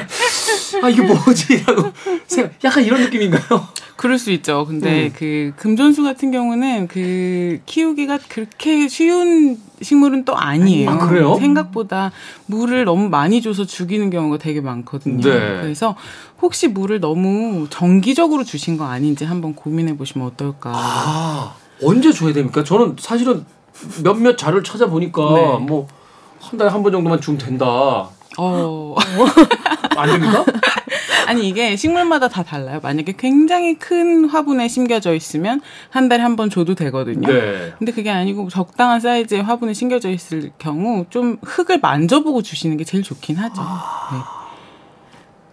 아 0.84 0.90
이게 0.90 1.02
뭐지라고 1.02 1.92
생각. 2.28 2.54
약간 2.64 2.84
이런 2.84 3.02
느낌인가요? 3.02 3.68
그럴 3.96 4.20
수 4.20 4.30
있죠. 4.34 4.64
근데 4.68 5.08
음. 5.08 5.14
그 5.18 5.54
금전수 5.58 6.04
같은 6.04 6.30
경우는 6.30 6.88
그 6.88 7.62
키우기가 7.66 8.20
그렇게 8.30 8.88
쉬운 8.90 9.58
식물은 9.82 10.26
또 10.26 10.38
아니에요. 10.38 10.92
아, 10.92 11.08
그래요? 11.08 11.36
생각보다 11.40 12.12
물을 12.46 12.86
너무 12.86 13.10
많이 13.10 13.42
줘서 13.42 13.66
죽이는 13.66 14.12
경우가 14.12 14.38
되게 14.38 14.62
많거든요. 14.62 15.28
네. 15.28 15.62
그래서 15.62 15.96
혹시 16.44 16.68
물을 16.68 17.00
너무 17.00 17.66
정기적으로 17.72 18.44
주신 18.44 18.78
거 18.78 18.86
아닌지 18.86 19.26
한번 19.26 19.56
고민해 19.56 19.98
보시면 19.98 20.28
어떨까. 20.28 20.74
아, 20.76 21.56
언제 21.82 22.14
줘야 22.14 22.34
됩니까? 22.34 22.64
저는 22.64 22.98
사실은 23.00 23.46
몇몇 24.04 24.38
자료를 24.38 24.64
찾아보니까 24.64 25.24
네. 25.34 25.58
뭐 25.66 25.88
한 26.42 26.58
달에 26.58 26.70
한 26.70 26.84
번 26.84 26.92
정도만 26.92 27.20
주면 27.22 27.38
된다. 27.38 27.66
어. 28.40 28.96
안 29.98 30.10
됩니까? 30.12 30.46
아니 31.26 31.50
이게 31.50 31.76
식물마다 31.76 32.28
다 32.30 32.44
달라요. 32.44 32.80
만약에 32.82 33.16
굉장히 33.18 33.76
큰 33.80 34.26
화분에 34.30 34.68
심겨져 34.68 35.14
있으면 35.14 35.60
한 35.90 36.08
달에 36.08 36.22
한 36.22 36.36
번 36.38 36.50
줘도 36.50 36.76
되거든요. 36.76 37.28
네. 37.28 37.74
근데 37.80 37.92
그게 37.92 38.10
아니고 38.12 38.48
적당한 38.50 39.00
사이즈의 39.00 39.42
화분에 39.44 39.74
심겨져 39.74 40.10
있을 40.12 40.52
경우 40.60 41.06
좀 41.10 41.38
흙을 41.44 41.80
만져보고 41.80 42.44
주시는 42.44 42.78
게 42.78 42.84
제일 42.84 43.04
좋긴 43.04 43.38
하죠. 43.38 43.62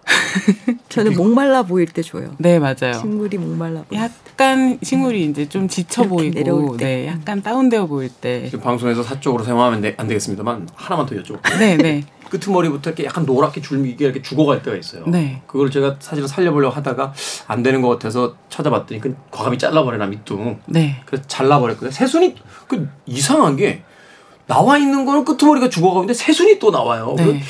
저는 0.88 1.14
목말라 1.14 1.62
보일 1.64 1.86
때 1.86 2.02
줘요. 2.02 2.34
네, 2.38 2.58
네, 2.58 2.58
맞아요. 2.58 2.94
식물이 2.94 3.38
목말라 3.38 3.82
보일 3.84 3.88
때. 3.90 3.96
약간 3.98 4.78
식물이 4.82 5.24
이제 5.26 5.48
좀 5.48 5.68
지쳐 5.68 6.04
보이고, 6.04 6.34
내려올 6.34 6.76
때. 6.76 6.84
네, 6.84 7.06
약간 7.08 7.42
다운되어 7.42 7.86
보일 7.86 8.08
때, 8.10 8.44
지금 8.46 8.60
방송에서 8.60 9.02
사적으로 9.02 9.42
사용하면 9.44 9.80
되- 9.80 9.94
안 9.96 10.06
되겠습니다만 10.06 10.68
하나만 10.74 11.06
더 11.06 11.14
여쭤볼게요. 11.16 11.58
네, 11.58 11.76
네, 11.76 12.04
끄트머리부터 12.30 12.90
이렇게 12.90 13.04
약간 13.04 13.24
노랗게 13.26 13.60
줄기가 13.60 14.04
이렇게 14.04 14.20
죽어갈 14.22 14.62
때가 14.62 14.76
있어요. 14.76 15.04
네. 15.06 15.42
그걸 15.46 15.70
제가 15.70 15.96
사실은 16.00 16.26
살려보려고 16.28 16.74
하다가 16.74 17.12
안 17.46 17.62
되는 17.62 17.80
것 17.80 17.88
같아서 17.90 18.34
찾아봤더니 18.48 19.00
그 19.00 19.16
과감히 19.30 19.56
잘라버려나 19.58 20.06
밑둥. 20.06 20.58
네. 20.66 21.00
그래서 21.06 21.24
잘라버렸거든요. 21.28 21.90
새순이 21.92 22.34
그 22.66 22.88
이상한 23.06 23.56
게 23.56 23.82
나와 24.46 24.76
있는 24.78 25.04
거는 25.04 25.24
끄트머리가 25.24 25.68
죽어가는데 25.68 26.12
새순이 26.14 26.58
또 26.58 26.70
나와요. 26.70 27.14
네. 27.16 27.40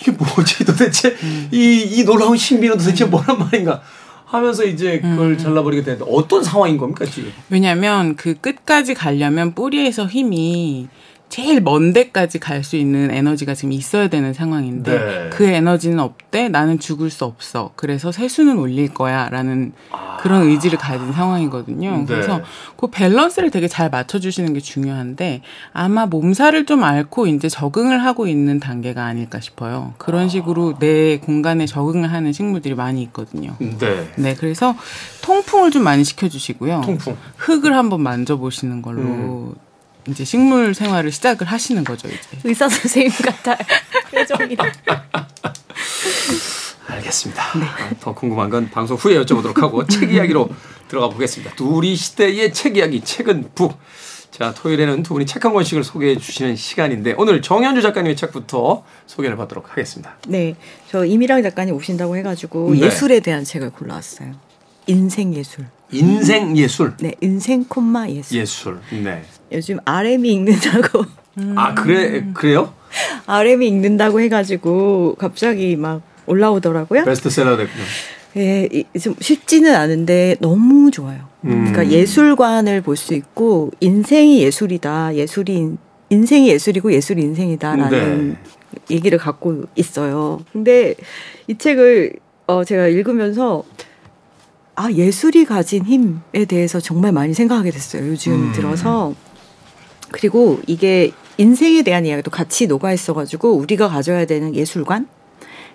이게 0.00 0.10
뭐지? 0.10 0.64
도대체 0.64 1.16
이, 1.52 1.82
이 1.90 2.04
놀라운 2.04 2.36
신비는 2.36 2.78
도대체 2.78 3.04
뭐란 3.04 3.38
말인가? 3.38 3.82
하면서 4.26 4.64
이제 4.64 5.00
그걸 5.00 5.38
잘라버리게 5.38 5.84
되는데 5.84 6.04
어떤 6.08 6.42
상황인 6.42 6.76
겁니까 6.76 7.04
지금? 7.04 7.32
왜냐면 7.48 8.16
그 8.16 8.34
끝까지 8.34 8.94
가려면 8.94 9.54
뿌리에서 9.54 10.06
힘이 10.06 10.88
제일 11.28 11.60
먼 11.60 11.92
데까지 11.92 12.38
갈 12.38 12.62
수 12.62 12.76
있는 12.76 13.10
에너지가 13.10 13.54
지금 13.54 13.72
있어야 13.72 14.08
되는 14.08 14.32
상황인데 14.32 14.98
네. 14.98 15.30
그 15.30 15.44
에너지는 15.44 16.00
없대 16.00 16.48
나는 16.48 16.78
죽을 16.78 17.10
수 17.10 17.24
없어 17.24 17.70
그래서 17.76 18.10
세수는 18.10 18.58
올릴 18.58 18.92
거야라는 18.94 19.72
그런 20.20 20.48
의지를 20.48 20.78
가진 20.78 21.12
상황이거든요. 21.12 21.98
네. 21.98 22.04
그래서 22.06 22.40
그 22.76 22.88
밸런스를 22.88 23.50
되게 23.50 23.68
잘 23.68 23.90
맞춰주시는 23.90 24.54
게 24.54 24.60
중요한데 24.60 25.42
아마 25.72 26.06
몸살을 26.06 26.64
좀 26.66 26.82
앓고 26.82 27.26
이제 27.26 27.48
적응을 27.48 28.02
하고 28.02 28.26
있는 28.26 28.58
단계가 28.58 29.04
아닐까 29.04 29.38
싶어요. 29.40 29.94
그런 29.98 30.28
식으로 30.28 30.78
내 30.78 31.18
공간에 31.18 31.66
적응을 31.66 32.10
하는 32.12 32.32
식물들이 32.32 32.74
많이 32.74 33.02
있거든요. 33.02 33.54
네. 33.58 34.10
네, 34.16 34.34
그래서 34.34 34.74
통풍을 35.22 35.70
좀 35.70 35.84
많이 35.84 36.02
시켜주시고요. 36.02 36.80
통풍. 36.84 37.16
흙을 37.36 37.76
한번 37.76 38.00
만져보시는 38.02 38.82
걸로 38.82 39.02
음. 39.02 39.54
이제 40.08 40.24
식물 40.24 40.74
생활을 40.74 41.10
시작을 41.12 41.46
하시는 41.46 41.82
거죠, 41.84 42.08
이제. 42.08 42.18
의사 42.44 42.68
선생님 42.68 43.10
같아요. 43.22 43.56
표정이. 44.10 44.56
알겠습니다. 46.88 47.42
아, 47.42 47.90
더 48.00 48.14
궁금한 48.14 48.48
건 48.48 48.70
방송 48.70 48.96
후에 48.96 49.16
여쭤보도록 49.20 49.60
하고 49.60 49.84
책 49.88 50.12
이야기로 50.12 50.48
들어가 50.88 51.08
보겠습니다. 51.08 51.54
둘이 51.56 51.96
시대의 51.96 52.52
책 52.52 52.76
이야기 52.76 53.00
책은 53.00 53.50
북. 53.54 53.76
자 54.30 54.52
토요일에는 54.52 55.02
두 55.02 55.14
분이 55.14 55.24
책 55.24 55.44
한 55.44 55.54
권씩을 55.54 55.82
소개해 55.82 56.18
주시는 56.18 56.56
시간인데 56.56 57.14
오늘 57.16 57.40
정현주 57.40 57.80
작가님의 57.80 58.16
책부터 58.16 58.84
소개를 59.06 59.36
받도록 59.36 59.70
하겠습니다. 59.70 60.16
네, 60.28 60.54
저 60.90 61.04
이미랑 61.06 61.42
작가님 61.42 61.74
오신다고 61.74 62.16
해가지고 62.18 62.72
네. 62.74 62.80
예술에 62.82 63.20
대한 63.20 63.44
책을 63.44 63.70
골라왔어요. 63.70 64.32
인생 64.86 65.34
예술. 65.34 65.66
인생 65.90 66.56
예술. 66.56 66.94
네, 66.98 67.14
인생 67.20 67.64
콤마 67.64 68.08
예술. 68.10 68.36
예술. 68.38 68.80
네. 68.90 69.24
요즘 69.52 69.78
RM이 69.84 70.32
읽는다고 70.32 71.04
아 71.54 71.74
그래 71.74 72.24
그래요? 72.34 72.72
RM이 73.26 73.66
읽는다고 73.68 74.20
해가지고 74.20 75.16
갑자기 75.18 75.76
막 75.76 76.02
올라오더라고요. 76.26 77.04
베스트셀러 77.04 77.56
됐군요. 77.56 77.84
예, 78.38 78.68
이- 78.70 78.84
좀 78.98 79.14
쉽지는 79.20 79.74
않은데 79.74 80.36
너무 80.40 80.90
좋아요. 80.90 81.20
음. 81.44 81.70
그러니까 81.72 81.88
예술관을 81.90 82.80
볼 82.82 82.96
수 82.96 83.14
있고 83.14 83.70
인생이 83.80 84.42
예술이다. 84.42 85.14
예술이 85.14 85.54
인- 85.54 85.78
인생이 86.10 86.48
예술이고 86.48 86.92
예술이 86.92 87.22
인생이다라는 87.22 88.28
네. 88.30 88.36
얘기를 88.94 89.18
갖고 89.18 89.64
있어요. 89.76 90.40
근데 90.52 90.94
이 91.46 91.56
책을 91.56 92.14
어 92.46 92.64
제가 92.64 92.88
읽으면서 92.88 93.64
아 94.74 94.90
예술이 94.92 95.44
가진 95.46 95.84
힘에 95.84 96.44
대해서 96.46 96.80
정말 96.80 97.12
많이 97.12 97.32
생각하게 97.32 97.70
됐어요. 97.70 98.06
요즘 98.08 98.32
음. 98.32 98.52
들어서 98.52 99.14
그리고 100.10 100.60
이게 100.66 101.12
인생에 101.38 101.82
대한 101.82 102.06
이야기도 102.06 102.30
같이 102.30 102.66
녹아 102.66 102.92
있어가지고 102.92 103.52
우리가 103.54 103.88
가져야 103.88 104.24
되는 104.24 104.54
예술관 104.54 105.08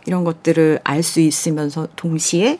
이런 0.07 0.23
것들을 0.23 0.79
알 0.83 1.03
수 1.03 1.19
있으면서 1.19 1.87
동시에 1.95 2.57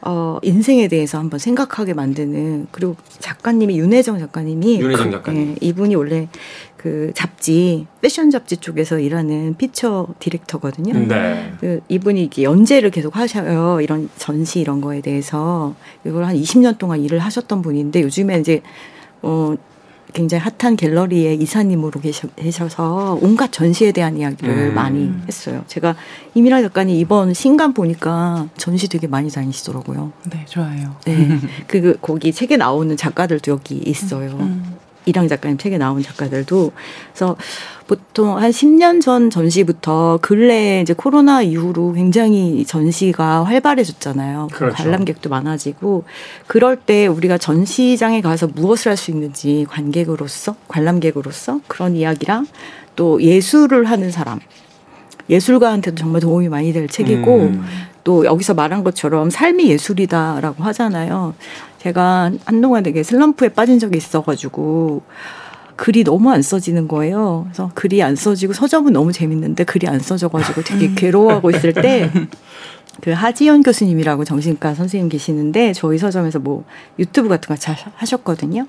어 0.00 0.38
인생에 0.42 0.86
대해서 0.86 1.18
한번 1.18 1.40
생각하게 1.40 1.92
만드는 1.92 2.68
그리고 2.70 2.94
작가님이 3.18 3.78
윤혜정 3.80 4.20
작가님이 4.20 4.80
윤혜정 4.80 5.06
그- 5.06 5.10
작가님. 5.12 5.50
예, 5.50 5.56
이분이 5.60 5.96
원래 5.96 6.28
그 6.76 7.10
잡지 7.14 7.86
패션 8.00 8.30
잡지 8.30 8.56
쪽에서 8.58 9.00
일하는 9.00 9.56
피처 9.58 10.06
디렉터거든요. 10.20 10.94
네. 11.08 11.52
그 11.60 11.80
이분이 11.88 12.22
이게 12.22 12.44
연재를 12.44 12.90
계속 12.92 13.16
하셔요. 13.16 13.80
이런 13.80 14.08
전시 14.16 14.60
이런 14.60 14.80
거에 14.80 15.00
대해서 15.00 15.74
이걸 16.06 16.24
한 16.24 16.36
20년 16.36 16.78
동안 16.78 17.00
일을 17.02 17.18
하셨던 17.18 17.62
분인데 17.62 18.02
요즘에 18.02 18.38
이제 18.38 18.62
어 19.22 19.56
굉장히 20.12 20.42
핫한 20.42 20.76
갤러리의 20.76 21.36
이사님으로 21.40 22.00
계셔, 22.00 22.28
계셔서 22.28 23.18
온갖 23.20 23.52
전시에 23.52 23.92
대한 23.92 24.16
이야기를 24.16 24.70
음. 24.70 24.74
많이 24.74 25.12
했어요. 25.26 25.64
제가 25.66 25.96
이미라 26.34 26.62
작가님 26.62 26.96
이번 26.96 27.34
신간 27.34 27.74
보니까 27.74 28.48
전시 28.56 28.88
되게 28.88 29.06
많이 29.06 29.30
다니시더라고요. 29.30 30.12
네, 30.30 30.44
좋아요. 30.46 30.96
네. 31.04 31.38
그, 31.66 31.80
그 31.80 31.98
거기 32.00 32.32
책에 32.32 32.56
나오는 32.56 32.96
작가들도 32.96 33.52
여기 33.52 33.76
있어요. 33.76 34.30
음. 34.40 34.76
이랑 35.08 35.28
작가님 35.28 35.58
책에 35.58 35.78
나온 35.78 36.02
작가들도 36.02 36.72
그래서 37.12 37.36
보통 37.86 38.36
한 38.36 38.50
10년 38.50 39.00
전 39.00 39.30
전시부터 39.30 40.18
근래 40.20 40.82
이제 40.82 40.92
코로나 40.92 41.40
이후로 41.40 41.94
굉장히 41.94 42.64
전시가 42.66 43.44
활발해졌잖아요. 43.44 44.48
그렇죠. 44.52 44.76
관람객도 44.76 45.30
많아지고 45.30 46.04
그럴 46.46 46.76
때 46.76 47.06
우리가 47.06 47.38
전시장에 47.38 48.20
가서 48.20 48.46
무엇을 48.46 48.90
할 48.90 48.98
수 48.98 49.12
있는지 49.12 49.64
관객으로서 49.70 50.56
관람객으로서 50.66 51.60
그런 51.68 51.94
이야기랑 51.94 52.46
또 52.96 53.22
예술을 53.22 53.84
하는 53.84 54.10
사람 54.10 54.40
예술가한테도 55.30 55.96
정말 55.96 56.20
도움이 56.20 56.48
많이 56.48 56.72
될 56.72 56.88
책이고 56.88 57.36
음. 57.36 57.64
또 58.02 58.24
여기서 58.24 58.54
말한 58.54 58.84
것처럼 58.84 59.30
삶이 59.30 59.68
예술이다라고 59.70 60.64
하잖아요. 60.64 61.34
제가 61.78 62.32
한동안 62.44 62.82
되게 62.82 63.02
슬럼프에 63.02 63.50
빠진 63.50 63.78
적이 63.78 63.98
있어가지고 63.98 65.02
글이 65.76 66.04
너무 66.04 66.30
안 66.30 66.42
써지는 66.42 66.88
거예요. 66.88 67.44
그래서 67.46 67.70
글이 67.74 68.02
안 68.02 68.16
써지고 68.16 68.52
서점은 68.52 68.92
너무 68.92 69.12
재밌는데 69.12 69.64
글이 69.64 69.86
안 69.86 70.00
써져가지고 70.00 70.62
되게 70.62 70.92
괴로워하고 70.96 71.50
있을 71.50 71.72
때 71.72 72.10
그 73.00 73.12
하지연 73.12 73.62
교수님이라고 73.62 74.24
정신과 74.24 74.74
선생님 74.74 75.08
계시는데 75.08 75.72
저희 75.72 75.98
서점에서 75.98 76.40
뭐 76.40 76.64
유튜브 76.98 77.28
같은 77.28 77.46
거 77.48 77.56
잘 77.56 77.76
하셨거든요. 77.94 78.66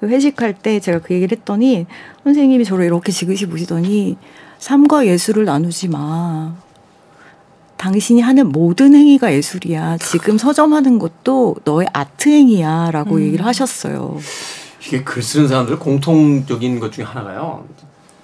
그 0.00 0.08
회식할 0.08 0.54
때 0.54 0.78
제가 0.80 1.00
그 1.00 1.14
얘기를 1.14 1.36
했더니 1.36 1.86
선생님이 2.24 2.64
저를 2.64 2.84
이렇게 2.84 3.10
지그시 3.12 3.46
보시더니 3.46 4.16
삶과 4.58 5.06
예술을 5.06 5.44
나누지 5.44 5.88
마. 5.88 6.54
당신이 7.82 8.20
하는 8.20 8.52
모든 8.52 8.94
행위가 8.94 9.32
예술이야. 9.34 9.98
지금 9.98 10.38
서점하는 10.38 11.00
것도 11.00 11.56
너의 11.64 11.88
아트 11.92 12.28
행위야. 12.28 12.92
라고 12.92 13.20
얘기를 13.20 13.44
하셨어요. 13.44 14.20
이게 14.86 15.02
글 15.02 15.20
쓰는 15.20 15.48
사람들 15.48 15.80
공통적인 15.80 16.78
것 16.78 16.92
중에 16.92 17.04
하나가요. 17.04 17.66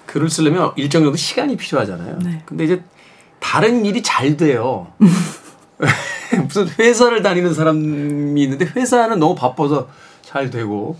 글을 0.05 0.29
쓰려면 0.29 0.71
일정 0.77 1.03
정도 1.03 1.17
시간이 1.17 1.57
필요하잖아요. 1.57 2.19
네. 2.23 2.41
근데 2.45 2.63
이제 2.63 2.81
다른 3.41 3.83
일이 3.83 4.01
잘 4.01 4.37
돼요. 4.37 4.87
무슨 6.45 6.69
회사를 6.79 7.21
다니는 7.21 7.53
사람이 7.53 8.41
있는데 8.41 8.65
회사는 8.65 9.19
너무 9.19 9.35
바빠서 9.35 9.89
잘 10.21 10.49
되고 10.49 10.95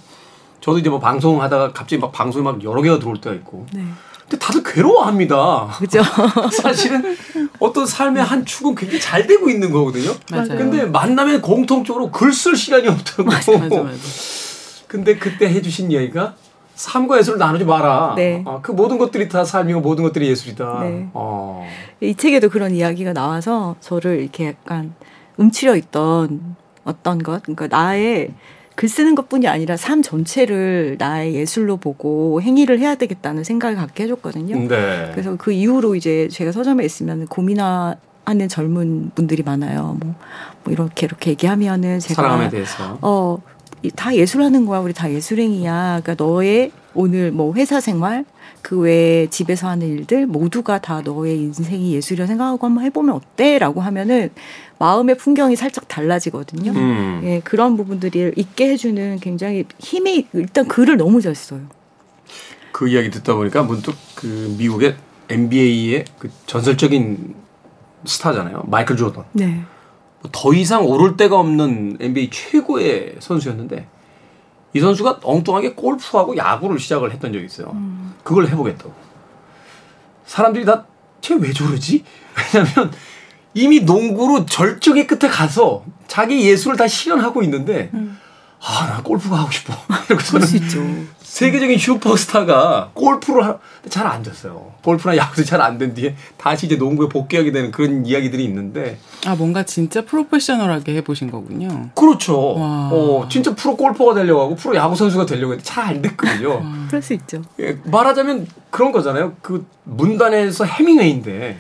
저도 0.60 0.80
이제 0.80 0.90
뭐 0.90 1.00
방송하다가 1.00 1.72
갑자기 1.72 1.98
막 1.98 2.12
방송이 2.12 2.44
막 2.44 2.62
여러 2.66 2.82
개가 2.82 3.00
들어올 3.00 3.22
때가 3.22 3.34
있고 3.38 3.68
네. 3.72 3.86
근데 4.30 4.38
다들 4.38 4.62
괴로워합니다. 4.64 5.70
그죠? 5.80 6.04
사실은 6.62 7.18
어떤 7.60 7.88
삶의 7.88 8.24
한 8.24 8.46
축은 8.46 8.76
굉장히 8.76 9.02
잘 9.02 9.26
되고 9.26 9.50
있는 9.50 9.72
거거든요. 9.72 10.12
맞아요. 10.32 10.50
근데 10.50 10.86
만나면 10.86 11.42
공통적으로 11.42 12.12
글 12.12 12.32
쓸 12.32 12.56
시간이 12.56 12.88
없다고. 12.88 13.24
맞아, 13.24 13.58
맞아. 13.58 13.86
근데 14.88 15.18
그때 15.18 15.48
해주신 15.50 15.92
이야기가 15.92 16.36
삶과 16.76 17.18
예술을 17.18 17.40
나누지 17.40 17.66
마라. 17.66 18.14
네. 18.16 18.44
아, 18.48 18.60
그 18.62 18.72
모든 18.72 18.98
것들이 19.00 19.28
다 19.28 19.44
삶이고 19.44 19.82
모든 19.82 20.04
것들이 20.04 20.28
예술이다. 20.30 20.80
네. 20.84 21.10
어. 21.14 21.68
이 22.00 22.16
책에도 22.16 22.50
그런 22.50 22.74
이야기가 22.76 23.14
나와서 23.14 23.76
저를 23.82 24.20
이렇게 24.22 24.48
약간 24.48 24.94
움츠려 25.38 25.76
있던 25.76 26.56
어떤 26.86 27.22
것, 27.22 27.44
그러니까 27.44 27.68
나의 27.68 28.30
글 28.80 28.88
쓰는 28.88 29.14
것뿐이 29.14 29.46
아니라 29.46 29.76
삶 29.76 30.02
전체를 30.02 30.96
나의 30.98 31.36
예술로 31.36 31.76
보고 31.76 32.42
행위를 32.42 32.80
해야 32.80 32.96
되겠다는 32.96 33.44
생각을 33.44 33.76
갖게 33.76 34.04
해줬거든요. 34.04 34.56
네. 34.70 35.10
그래서 35.12 35.36
그 35.36 35.52
이후로 35.52 35.96
이제 35.96 36.30
제가 36.32 36.54
서점에 36.54 36.86
있으면 36.86 37.28
고민하는 37.28 38.48
젊은 38.48 39.12
분들이 39.16 39.44
많아요. 39.44 39.98
뭐, 40.00 40.16
뭐 40.64 40.72
이렇게 40.72 41.06
이렇게 41.08 41.32
얘기하면은 41.32 42.00
제가 42.00 42.22
사랑함에 42.22 42.48
대해서. 42.48 42.98
어, 43.02 43.40
이- 43.84 43.92
다 43.92 44.16
예술하는 44.16 44.66
거야. 44.66 44.80
우리 44.80 44.94
다 44.94 45.12
예술행위야. 45.12 46.00
그러니까 46.02 46.24
너의 46.24 46.72
오늘 46.94 47.34
뭐 47.34 47.54
회사 47.56 47.82
생활, 47.82 48.24
그 48.62 48.80
외에 48.80 49.28
집에서 49.28 49.68
하는 49.68 49.88
일들 49.88 50.26
모두가 50.26 50.80
다 50.80 51.02
너의 51.04 51.38
인생이 51.38 51.94
예술이라 51.96 52.28
생각하고 52.28 52.66
한번 52.66 52.86
해보면 52.86 53.14
어때? 53.14 53.60
라고 53.60 53.82
하면은 53.82 54.30
마음의 54.80 55.18
풍경이 55.18 55.56
살짝 55.56 55.88
달라지거든요. 55.88 56.72
음. 56.72 57.22
예, 57.24 57.42
그런 57.42 57.76
부분들이 57.78 58.32
있게 58.36 58.70
해주는 58.70 59.20
굉장히 59.20 59.66
힘이, 59.78 60.28
일단 60.34 60.68
글을 60.68 60.98
너무 60.98 61.22
잘 61.22 61.36
써요. 61.36 61.62
그 62.72 62.88
이야기 62.88 63.10
듣다 63.12 63.36
보니까 63.36 63.64
문득 63.64 63.94
그 64.16 64.56
미국의 64.58 64.96
NBA의 65.28 66.06
그 66.18 66.30
전설적인 66.46 67.36
스타잖아요. 68.06 68.64
마이클 68.68 68.96
조던. 68.96 69.26
네. 69.34 69.64
뭐더 70.22 70.54
이상 70.54 70.86
오를 70.86 71.18
데가 71.18 71.38
없는 71.38 71.98
NBA 72.00 72.30
최고의 72.32 73.18
선수였는데 73.20 73.88
이 74.74 74.80
선수가 74.80 75.20
엉뚱하게 75.24 75.74
골프하고 75.74 76.38
야구를 76.38 76.80
시작을 76.80 77.12
했던 77.12 77.34
적이 77.34 77.46
있어요. 77.46 77.76
그걸 78.24 78.48
해보겠다고. 78.48 78.94
사람들이 80.26 80.66
다쟤왜 80.66 81.52
저러지? 81.54 82.04
왜냐면 82.54 82.92
이미 83.54 83.80
농구로 83.82 84.46
절정의 84.46 85.08
끝에 85.08 85.30
가서 85.32 85.84
자기 86.08 86.48
예술을 86.48 86.78
다 86.78 86.88
실현하고 86.88 87.42
있는데 87.44 87.92
아, 88.62 88.88
나 88.88 89.02
골프가 89.02 89.38
하고 89.38 89.52
싶어. 89.52 89.74
이러고서는 90.08 90.46
그럴 90.46 90.48
수 90.48 90.58
있죠. 90.58 90.80
세계적인 91.22 91.78
슈퍼스타가 91.78 92.90
골프를 92.94 93.46
하... 93.46 93.58
잘안 93.88 94.22
됐어요. 94.24 94.74
골프나 94.84 95.16
야구도 95.16 95.44
잘 95.46 95.62
안 95.62 95.78
된 95.78 95.94
뒤에 95.94 96.16
다시 96.38 96.66
이제 96.66 96.76
농구에 96.76 97.08
복귀하게 97.08 97.52
되는 97.54 97.72
그런 97.72 98.06
이야기들이 98.06 98.44
있는데 98.46 98.98
아 99.26 99.36
뭔가 99.36 99.64
진짜 99.64 100.02
프로페셔널하게 100.04 100.96
해보신 100.98 101.32
거군요. 101.32 101.90
그렇죠. 101.96 102.56
와. 102.56 102.90
어, 102.92 103.28
진짜 103.30 103.56
프로 103.56 103.78
골퍼가 103.78 104.14
되려고 104.16 104.42
하고 104.42 104.56
프로 104.56 104.76
야구 104.76 104.96
선수가 104.96 105.26
되려고 105.26 105.54
했는데 105.54 105.64
잘 105.64 105.86
안 105.86 106.02
됐거든요. 106.02 106.62
그럴 106.88 107.02
수 107.02 107.14
있죠. 107.14 107.42
예, 107.62 107.78
말하자면 107.86 108.48
그런 108.72 108.92
거잖아요. 108.92 109.34
그 109.42 109.66
문단에서 109.86 110.66
해밍웨이인데 110.66 111.60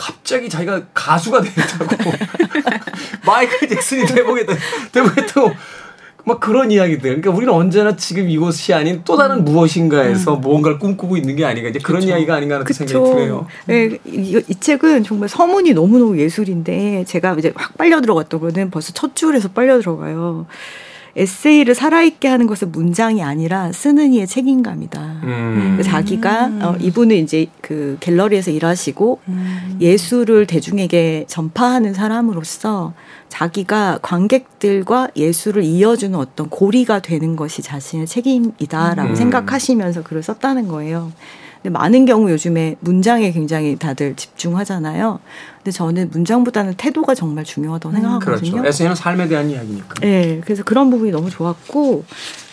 갑자기 0.00 0.48
자기가 0.48 0.80
가수가 0.94 1.42
되겠다고 1.42 2.10
마이클 3.26 3.68
잭슨이 3.68 4.06
되보겠다 4.06 4.54
되보겠다고 4.92 5.52
막 6.24 6.40
그런 6.40 6.70
이야기들. 6.70 7.02
그러니까 7.02 7.30
우리는 7.30 7.52
언제나 7.52 7.96
지금 7.96 8.28
이곳이 8.28 8.72
아닌 8.72 9.02
또 9.04 9.16
다른 9.16 9.44
무엇인가에서 9.44 10.36
무언가를 10.36 10.78
꿈꾸고 10.78 11.16
있는 11.16 11.36
게 11.36 11.44
아닌가 11.44 11.68
이제 11.68 11.78
그런 11.78 12.02
이야기가 12.02 12.34
아닌가 12.34 12.56
하는 12.56 12.66
생각이 12.66 13.10
드네요. 13.10 13.46
네, 13.66 13.98
이, 14.06 14.42
이 14.48 14.54
책은 14.60 15.04
정말 15.04 15.28
서문이 15.28 15.72
너무너무 15.72 16.18
예술인데 16.18 17.04
제가 17.06 17.34
이제 17.38 17.52
확 17.54 17.76
빨려 17.76 18.00
들어갔던 18.00 18.40
거는 18.40 18.70
벌써 18.70 18.92
첫 18.92 19.16
줄에서 19.16 19.48
빨려 19.48 19.78
들어가요. 19.78 20.46
에세이를 21.16 21.74
살아있게 21.74 22.28
하는 22.28 22.46
것은 22.46 22.72
문장이 22.72 23.22
아니라 23.22 23.72
쓰는 23.72 24.12
이의 24.12 24.26
책임감이다. 24.26 25.00
음. 25.22 25.74
그 25.76 25.82
자기가 25.82 26.50
어, 26.62 26.76
이분은 26.80 27.16
이제 27.16 27.46
그 27.60 27.96
갤러리에서 28.00 28.50
일하시고 28.50 29.20
음. 29.28 29.78
예술을 29.80 30.46
대중에게 30.46 31.24
전파하는 31.26 31.94
사람으로서 31.94 32.92
자기가 33.28 34.00
관객들과 34.02 35.08
예술을 35.16 35.62
이어주는 35.64 36.18
어떤 36.18 36.48
고리가 36.48 37.00
되는 37.00 37.36
것이 37.36 37.62
자신의 37.62 38.06
책임이다라고 38.06 39.10
음. 39.10 39.14
생각하시면서 39.14 40.02
글을 40.02 40.22
썼다는 40.22 40.68
거예요. 40.68 41.12
근데 41.62 41.70
많은 41.78 42.06
경우 42.06 42.30
요즘에 42.30 42.76
문장에 42.80 43.32
굉장히 43.32 43.76
다들 43.76 44.14
집중하잖아요. 44.16 45.20
근데 45.58 45.70
저는 45.70 46.10
문장보다는 46.10 46.74
태도가 46.74 47.14
정말 47.14 47.44
중요하다고 47.44 47.94
생각하거든요. 47.94 48.50
그렇죠. 48.52 48.68
에세이는 48.68 48.96
삶에 48.96 49.28
대한 49.28 49.50
이야기니까. 49.50 50.00
네, 50.00 50.40
그래서 50.44 50.62
그런 50.62 50.90
부분이 50.90 51.10
너무 51.10 51.28
좋았고 51.28 52.04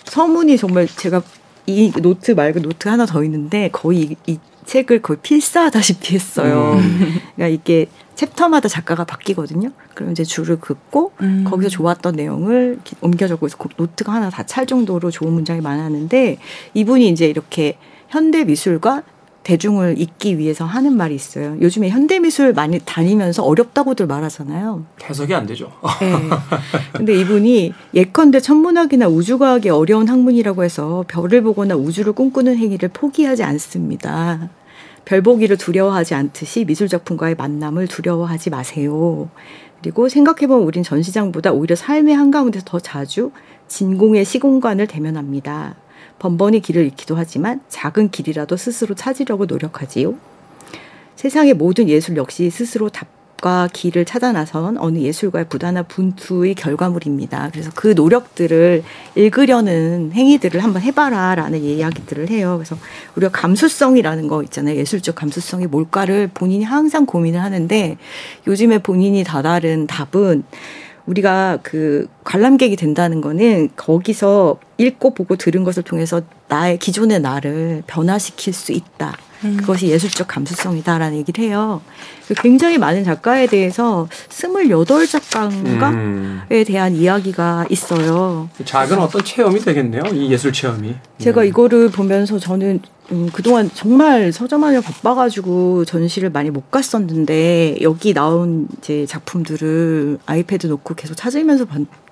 서문이 0.05 0.57
정말 0.57 0.87
제가 0.87 1.21
이 1.65 1.91
노트 2.01 2.31
말고 2.31 2.61
노트 2.61 2.89
하나 2.89 3.05
더 3.05 3.23
있는데 3.23 3.69
거의 3.71 4.01
이, 4.01 4.15
이 4.25 4.39
책을 4.65 5.01
거의 5.01 5.17
필사하다시피 5.21 6.13
했어요. 6.13 6.73
음. 6.77 7.19
그러니까 7.35 7.47
이게 7.47 7.87
챕터마다 8.15 8.67
작가가 8.67 9.05
바뀌거든요. 9.05 9.69
그럼 9.93 10.11
이제 10.11 10.23
줄을 10.23 10.59
긋고 10.59 11.13
음. 11.21 11.45
거기서 11.47 11.69
좋았던 11.69 12.15
내용을 12.15 12.79
옮겨 12.99 13.27
적고 13.27 13.47
그 13.57 13.69
노트가 13.77 14.11
하나 14.11 14.29
다 14.29 14.43
찰 14.43 14.65
정도로 14.65 15.11
좋은 15.11 15.31
문장이 15.31 15.61
많았는데 15.61 16.37
이분이 16.73 17.07
이제 17.09 17.27
이렇게 17.27 17.77
현대 18.07 18.43
미술과 18.43 19.03
대중을 19.43 19.95
잇기 19.97 20.37
위해서 20.37 20.65
하는 20.65 20.97
말이 20.97 21.15
있어요. 21.15 21.55
요즘에 21.61 21.87
현대 21.87 22.19
미술 22.19 22.51
많이 22.51 22.79
다니면서 22.79 23.43
어렵다고들 23.43 24.05
말하잖아요. 24.05 24.85
해석이 25.01 25.33
안 25.33 25.45
되죠. 25.45 25.71
네. 26.01 26.13
근데 26.91 27.15
이분이 27.15 27.73
예컨대 27.93 28.41
천문학이나 28.41 29.07
우주과학이 29.07 29.69
어려운 29.69 30.09
학문이라고 30.09 30.65
해서 30.65 31.05
별을 31.07 31.43
보거나 31.43 31.77
우주를 31.77 32.11
꿈꾸는 32.11 32.57
행위를 32.57 32.89
포기하지 32.89 33.43
않습니다. 33.43 34.49
별 35.05 35.21
보기를 35.21 35.55
두려워하지 35.55 36.13
않듯이 36.13 36.65
미술 36.65 36.89
작품과의 36.89 37.35
만남을 37.35 37.87
두려워하지 37.87 38.49
마세요. 38.49 39.29
그리고 39.81 40.09
생각해보면 40.09 40.65
우린 40.65 40.83
전시장보다 40.83 41.53
오히려 41.53 41.77
삶의 41.77 42.13
한가운데서 42.13 42.65
더 42.67 42.81
자주 42.81 43.31
진공의 43.69 44.25
시공간을 44.25 44.87
대면합니다. 44.87 45.75
번번이 46.19 46.61
길을 46.61 46.83
잃기도 46.85 47.15
하지만 47.15 47.61
작은 47.69 48.09
길이라도 48.09 48.57
스스로 48.57 48.95
찾으려고 48.95 49.45
노력하지요. 49.45 50.15
세상의 51.15 51.55
모든 51.55 51.89
예술 51.89 52.17
역시 52.17 52.49
스스로 52.49 52.89
답, 52.89 53.07
답과 53.37 53.69
길을 53.71 54.05
찾아 54.05 54.31
나선 54.31 54.77
어느 54.77 54.99
예술가의 54.99 55.47
부단한 55.47 55.87
분투의 55.87 56.55
결과물입니다. 56.55 57.49
그래서 57.51 57.71
그 57.75 57.93
노력들을 57.95 58.83
읽으려는 59.15 60.11
행위들을 60.13 60.63
한번 60.63 60.81
해봐라라는 60.81 61.61
이야기들을 61.61 62.29
해요. 62.29 62.55
그래서 62.57 62.75
우리가 63.15 63.31
감수성이라는 63.31 64.27
거 64.27 64.43
있잖아요. 64.43 64.75
예술적 64.77 65.15
감수성이 65.15 65.67
뭘까를 65.67 66.29
본인이 66.33 66.63
항상 66.63 67.05
고민을 67.05 67.41
하는데 67.41 67.97
요즘에 68.47 68.79
본인이 68.79 69.23
다다른 69.23 69.87
답은 69.87 70.43
우리가 71.07 71.59
그 71.63 72.07
관람객이 72.23 72.75
된다는 72.75 73.21
거는 73.21 73.69
거기서 73.75 74.59
읽고 74.77 75.13
보고 75.13 75.35
들은 75.35 75.63
것을 75.63 75.83
통해서 75.83 76.21
나의 76.47 76.77
기존의 76.77 77.21
나를 77.21 77.83
변화시킬 77.87 78.53
수 78.53 78.71
있다. 78.71 79.17
그것이 79.41 79.87
예술적 79.87 80.27
감수성이다라는 80.27 81.17
얘기를 81.17 81.43
해요. 81.43 81.81
그 82.27 82.33
굉장히 82.33 82.77
많은 82.77 83.03
작가에 83.03 83.47
대해서 83.47 84.07
스물여덟 84.29 85.07
작가인가에 85.07 85.91
음. 85.91 86.63
대한 86.65 86.95
이야기가 86.95 87.67
있어요. 87.69 88.49
작은 88.65 88.97
어떤 88.99 89.23
체험이 89.23 89.59
되겠네요. 89.59 90.03
이 90.13 90.31
예술 90.31 90.51
체험이. 90.51 90.95
제가 91.19 91.41
네. 91.41 91.47
이거를 91.47 91.89
보면서 91.89 92.39
저는 92.39 92.81
음, 93.11 93.29
그동안 93.31 93.69
정말 93.73 94.33
서점하느라 94.33 94.81
바빠가지고 94.81 95.85
전시를 95.85 96.29
많이 96.29 96.49
못 96.49 96.69
갔었는데 96.71 97.77
여기 97.81 98.13
나온 98.13 98.67
이제 98.77 99.05
작품들을 99.05 100.19
아이패드 100.25 100.67
놓고 100.67 100.95
계속 100.95 101.15
찾으면서 101.15 101.65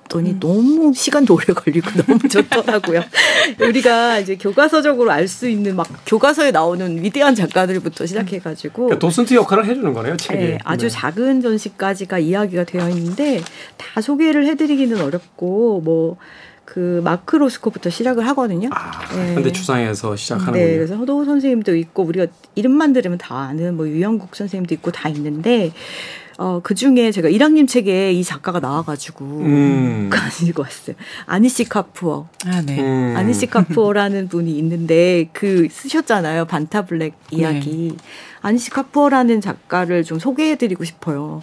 봤더니 0.06 0.40
너무 0.40 0.94
시간도 0.94 1.36
오래 1.36 1.46
걸리고 1.46 1.90
너무 2.06 2.20
좋더라고요. 2.28 3.02
우리가 3.62 4.20
이제 4.20 4.36
교과서적으로 4.36 5.12
알 5.12 5.26
수 5.26 5.50
있는 5.50 5.76
막 5.76 5.88
교과서에 6.06 6.52
나오는 6.52 7.02
위대한 7.04 7.34
작가들부터 7.34 8.06
시작해가지고 8.06 8.84
그러니까 8.84 9.00
도슨트 9.00 9.34
역할을 9.34 9.66
해주는 9.66 9.92
거네요. 9.92 10.16
책이. 10.18 10.40
네, 10.40 10.58
아주 10.64 10.86
네. 10.86 10.90
작은 10.90 11.42
전시까지가 11.42 12.20
이야기가 12.20 12.64
되어 12.64 12.88
있는데 12.90 13.42
다 13.76 14.02
소개를 14.02 14.46
해드리기는 14.46 15.02
어렵고 15.02 15.82
뭐 15.82 16.18
그 16.66 17.00
마크 17.04 17.36
로스코부터 17.36 17.92
시작을 17.92 18.28
하거든요. 18.30 18.70
아, 18.74 18.92
네. 19.16 19.36
현대 19.36 19.52
추상에서 19.52 20.16
시작하는군요. 20.16 20.66
네, 20.66 20.76
그래서 20.76 20.96
허도우 20.96 21.24
선생님도 21.24 21.76
있고 21.76 22.04
우리가 22.04 22.26
이름만 22.56 22.92
들으면 22.92 23.18
다 23.20 23.38
아는 23.38 23.78
뭐 23.78 23.88
유영국 23.88 24.36
선생님도 24.36 24.74
있고 24.74 24.92
다 24.92 25.08
있는데 25.10 25.72
어, 26.38 26.60
그 26.62 26.76
중에 26.76 27.12
제가 27.12 27.30
1학년 27.30 27.68
책에 27.68 28.12
이 28.12 28.24
작가가 28.24 28.60
나와가지고 28.60 29.26
음. 29.26 30.10
가지고 30.12 30.64
왔어요. 30.64 30.96
아니시 31.26 31.64
카푸어. 31.64 32.28
아, 32.46 32.62
네. 32.62 32.80
음. 32.80 33.14
아니시 33.16 33.48
카푸어라는 33.48 34.28
분이 34.28 34.58
있는데 34.58 35.30
그 35.32 35.68
쓰셨잖아요. 35.72 36.46
반타 36.46 36.86
블랙 36.86 37.14
이야기. 37.32 37.96
아니시 38.42 38.70
카푸어라는 38.70 39.40
작가를 39.40 40.04
좀 40.04 40.20
소개해드리고 40.20 40.84
싶어요. 40.84 41.42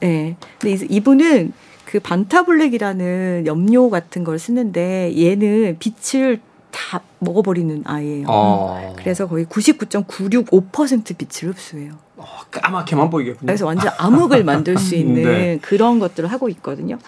네. 0.00 0.36
근데 0.58 0.74
이- 0.84 0.88
이분은 0.96 1.52
그 1.84 2.00
반타 2.00 2.44
블랙이라는 2.44 3.44
염료 3.46 3.88
같은 3.88 4.24
걸 4.24 4.38
쓰는데 4.38 5.14
얘는 5.16 5.78
빛을 5.78 6.40
다 6.70 7.00
먹어버리는 7.18 7.82
아이예요. 7.86 8.26
어. 8.28 8.94
그래서 8.96 9.26
거의 9.26 9.46
99.965% 9.46 11.16
빛을 11.16 11.52
흡수해요. 11.52 11.92
어, 12.16 12.24
까맣게만 12.50 13.10
보이겠군요. 13.10 13.46
그래서 13.46 13.66
완전 13.66 13.92
암흑을 13.98 14.44
만들 14.44 14.76
수 14.78 14.94
있는 14.96 15.22
네. 15.22 15.58
그런 15.62 15.98
것들을 15.98 16.30
하고 16.30 16.48
있거든요. 16.50 16.98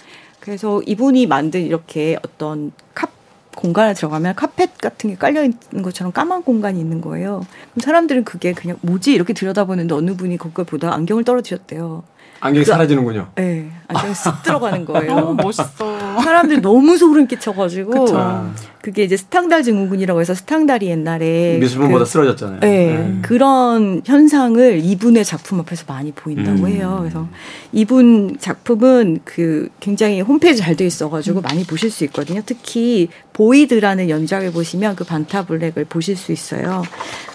그래서 0.40 0.80
이분이 0.86 1.26
만든 1.26 1.62
이렇게 1.62 2.16
어떤 2.24 2.72
카 2.94 3.06
공간에 3.54 3.92
들어가면 3.94 4.36
카펫 4.36 4.78
같은 4.78 5.10
게 5.10 5.16
깔려 5.16 5.42
있는 5.44 5.82
것처럼 5.82 6.12
까만 6.12 6.42
공간이 6.44 6.80
있는 6.80 7.00
거예요. 7.00 7.42
그럼 7.74 7.80
사람들은 7.82 8.24
그게 8.24 8.52
그냥 8.52 8.78
뭐지 8.80 9.12
이렇게 9.12 9.32
들여다보는데 9.34 9.92
어느 9.94 10.14
분이 10.16 10.38
그걸 10.38 10.64
보다 10.64 10.94
안경을 10.94 11.24
떨어뜨렸대요. 11.24 12.02
안경이 12.42 12.64
그- 12.64 12.70
사라지는군요. 12.70 13.28
네, 13.34 13.70
안경이 13.88 14.14
쓱 14.14 14.42
들어가는 14.44 14.84
너무 14.86 14.98
거예요. 15.00 15.34
멋있어. 15.34 15.74
사람들이 16.22 16.62
너무 16.62 16.96
소름 16.96 17.26
끼쳐가지고 17.26 17.90
그쵸. 17.90 18.50
아, 18.80 18.82
그게 18.82 19.04
이제 19.04 19.16
스탕달 19.16 19.62
증후군이라고 19.62 20.20
해서 20.20 20.34
스탕달이 20.34 20.86
옛날에 20.86 21.58
미술본보다 21.60 22.04
그 22.04 22.10
쓰러졌잖아요. 22.10 22.60
네, 22.60 22.96
네. 22.96 23.18
그런 23.22 24.02
현상을 24.04 24.80
이분의 24.82 25.24
작품 25.24 25.60
앞에서 25.60 25.84
많이 25.86 26.12
보인다고 26.12 26.60
음. 26.62 26.66
해요. 26.68 26.98
그래서 27.00 27.28
이분 27.72 28.36
작품은 28.38 29.20
그 29.24 29.68
굉장히 29.80 30.20
홈페이지 30.20 30.60
잘 30.62 30.76
돼 30.76 30.86
있어가지고 30.86 31.42
많이 31.42 31.64
보실 31.64 31.90
수 31.90 32.04
있거든요. 32.04 32.40
특히 32.46 33.08
보이드라는 33.34 34.08
연작을 34.08 34.50
보시면 34.52 34.96
그 34.96 35.04
반타블랙을 35.04 35.84
보실 35.86 36.16
수 36.16 36.32
있어요. 36.32 36.82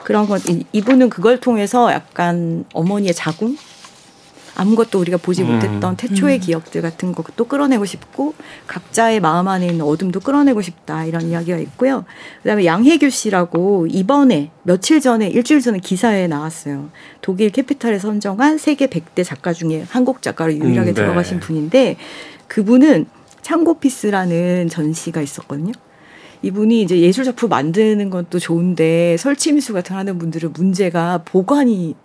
그런 0.03 0.25
건 0.27 0.39
이- 0.49 0.65
이분은 0.71 1.09
그걸 1.09 1.39
통해서 1.39 1.91
약간 1.91 2.65
어머니의 2.73 3.13
자궁 3.13 3.55
아무것도 4.55 4.99
우리가 4.99 5.17
보지 5.17 5.43
음. 5.43 5.53
못했던 5.53 5.95
태초의 5.95 6.39
기억들 6.39 6.81
같은 6.81 7.13
것도 7.13 7.45
끌어내고 7.45 7.85
싶고 7.85 8.33
각자의 8.67 9.19
마음 9.19 9.47
안에 9.47 9.67
있는 9.67 9.85
어둠도 9.85 10.21
끌어내고 10.21 10.61
싶다 10.61 11.05
이런 11.05 11.23
이야기가 11.23 11.57
있고요. 11.57 12.05
그다음에 12.41 12.65
양혜규 12.65 13.09
씨라고 13.09 13.87
이번에 13.87 14.51
며칠 14.63 15.01
전에 15.01 15.27
일주일 15.27 15.61
전에 15.61 15.79
기사에 15.79 16.27
나왔어요. 16.27 16.89
독일 17.21 17.49
캐피탈에 17.51 17.99
선정한 17.99 18.57
세계 18.57 18.87
100대 18.87 19.23
작가 19.23 19.53
중에 19.53 19.85
한국 19.89 20.21
작가로 20.21 20.53
유일하게 20.53 20.91
음, 20.91 20.93
네. 20.93 20.93
들어가신 20.93 21.39
분인데 21.39 21.97
그분은 22.47 23.05
창고피스라는 23.41 24.69
전시가 24.69 25.21
있었거든요. 25.21 25.73
이분이 26.41 26.81
이제 26.81 26.99
예술 26.99 27.23
작품 27.23 27.49
만드는 27.49 28.09
것도 28.09 28.39
좋은데 28.39 29.17
설치 29.17 29.51
미술 29.51 29.73
같은 29.73 29.93
거 29.93 29.99
하는 29.99 30.17
분들은 30.17 30.53
문제가 30.53 31.21
보관이 31.25 31.95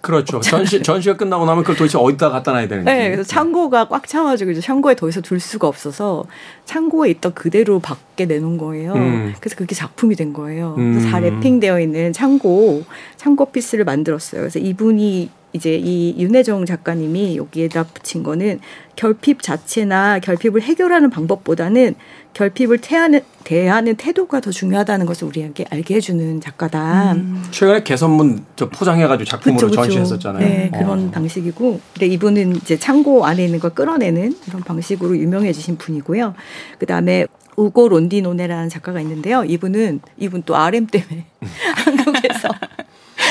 그렇죠. 0.00 0.40
전시 0.40 0.82
전시가 0.84 1.16
끝나고 1.16 1.44
나면 1.46 1.62
그걸 1.62 1.76
도대체 1.76 1.98
어디다 1.98 2.30
갖다 2.30 2.52
놔야 2.52 2.68
되는지. 2.68 2.84
네, 2.90 3.10
그래서 3.10 3.28
창고가 3.28 3.88
꽉 3.88 4.06
차가지고 4.06 4.52
이제 4.52 4.60
창고에 4.60 4.94
더 4.94 5.08
이상 5.08 5.22
둘 5.22 5.40
수가 5.40 5.68
없어서 5.68 6.24
창고에 6.64 7.10
있던 7.10 7.34
그대로 7.34 7.80
밖에 7.80 8.26
내놓은 8.26 8.58
거예요. 8.58 8.94
음. 8.94 9.34
그래서 9.40 9.56
그게 9.56 9.74
작품이 9.74 10.16
된 10.16 10.32
거예요. 10.32 10.74
그래서 10.76 11.08
다 11.08 11.18
음. 11.18 11.40
랩핑되어 11.40 11.82
있는 11.82 12.12
창고 12.12 12.84
창고 13.16 13.46
피스를 13.46 13.84
만들었어요. 13.84 14.40
그래서 14.40 14.58
이분이 14.58 15.30
이제 15.52 15.76
이 15.76 16.14
윤혜정 16.18 16.64
작가님이 16.64 17.36
여기에다 17.36 17.84
붙인 17.84 18.22
거는 18.22 18.60
결핍 18.96 19.42
자체나 19.42 20.18
결핍을 20.20 20.62
해결하는 20.62 21.10
방법보다는 21.10 21.94
결핍을 22.34 22.78
태하는, 22.78 23.22
대하는 23.42 23.96
태도가 23.96 24.40
더 24.40 24.50
중요하다는 24.50 25.06
것을 25.06 25.26
우리에게 25.26 25.64
알게 25.70 25.96
해주는 25.96 26.40
작가다. 26.40 27.16
최근에 27.50 27.82
개선문 27.82 28.44
저 28.54 28.68
포장해가지고 28.68 29.28
작품으로 29.28 29.66
그쵸, 29.66 29.66
그쵸. 29.66 29.82
전시했었잖아요. 29.82 30.46
네, 30.46 30.70
그런 30.72 31.08
어. 31.08 31.10
방식이고. 31.10 31.80
근데 31.94 32.06
이분은 32.06 32.56
이제 32.56 32.78
창고 32.78 33.26
안에 33.26 33.44
있는 33.44 33.58
걸 33.58 33.70
끌어내는 33.70 34.36
그런 34.44 34.62
방식으로 34.62 35.16
유명해지신 35.16 35.78
분이고요. 35.78 36.34
그 36.78 36.86
다음에 36.86 37.26
우고 37.56 37.88
론디노네라는 37.88 38.68
작가가 38.68 39.00
있는데요. 39.00 39.44
이분은 39.44 40.00
이분 40.18 40.42
또 40.44 40.56
RM 40.56 40.86
때문에 40.86 41.26
한국에서 41.84 42.48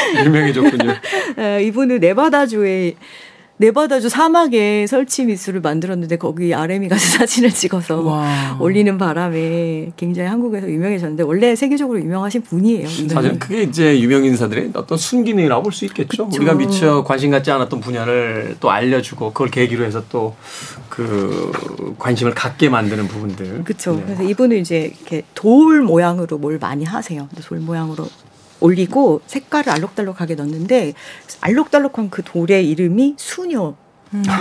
유명해졌군요. 0.25 0.93
에, 1.38 1.63
이분은 1.63 1.99
네바다주에 1.99 2.95
네바다주 3.62 4.07
사막에 4.07 4.88
설치 4.88 5.25
미술을 5.25 5.59
만들었는데 5.59 6.15
거기 6.15 6.53
RM이 6.53 6.88
가서 6.88 7.05
사진을 7.19 7.49
찍어서 7.51 7.99
와. 8.03 8.57
올리는 8.62 8.97
바람에 8.97 9.91
굉장히 9.97 10.29
한국에서 10.29 10.69
유명해졌는데 10.69 11.23
원래 11.23 11.57
세계적으로 11.57 11.99
유명하신 11.99 12.43
분이에요. 12.43 12.88
네. 12.88 13.07
사실 13.09 13.38
그게 13.38 13.63
이제 13.63 13.99
유명 13.99 14.23
인사들의 14.23 14.71
어떤 14.75 14.97
순기능이라고 14.97 15.62
볼 15.63 15.73
수 15.73 15.83
있겠죠. 15.83 16.27
그쵸. 16.29 16.38
우리가 16.38 16.53
미처 16.53 17.03
관심 17.03 17.31
갖지 17.31 17.51
않았던 17.51 17.81
분야를 17.81 18.55
또 18.62 18.71
알려주고 18.71 19.33
그걸 19.33 19.49
계기로 19.49 19.83
해서 19.83 20.03
또 20.09 20.35
그 20.89 21.95
관심을 21.97 22.33
갖게 22.33 22.67
만드는 22.67 23.07
부분들. 23.07 23.63
그렇죠. 23.63 23.93
네. 23.95 24.03
그래서 24.05 24.23
이분은 24.23 24.57
이제 24.57 24.91
이렇게 24.99 25.21
돌 25.33 25.81
모양으로 25.81 26.38
뭘 26.38 26.57
많이 26.59 26.83
하세요. 26.83 27.29
돌 27.47 27.59
모양으로 27.59 28.05
올리고 28.60 29.22
색깔을 29.28 29.69
알록달록하게 29.72 30.36
넣는데 30.36 30.93
알록달록한 31.41 32.10
그 32.10 32.24
돌의 32.24 32.69
이름이 32.69 33.15
수녀 33.17 33.76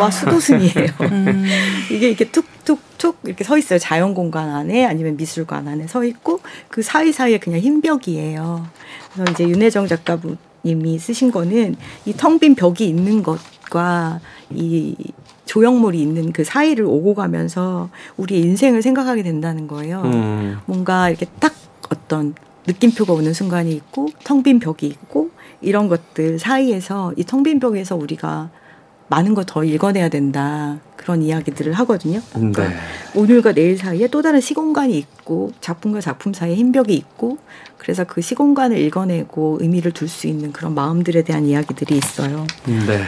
와 0.00 0.10
수도승이에요. 0.10 0.86
음. 1.02 1.44
이게 1.92 2.08
이렇게 2.08 2.30
툭툭툭 2.30 3.18
이렇게 3.24 3.44
서 3.44 3.58
있어요. 3.58 3.78
자연 3.78 4.14
공간 4.14 4.48
안에 4.48 4.86
아니면 4.86 5.16
미술관 5.16 5.68
안에 5.68 5.86
서 5.86 6.04
있고 6.04 6.40
그 6.68 6.80
사이사이에 6.82 7.38
그냥 7.38 7.60
흰 7.60 7.80
벽이에요. 7.82 8.66
그래서 9.12 9.32
이제 9.32 9.44
윤혜정 9.44 9.86
작가님이 9.88 10.98
쓰신 10.98 11.30
거는 11.30 11.76
이 12.06 12.12
텅 12.14 12.38
빈 12.38 12.54
벽이 12.54 12.88
있는 12.88 13.22
것과 13.22 14.20
이 14.50 14.96
조형물이 15.44 16.00
있는 16.00 16.32
그 16.32 16.44
사이를 16.44 16.84
오고 16.84 17.14
가면서 17.14 17.90
우리의 18.16 18.42
인생을 18.42 18.80
생각하게 18.82 19.22
된다는 19.22 19.66
거예요. 19.68 20.02
음. 20.04 20.58
뭔가 20.66 21.08
이렇게 21.10 21.26
딱 21.40 21.54
어떤 21.90 22.34
느낌표가 22.68 23.12
오는 23.12 23.32
순간이 23.32 23.72
있고 23.72 24.08
텅 24.24 24.42
빈 24.42 24.58
벽이 24.60 24.86
있고 24.86 25.30
이런 25.60 25.88
것들 25.88 26.38
사이에서 26.38 27.12
이 27.16 27.24
텅 27.24 27.42
빈 27.42 27.58
벽에서 27.60 27.96
우리가 27.96 28.50
많은 29.08 29.34
걸 29.34 29.44
더 29.46 29.64
읽어내야 29.64 30.08
된다 30.10 30.78
그런 30.96 31.22
이야기들을 31.22 31.72
하거든요. 31.72 32.20
그러니까 32.32 32.68
네. 32.68 32.74
오늘과 33.14 33.52
내일 33.54 33.78
사이에 33.78 34.08
또 34.08 34.20
다른 34.20 34.40
시공간이 34.40 34.96
있고 34.98 35.52
작품과 35.62 36.00
작품 36.02 36.34
사이에 36.34 36.54
흰 36.54 36.72
벽이 36.72 36.94
있고 36.94 37.38
그래서 37.78 38.04
그 38.04 38.20
시공간을 38.20 38.76
읽어내고 38.78 39.58
의미를 39.62 39.92
둘 39.92 40.08
수 40.08 40.26
있는 40.26 40.52
그런 40.52 40.74
마음들에 40.74 41.22
대한 41.22 41.46
이야기들이 41.46 41.96
있어요. 41.96 42.46
네. 42.66 43.02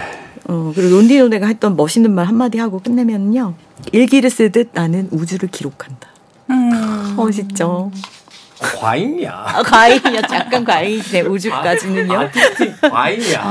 어, 0.48 0.72
그리고 0.74 0.96
론디노네가 0.96 1.46
했던 1.46 1.76
멋있는 1.76 2.10
말 2.14 2.24
한마디 2.26 2.56
하고 2.58 2.78
끝내면요. 2.78 3.54
일기를 3.92 4.30
쓰듯 4.30 4.70
나는 4.72 5.08
우주를 5.10 5.50
기록한다. 5.50 6.08
음. 6.48 6.70
멋있죠. 7.16 7.90
과잉이야. 8.60 9.32
아, 9.32 9.62
과잉이요. 9.62 10.20
약간 10.32 10.64
과잉이네, 10.64 11.22
우주까지는요. 11.22 12.18
아티스틱 12.18 12.80
과잉이야. 12.82 13.50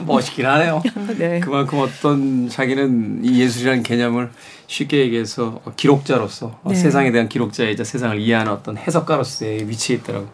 멋있긴 0.00 0.46
하네요. 0.46 0.82
네. 1.18 1.40
그만큼 1.40 1.80
어떤 1.80 2.48
자기는 2.48 3.20
이 3.22 3.40
예술이라는 3.42 3.82
개념을 3.82 4.30
쉽게 4.66 4.98
얘기해서 5.00 5.60
기록자로서 5.76 6.58
어, 6.62 6.70
네. 6.70 6.74
세상에 6.74 7.10
대한 7.12 7.28
기록자이자 7.28 7.84
세상을 7.84 8.18
이해하는 8.18 8.50
어떤 8.52 8.76
해석가로서의 8.78 9.68
위치에 9.68 9.96
있더라고. 9.96 10.28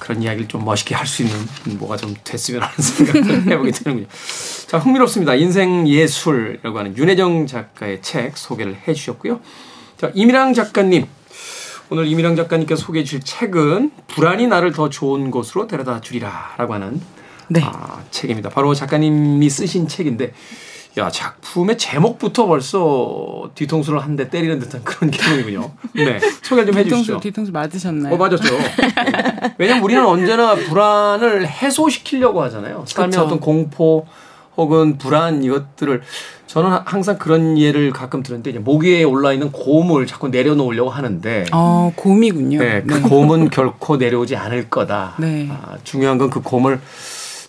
그런 0.00 0.22
이야기를 0.22 0.48
좀 0.48 0.64
멋있게 0.64 0.94
할 0.94 1.06
수 1.06 1.22
있는 1.22 1.36
뭐가 1.78 1.96
좀 1.96 2.14
됐으면 2.24 2.62
하는 2.62 2.74
생각을 2.76 3.46
해보게 3.52 3.70
되는군요. 3.72 4.06
자, 4.66 4.78
흥미롭습니다. 4.78 5.34
인생 5.34 5.86
예술이라고 5.86 6.78
하는 6.78 6.96
윤혜정 6.96 7.46
작가의 7.46 8.00
책 8.02 8.36
소개를 8.36 8.76
해 8.86 8.94
주셨고요. 8.94 9.40
자, 9.96 10.10
이미랑 10.14 10.54
작가님. 10.54 11.06
오늘 11.90 12.06
이미랑 12.06 12.36
작가님께서 12.36 12.82
소개해 12.82 13.04
주실 13.04 13.20
책은 13.20 13.92
불안이 14.08 14.46
나를 14.46 14.72
더 14.72 14.88
좋은 14.90 15.30
곳으로 15.30 15.66
데려다 15.66 16.00
주리라 16.00 16.54
라고 16.58 16.74
하는 16.74 17.00
네. 17.48 17.62
아, 17.64 18.00
책입니다. 18.10 18.50
바로 18.50 18.74
작가님이 18.74 19.48
쓰신 19.48 19.88
책인데, 19.88 20.34
야, 20.98 21.08
작품의 21.08 21.78
제목부터 21.78 22.44
벌써 22.46 23.50
뒤통수를 23.54 24.00
한 24.00 24.16
대 24.16 24.28
때리는 24.28 24.58
듯한 24.58 24.84
그런 24.84 25.08
기분이군요. 25.12 25.70
네. 25.94 26.18
소개를 26.42 26.66
좀 26.72 26.78
해주시죠. 26.78 27.20
뒤통수 27.20 27.20
뒤통수 27.20 27.52
맞으셨나요? 27.52 28.12
어, 28.14 28.18
맞았죠. 28.18 28.58
네. 28.58 29.54
왜냐면 29.56 29.82
우리는 29.82 30.04
언제나 30.04 30.54
불안을 30.56 31.46
해소시키려고 31.48 32.42
하잖아요. 32.42 32.84
삶의 32.86 33.10
그쵸. 33.12 33.22
어떤 33.22 33.40
공포 33.40 34.06
혹은 34.58 34.98
불안 34.98 35.42
이것들을 35.44 36.02
저는 36.48 36.70
하- 36.70 36.82
항상 36.84 37.16
그런 37.16 37.56
예를 37.56 37.92
가끔 37.92 38.22
들었는데 38.24 38.50
이제 38.50 38.58
목 38.58 38.82
위에 38.82 39.04
올라 39.04 39.32
있는 39.32 39.52
곰을 39.52 40.06
자꾸 40.06 40.28
내려놓으려고 40.28 40.90
하는데 40.90 41.44
어, 41.52 41.92
곰이군요. 41.94 42.58
네, 42.58 42.82
그 42.82 43.00
곰은 43.02 43.50
결코 43.50 43.96
내려오지 43.96 44.34
않을 44.36 44.68
거다. 44.68 45.14
네. 45.18 45.48
아, 45.50 45.76
중요한 45.84 46.18
건 46.18 46.28
그 46.28 46.42
곰을 46.42 46.80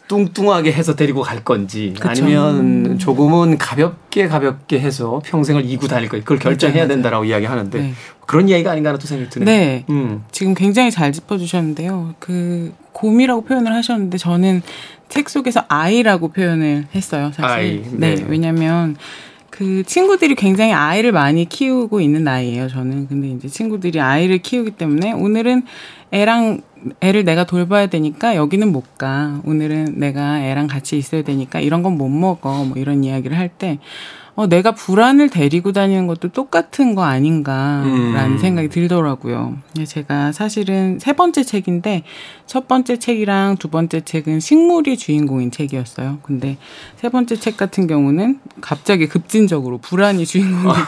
뚱뚱하게 0.09 0.73
해서 0.73 0.95
데리고 0.95 1.21
갈 1.21 1.43
건지 1.43 1.93
그쵸. 1.95 2.09
아니면 2.09 2.97
조금은 2.97 3.59
가볍게 3.59 4.27
가볍게 4.27 4.79
해서 4.79 5.21
평생을 5.23 5.69
이고 5.69 5.87
다닐 5.87 6.09
거지. 6.09 6.23
그걸 6.23 6.39
결정해야. 6.39 6.87
된다라고 6.87 7.25
이야기하는데 7.25 7.79
네. 7.79 7.93
그런 8.25 8.49
이야기가 8.49 8.71
아닌가 8.71 8.89
하는 8.89 8.99
또 8.99 9.07
생각이 9.07 9.29
드네요. 9.29 9.45
네. 9.45 9.85
음. 9.91 10.23
지금 10.31 10.55
굉장히 10.55 10.89
잘 10.89 11.13
짚어주셨는데요. 11.13 12.15
그 12.17 12.73
곰이라고 12.91 13.41
표현을 13.43 13.71
하셨는데 13.71 14.17
저는 14.17 14.63
책 15.09 15.29
속에서 15.29 15.63
아이라고 15.67 16.29
표현을 16.29 16.87
했어요. 16.95 17.31
사실. 17.33 17.45
아이, 17.45 17.83
네. 17.91 18.15
네. 18.15 18.25
왜냐하면 18.27 18.95
그 19.51 19.83
친구들이 19.83 20.33
굉장히 20.33 20.73
아이를 20.73 21.11
많이 21.11 21.45
키우고 21.45 22.01
있는 22.01 22.23
나이예요. 22.23 22.67
저는 22.67 23.07
근데 23.07 23.27
이제 23.27 23.47
친구들이 23.47 24.01
아이를 24.01 24.39
키우기 24.39 24.71
때문에 24.71 25.11
오늘은 25.11 25.63
애랑 26.11 26.61
애를 27.01 27.23
내가 27.25 27.45
돌봐야 27.45 27.87
되니까 27.87 28.35
여기는 28.35 28.71
못 28.71 28.97
가. 28.97 29.41
오늘은 29.45 29.95
내가 29.97 30.41
애랑 30.41 30.67
같이 30.67 30.97
있어야 30.97 31.23
되니까 31.23 31.59
이런 31.59 31.83
건 31.83 31.97
못 31.97 32.07
먹어. 32.09 32.63
뭐 32.65 32.77
이런 32.77 33.03
이야기를 33.03 33.37
할 33.37 33.49
때. 33.49 33.79
어, 34.35 34.47
내가 34.47 34.71
불안을 34.71 35.29
데리고 35.29 35.73
다니는 35.73 36.07
것도 36.07 36.29
똑같은 36.29 36.95
거 36.95 37.03
아닌가라는 37.03 38.31
음. 38.33 38.37
생각이 38.37 38.69
들더라고요. 38.69 39.57
제가 39.85 40.31
사실은 40.31 40.97
세 40.97 41.11
번째 41.11 41.43
책인데 41.43 42.03
첫 42.45 42.69
번째 42.69 42.99
책이랑 42.99 43.57
두 43.57 43.67
번째 43.67 43.99
책은 43.99 44.39
식물이 44.39 44.95
주인공인 44.95 45.51
책이었어요. 45.51 46.19
근데 46.23 46.55
세 46.95 47.09
번째 47.09 47.35
책 47.35 47.57
같은 47.57 47.85
경우는 47.85 48.39
갑자기 48.61 49.09
급진적으로 49.09 49.77
불안이 49.79 50.25
주인공인 50.25 50.73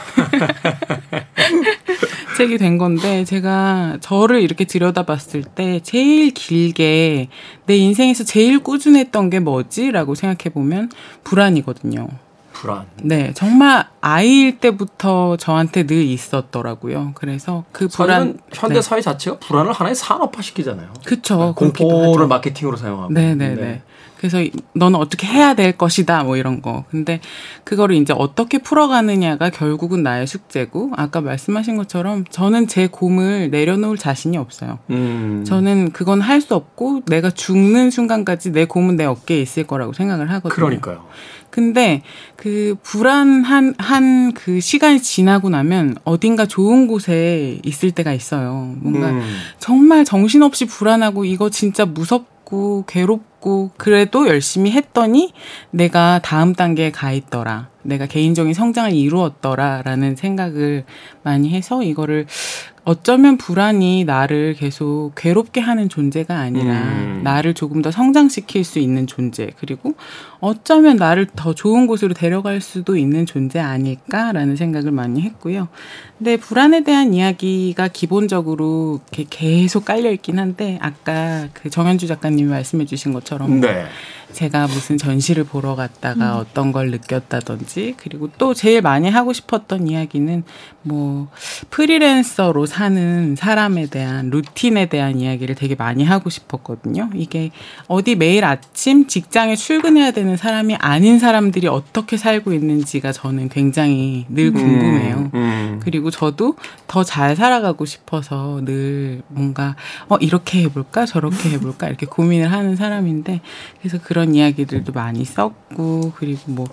책이 2.36 2.58
된 2.58 2.78
건데 2.78 3.24
제가 3.24 3.98
저를 4.00 4.42
이렇게 4.42 4.64
들여다봤을 4.64 5.44
때 5.54 5.80
제일 5.80 6.32
길게 6.32 7.28
내 7.66 7.76
인생에서 7.76 8.24
제일 8.24 8.58
꾸준했던 8.60 9.30
게 9.30 9.40
뭐지라고 9.40 10.14
생각해 10.14 10.52
보면 10.52 10.90
불안이거든요. 11.24 12.08
불안. 12.52 12.86
네, 13.02 13.32
정말 13.34 13.86
아이일 14.00 14.58
때부터 14.58 15.36
저한테 15.36 15.84
늘 15.84 16.02
있었더라고요. 16.02 17.12
그래서 17.14 17.64
그 17.72 17.88
불안 17.88 18.38
현대 18.52 18.80
사회 18.80 19.00
자체가 19.00 19.38
불안을 19.38 19.72
하나의 19.72 19.96
산업화 19.96 20.42
시키잖아요. 20.42 20.92
그렇기도 21.04 21.54
공포를. 21.54 22.28
마케팅으로 22.28 22.76
사용하고. 22.76 23.12
네, 23.12 23.34
네, 23.34 23.54
네. 23.54 23.82
그래서 24.22 24.40
이- 24.40 24.52
너는 24.76 25.00
어떻게 25.00 25.26
해야 25.26 25.54
될 25.54 25.72
것이다, 25.76 26.22
뭐 26.22 26.36
이런 26.36 26.62
거. 26.62 26.84
근데 26.92 27.18
그거를 27.64 27.96
이제 27.96 28.14
어떻게 28.16 28.58
풀어가느냐가 28.58 29.50
결국은 29.50 30.04
나의 30.04 30.28
숙제고, 30.28 30.92
아까 30.96 31.20
말씀하신 31.20 31.76
것처럼 31.76 32.24
저는 32.30 32.68
제 32.68 32.86
곰을 32.86 33.50
내려놓을 33.50 33.98
자신이 33.98 34.36
없어요. 34.36 34.78
음. 34.90 35.42
저는 35.44 35.90
그건 35.90 36.20
할 36.20 36.40
수 36.40 36.54
없고, 36.54 37.02
내가 37.06 37.30
죽는 37.30 37.90
순간까지 37.90 38.52
내 38.52 38.64
곰은 38.64 38.94
내 38.94 39.04
어깨에 39.06 39.42
있을 39.42 39.64
거라고 39.66 39.92
생각을 39.92 40.30
하거든요. 40.30 40.54
그러니까요. 40.54 41.04
근데 41.50 42.02
그 42.36 42.76
불안한 42.84 43.74
한 43.78 44.32
그 44.34 44.60
시간이 44.60 45.02
지나고 45.02 45.50
나면 45.50 45.96
어딘가 46.04 46.46
좋은 46.46 46.86
곳에 46.86 47.60
있을 47.64 47.90
때가 47.90 48.12
있어요. 48.12 48.74
뭔가 48.78 49.10
음. 49.10 49.20
정말 49.58 50.04
정신없이 50.04 50.64
불안하고 50.66 51.24
이거 51.24 51.50
진짜 51.50 51.84
무섭 51.84 52.31
고 52.52 52.84
괴롭고 52.86 53.70
그래도 53.78 54.28
열심히 54.28 54.72
했더니 54.72 55.32
내가 55.70 56.20
다음 56.22 56.52
단계에 56.52 56.90
가 56.90 57.10
있더라. 57.10 57.68
내가 57.80 58.04
개인적인 58.04 58.52
성장을 58.52 58.92
이루었더라라는 58.92 60.16
생각을 60.16 60.84
많이 61.22 61.48
해서 61.48 61.82
이거를 61.82 62.26
어쩌면 62.84 63.38
불안이 63.38 64.04
나를 64.04 64.52
계속 64.52 65.12
괴롭게 65.16 65.62
하는 65.62 65.88
존재가 65.88 66.36
아니라 66.36 66.74
음. 66.74 67.20
나를 67.24 67.54
조금 67.54 67.80
더 67.80 67.90
성장시킬 67.90 68.64
수 68.64 68.78
있는 68.78 69.06
존재 69.06 69.52
그리고 69.58 69.94
어쩌면 70.42 70.96
나를 70.96 71.28
더 71.36 71.54
좋은 71.54 71.86
곳으로 71.86 72.14
데려갈 72.14 72.60
수도 72.60 72.96
있는 72.96 73.26
존재 73.26 73.60
아닐까라는 73.60 74.56
생각을 74.56 74.90
많이 74.90 75.22
했고요. 75.22 75.68
근데 76.18 76.36
불안에 76.36 76.82
대한 76.82 77.14
이야기가 77.14 77.86
기본적으로 77.86 79.00
이렇게 79.12 79.24
계속 79.30 79.84
깔려 79.84 80.10
있긴 80.10 80.40
한데 80.40 80.80
아까 80.82 81.46
그 81.52 81.70
정현주 81.70 82.08
작가님이 82.08 82.50
말씀해 82.50 82.86
주신 82.86 83.12
것처럼 83.12 83.60
네. 83.60 83.86
제가 84.32 84.66
무슨 84.66 84.98
전시를 84.98 85.44
보러 85.44 85.74
갔다가 85.76 86.38
어떤 86.38 86.72
걸 86.72 86.90
느꼈다든지 86.90 87.94
그리고 87.98 88.30
또 88.38 88.54
제일 88.54 88.80
많이 88.80 89.08
하고 89.10 89.32
싶었던 89.32 89.86
이야기는 89.88 90.42
뭐 90.82 91.28
프리랜서로 91.70 92.66
사는 92.66 93.36
사람에 93.36 93.86
대한 93.86 94.30
루틴에 94.30 94.86
대한 94.86 95.18
이야기를 95.20 95.54
되게 95.54 95.74
많이 95.74 96.04
하고 96.04 96.30
싶었거든요. 96.30 97.10
이게 97.14 97.50
어디 97.88 98.16
매일 98.16 98.44
아침 98.44 99.06
직장에 99.06 99.54
출근해야 99.54 100.12
되는 100.12 100.31
사람이 100.36 100.76
아닌 100.76 101.18
사람들이 101.18 101.68
어떻게 101.68 102.16
살고 102.16 102.52
있는지가 102.52 103.12
저는 103.12 103.48
굉장히 103.48 104.26
늘 104.28 104.52
궁금해요. 104.52 105.30
음. 105.34 105.80
그리고 105.82 106.10
저도 106.10 106.56
더 106.88 107.02
잘 107.12 107.36
살아가고 107.36 107.84
싶어서 107.84 108.60
늘 108.64 109.22
뭔가 109.28 109.76
어 110.08 110.16
이렇게 110.16 110.62
해볼까 110.62 111.04
저렇게 111.04 111.50
해볼까 111.52 111.88
이렇게 111.88 112.06
고민을 112.06 112.50
하는 112.50 112.74
사람인데 112.74 113.40
그래서 113.80 113.98
그런 114.02 114.34
이야기들도 114.34 114.92
많이 114.92 115.24
썼고 115.24 116.12
그리고 116.16 116.40
뭐 116.46 116.66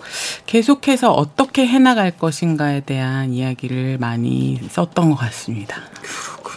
계속해서 0.46 1.12
어떻게 1.12 1.66
해나갈 1.66 2.10
것인가에 2.10 2.80
대한 2.80 3.34
이야기를 3.34 3.98
많이 3.98 4.58
썼던 4.70 5.10
것 5.10 5.16
같습니다. 5.16 5.76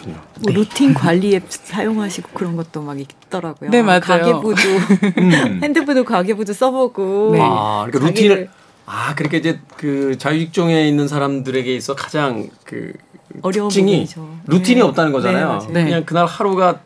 그렇군요. 0.04 0.16
뭐 0.40 0.52
루틴 0.52 0.94
관리 0.94 1.34
앱 1.34 1.44
사용하시고 1.48 2.30
그런 2.34 2.56
것도 2.56 2.82
막 2.82 2.98
있더라고요. 2.98 3.70
네, 3.70 3.82
맞아요. 3.82 4.00
가계부도 4.00 4.54
음. 5.18 5.60
핸드부도 5.62 6.04
가계부도 6.04 6.52
써보고 6.52 7.30
네. 7.32 7.40
아, 7.42 7.86
그러니까 7.90 8.10
루틴을 8.10 8.48
아, 8.86 9.14
그러니까 9.14 9.38
이제 9.38 9.60
그 9.76 10.16
자유직종에 10.18 10.86
있는 10.86 11.08
사람들에게 11.08 11.74
있어 11.74 11.94
가장 11.94 12.48
그 12.64 12.92
어려운 13.42 13.68
특징이 13.68 13.92
부분이죠. 13.92 14.38
루틴이 14.46 14.76
네. 14.76 14.82
없다는 14.82 15.12
거잖아요. 15.12 15.66
네. 15.68 15.72
네. 15.72 15.84
그냥 15.84 16.04
그날 16.04 16.26
하루가 16.26 16.80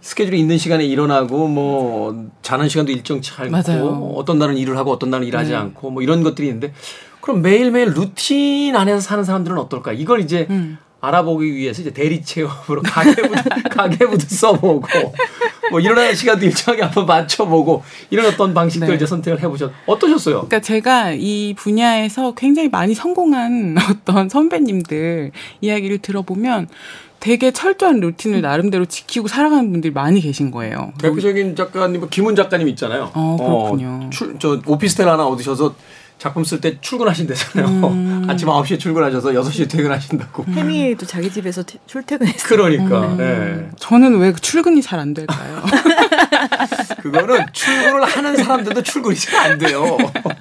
스케줄이 0.00 0.40
있는 0.40 0.58
시간에 0.58 0.84
일어나고 0.84 1.46
뭐 1.46 2.26
자는 2.42 2.68
시간도 2.68 2.90
일정치 2.90 3.32
않고 3.36 3.50
맞아요. 3.50 4.12
어떤 4.16 4.38
날은 4.38 4.56
일을 4.56 4.76
하고 4.76 4.90
어떤 4.90 5.10
날은 5.10 5.26
일하지 5.26 5.50
네. 5.50 5.56
않고 5.56 5.90
뭐 5.90 6.02
이런 6.02 6.24
것들이 6.24 6.48
있는데 6.48 6.74
그럼 7.20 7.42
매일매일 7.42 7.90
루틴 7.90 8.76
안에서 8.76 9.00
사는 9.00 9.24
사람들은 9.24 9.58
어떨까? 9.58 9.92
이걸 9.92 10.20
이제 10.20 10.46
음. 10.50 10.78
알아보기 11.00 11.54
위해서 11.54 11.82
이제 11.82 11.92
대리 11.92 12.22
체험으로 12.22 12.82
가계부도 12.82 13.34
가계부도 13.70 14.26
써보고 14.28 15.12
뭐 15.70 15.80
일어나는 15.80 16.14
시간도 16.14 16.46
일정하게 16.46 16.82
한번 16.82 17.06
맞춰보고 17.06 17.82
이런 18.10 18.26
어떤 18.26 18.54
방식들 18.54 18.88
네. 18.88 18.94
이제 18.94 19.06
선택을 19.06 19.42
해보셨. 19.42 19.72
어떠셨어요? 19.86 20.34
그러니까 20.34 20.60
제가 20.60 21.12
이 21.12 21.54
분야에서 21.56 22.34
굉장히 22.34 22.68
많이 22.68 22.94
성공한 22.94 23.76
어떤 23.90 24.28
선배님들 24.28 25.32
이야기를 25.60 25.98
들어보면 25.98 26.68
되게 27.18 27.50
철저한 27.50 28.00
루틴을 28.00 28.40
나름대로 28.42 28.84
지키고 28.84 29.26
살아가는 29.26 29.70
분들이 29.70 29.92
많이 29.92 30.20
계신 30.20 30.50
거예요. 30.50 30.92
대표적인 30.98 31.56
작가님 31.56 32.08
김훈 32.10 32.36
작가님 32.36 32.68
있잖아요. 32.68 33.10
어, 33.14 33.36
그렇군요. 33.38 34.00
어, 34.04 34.10
출, 34.10 34.36
저 34.38 34.60
오피스텔 34.66 35.08
하나 35.08 35.26
얻으셔서 35.26 35.74
작품 36.18 36.44
쓸 36.44 36.60
때 36.62 36.78
출근하신대잖아요. 36.80 37.86
음. 37.88 38.24
아침 38.30 38.48
9시에 38.48 38.78
출근하셔서 38.80 39.30
6시에 39.32 39.68
퇴근하신다고. 39.70 40.44
해미도 40.48 41.04
자기 41.06 41.30
집에서 41.30 41.62
태- 41.62 41.78
출퇴근했어요. 41.86 42.48
그러니까. 42.48 43.00
음. 43.08 43.20
예. 43.20 43.70
저는 43.78 44.18
왜 44.18 44.32
출근이 44.32 44.80
잘 44.82 44.98
안 44.98 45.12
될까요? 45.12 45.62
그거는 47.10 47.46
출근을 47.52 48.04
하는 48.04 48.36
사람들도 48.36 48.82
출근이 48.82 49.16
잘 49.16 49.36
안 49.46 49.58
돼요. 49.58 49.96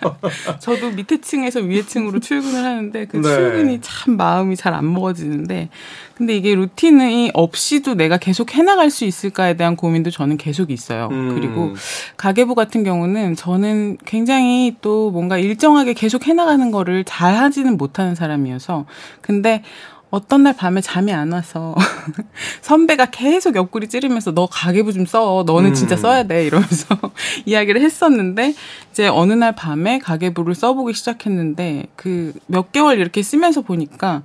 저도 0.59 0.91
밑에 0.91 1.20
층에서 1.22 1.59
위에 1.59 1.86
층으로 1.86 2.20
출근을 2.20 2.63
하는데 2.63 3.05
그 3.05 3.18
네. 3.18 3.24
출근이 3.24 3.80
참 3.82 4.18
마음이 4.18 4.55
잘 4.55 4.74
안 4.74 4.91
먹어지는데 4.91 5.70
근데 6.18 6.36
이게 6.36 6.55
루틴이 6.55 7.32
없이도 7.34 7.95
내가 7.95 8.18
계속 8.18 8.55
해나갈 8.55 8.89
수 8.89 9.05
있을까에 9.05 9.55
대한 9.55 9.76
고민도 9.76 10.11
저는 10.11 10.38
계속 10.38 10.72
있어요. 10.72 11.09
음. 11.11 11.36
그리고 11.36 11.74
가계부 12.18 12.55
같은 12.55 12.84
경우는 12.84 13.36
저는 13.36 13.97
굉장히 14.05 14.76
또 14.82 15.11
뭔가 15.11 15.38
일정하게 15.38 15.93
계속 15.93 16.28
해나가는 16.28 16.72
거를 16.72 17.03
잘 17.03 17.36
하지는 17.36 17.78
못하는 17.78 18.16
사람이어서 18.16 18.86
근데 19.22 19.61
어떤 20.16 20.43
날 20.43 20.55
밤에 20.55 20.80
잠이 20.80 21.11
안 21.11 21.34
와서 21.34 21.76
선배가 22.61 23.07
계속 23.07 23.57
옆구리 23.57 23.89
찌르면서 23.89 24.34
너 24.34 24.45
가계부 24.45 24.93
좀 24.93 25.05
써. 25.05 25.43
너는 25.45 25.74
진짜 25.74 25.95
음. 25.95 25.97
써야 25.97 26.24
돼. 26.24 26.45
이러면서 26.45 26.95
이야기를 27.45 27.82
했었는데 27.82 28.53
이제 28.91 29.07
어느 29.07 29.34
날 29.34 29.53
밤에 29.55 29.99
가계부를 29.99 30.55
써보기 30.55 30.93
시작했는데 30.93 31.88
그 31.97 32.34
몇 32.47 32.72
개월 32.72 32.97
이렇게 32.97 33.22
쓰면서 33.22 33.61
보니까 33.61 34.24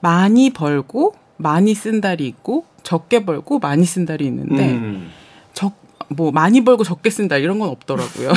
많이 0.00 0.50
벌고 0.50 1.14
많이 1.38 1.74
쓴 1.74 2.02
달이 2.02 2.26
있고 2.26 2.66
적게 2.82 3.24
벌고 3.24 3.58
많이 3.58 3.86
쓴 3.86 4.04
달이 4.04 4.26
있는데 4.26 4.72
음. 4.72 5.10
적 5.54 5.72
뭐 6.16 6.30
많이 6.32 6.64
벌고 6.64 6.84
적게 6.84 7.10
쓴달 7.10 7.42
이런 7.42 7.58
건 7.58 7.68
없더라고요. 7.68 8.32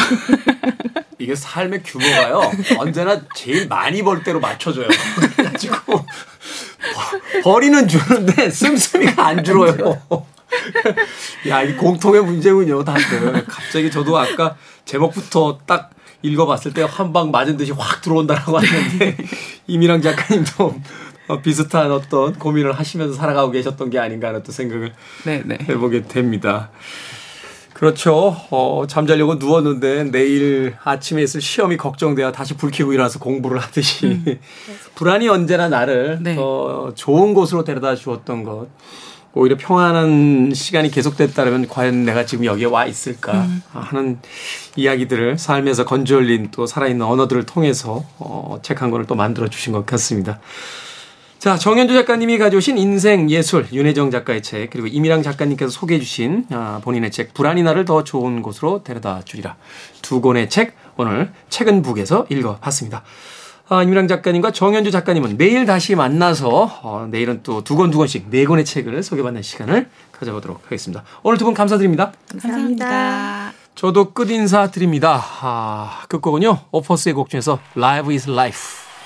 이게 1.20 1.34
삶의 1.36 1.84
규모가요. 1.84 2.52
언제나 2.78 3.22
제일 3.36 3.68
많이 3.68 4.04
벌 4.04 4.24
때로 4.24 4.40
맞춰져요. 4.40 4.88
그래가지고 5.36 5.76
버- 5.98 6.06
버리는 7.44 7.88
주는데 7.88 8.50
씀씀이가 8.50 9.26
안 9.26 9.44
줄어요. 9.44 10.02
야, 11.50 11.64
이 11.64 11.76
공통의 11.76 12.24
문제군요, 12.24 12.84
다들. 12.84 13.46
갑자기 13.46 13.90
저도 13.92 14.18
아까 14.18 14.56
제목부터 14.86 15.60
딱 15.66 15.92
읽어봤을 16.22 16.74
때 16.74 16.82
한 16.84 17.14
방 17.14 17.32
맞은 17.32 17.58
듯이 17.58 17.72
확 17.72 18.02
들어온다라고 18.02 18.58
하는데 18.58 19.18
이미랑 19.68 20.02
작가님도 20.02 20.80
어, 21.28 21.42
비슷한 21.42 21.92
어떤 21.92 22.34
고민을 22.38 22.74
하시면서 22.74 23.14
살아가고 23.16 23.52
계셨던 23.52 23.90
게 23.90 24.00
아닌가 24.00 24.28
하는 24.30 24.44
또 24.44 24.52
생각을 24.52 24.94
네, 25.26 25.42
네. 25.46 25.58
해보게 25.70 26.04
됩니다. 26.04 26.70
그렇죠. 27.76 28.38
어, 28.52 28.86
잠자려고 28.88 29.36
누웠는데 29.36 30.06
내일 30.06 30.76
아침에 30.86 31.22
있을 31.22 31.42
시험이 31.42 31.76
걱정돼야 31.76 32.32
다시 32.32 32.56
불 32.56 32.72
켜고 32.72 32.94
일어나서 32.94 33.20
공부를 33.20 33.60
하듯이 33.60 34.40
불안이 34.96 35.28
언제나 35.28 35.68
나를 35.68 36.20
네. 36.22 36.36
더 36.36 36.94
좋은 36.96 37.34
곳으로 37.34 37.66
데려다 37.66 37.96
주었던 37.96 38.44
것. 38.46 38.68
오히려 39.34 39.58
평안한 39.58 40.54
시간이 40.54 40.90
계속됐다면 40.90 41.68
과연 41.68 42.06
내가 42.06 42.26
지금 42.26 42.46
여기에 42.46 42.68
와 42.68 42.86
있을까 42.86 43.46
하는 43.74 44.20
이야기들을 44.78 45.38
삶에서 45.38 45.84
건져올린 45.84 46.52
또 46.52 46.66
살아있는 46.66 47.06
언어들을 47.06 47.46
통해서 47.46 48.06
어, 48.20 48.60
책 48.64 48.82
한 48.82 48.90
권을 48.90 49.06
또 49.06 49.16
만들어 49.16 49.50
주신 49.50 49.74
것 49.74 49.86
같습니다. 49.86 50.40
자, 51.46 51.60
정현주 51.60 51.94
작가님이 51.94 52.40
가져오신 52.40 52.80
인생 52.80 53.30
예술, 53.30 53.68
윤혜정 53.72 54.10
작가의 54.10 54.42
책, 54.42 54.72
그리고 54.72 54.88
이미랑 54.88 55.22
작가님께서 55.22 55.70
소개해 55.70 56.00
주신 56.00 56.44
아, 56.50 56.82
본인의 56.84 57.12
책, 57.12 57.36
불안이 57.36 57.62
나를 57.62 57.86
더 57.86 58.04
좋은 58.04 58.42
곳으로 58.42 58.82
데려다 58.84 59.22
주리라. 59.24 59.56
두 60.02 60.22
권의 60.22 60.50
책, 60.50 60.76
오늘 60.98 61.32
책은 61.50 61.84
북에서 61.84 62.26
읽어봤습니다. 62.32 63.04
아, 63.70 63.84
이미랑 63.84 64.08
작가님과 64.08 64.54
정현주 64.54 64.90
작가님은 64.90 65.38
내일 65.38 65.68
다시 65.68 65.94
만나서, 65.94 66.80
어, 66.82 67.08
내일은 67.12 67.44
또 67.44 67.62
두 67.62 67.76
권 67.76 67.92
두 67.92 68.00
권씩 68.00 68.32
네 68.32 68.46
권의 68.46 68.66
책을 68.66 69.04
소개받는 69.04 69.44
시간을 69.44 69.88
가져보도록 70.14 70.64
하겠습니다. 70.66 71.04
오늘 71.22 71.38
두 71.38 71.46
분 71.46 71.54
감사드립니다. 71.54 72.12
감사합니다. 72.32 73.54
저도 73.76 74.14
끝 74.14 74.32
인사 74.32 74.72
드립니다. 74.72 75.24
아, 75.42 76.06
끝곡은요, 76.10 76.62
오퍼스의 76.72 77.14
곡 77.14 77.30
중에서 77.30 77.60
Live 77.78 78.12
is 78.16 78.28
Life 78.32 78.60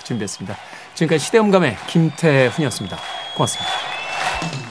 준비했습니다. 0.06 0.56
지금까지 1.00 1.26
시대음감의 1.26 1.78
김태훈이었습니다. 1.88 2.98
고맙습니다. 3.36 4.69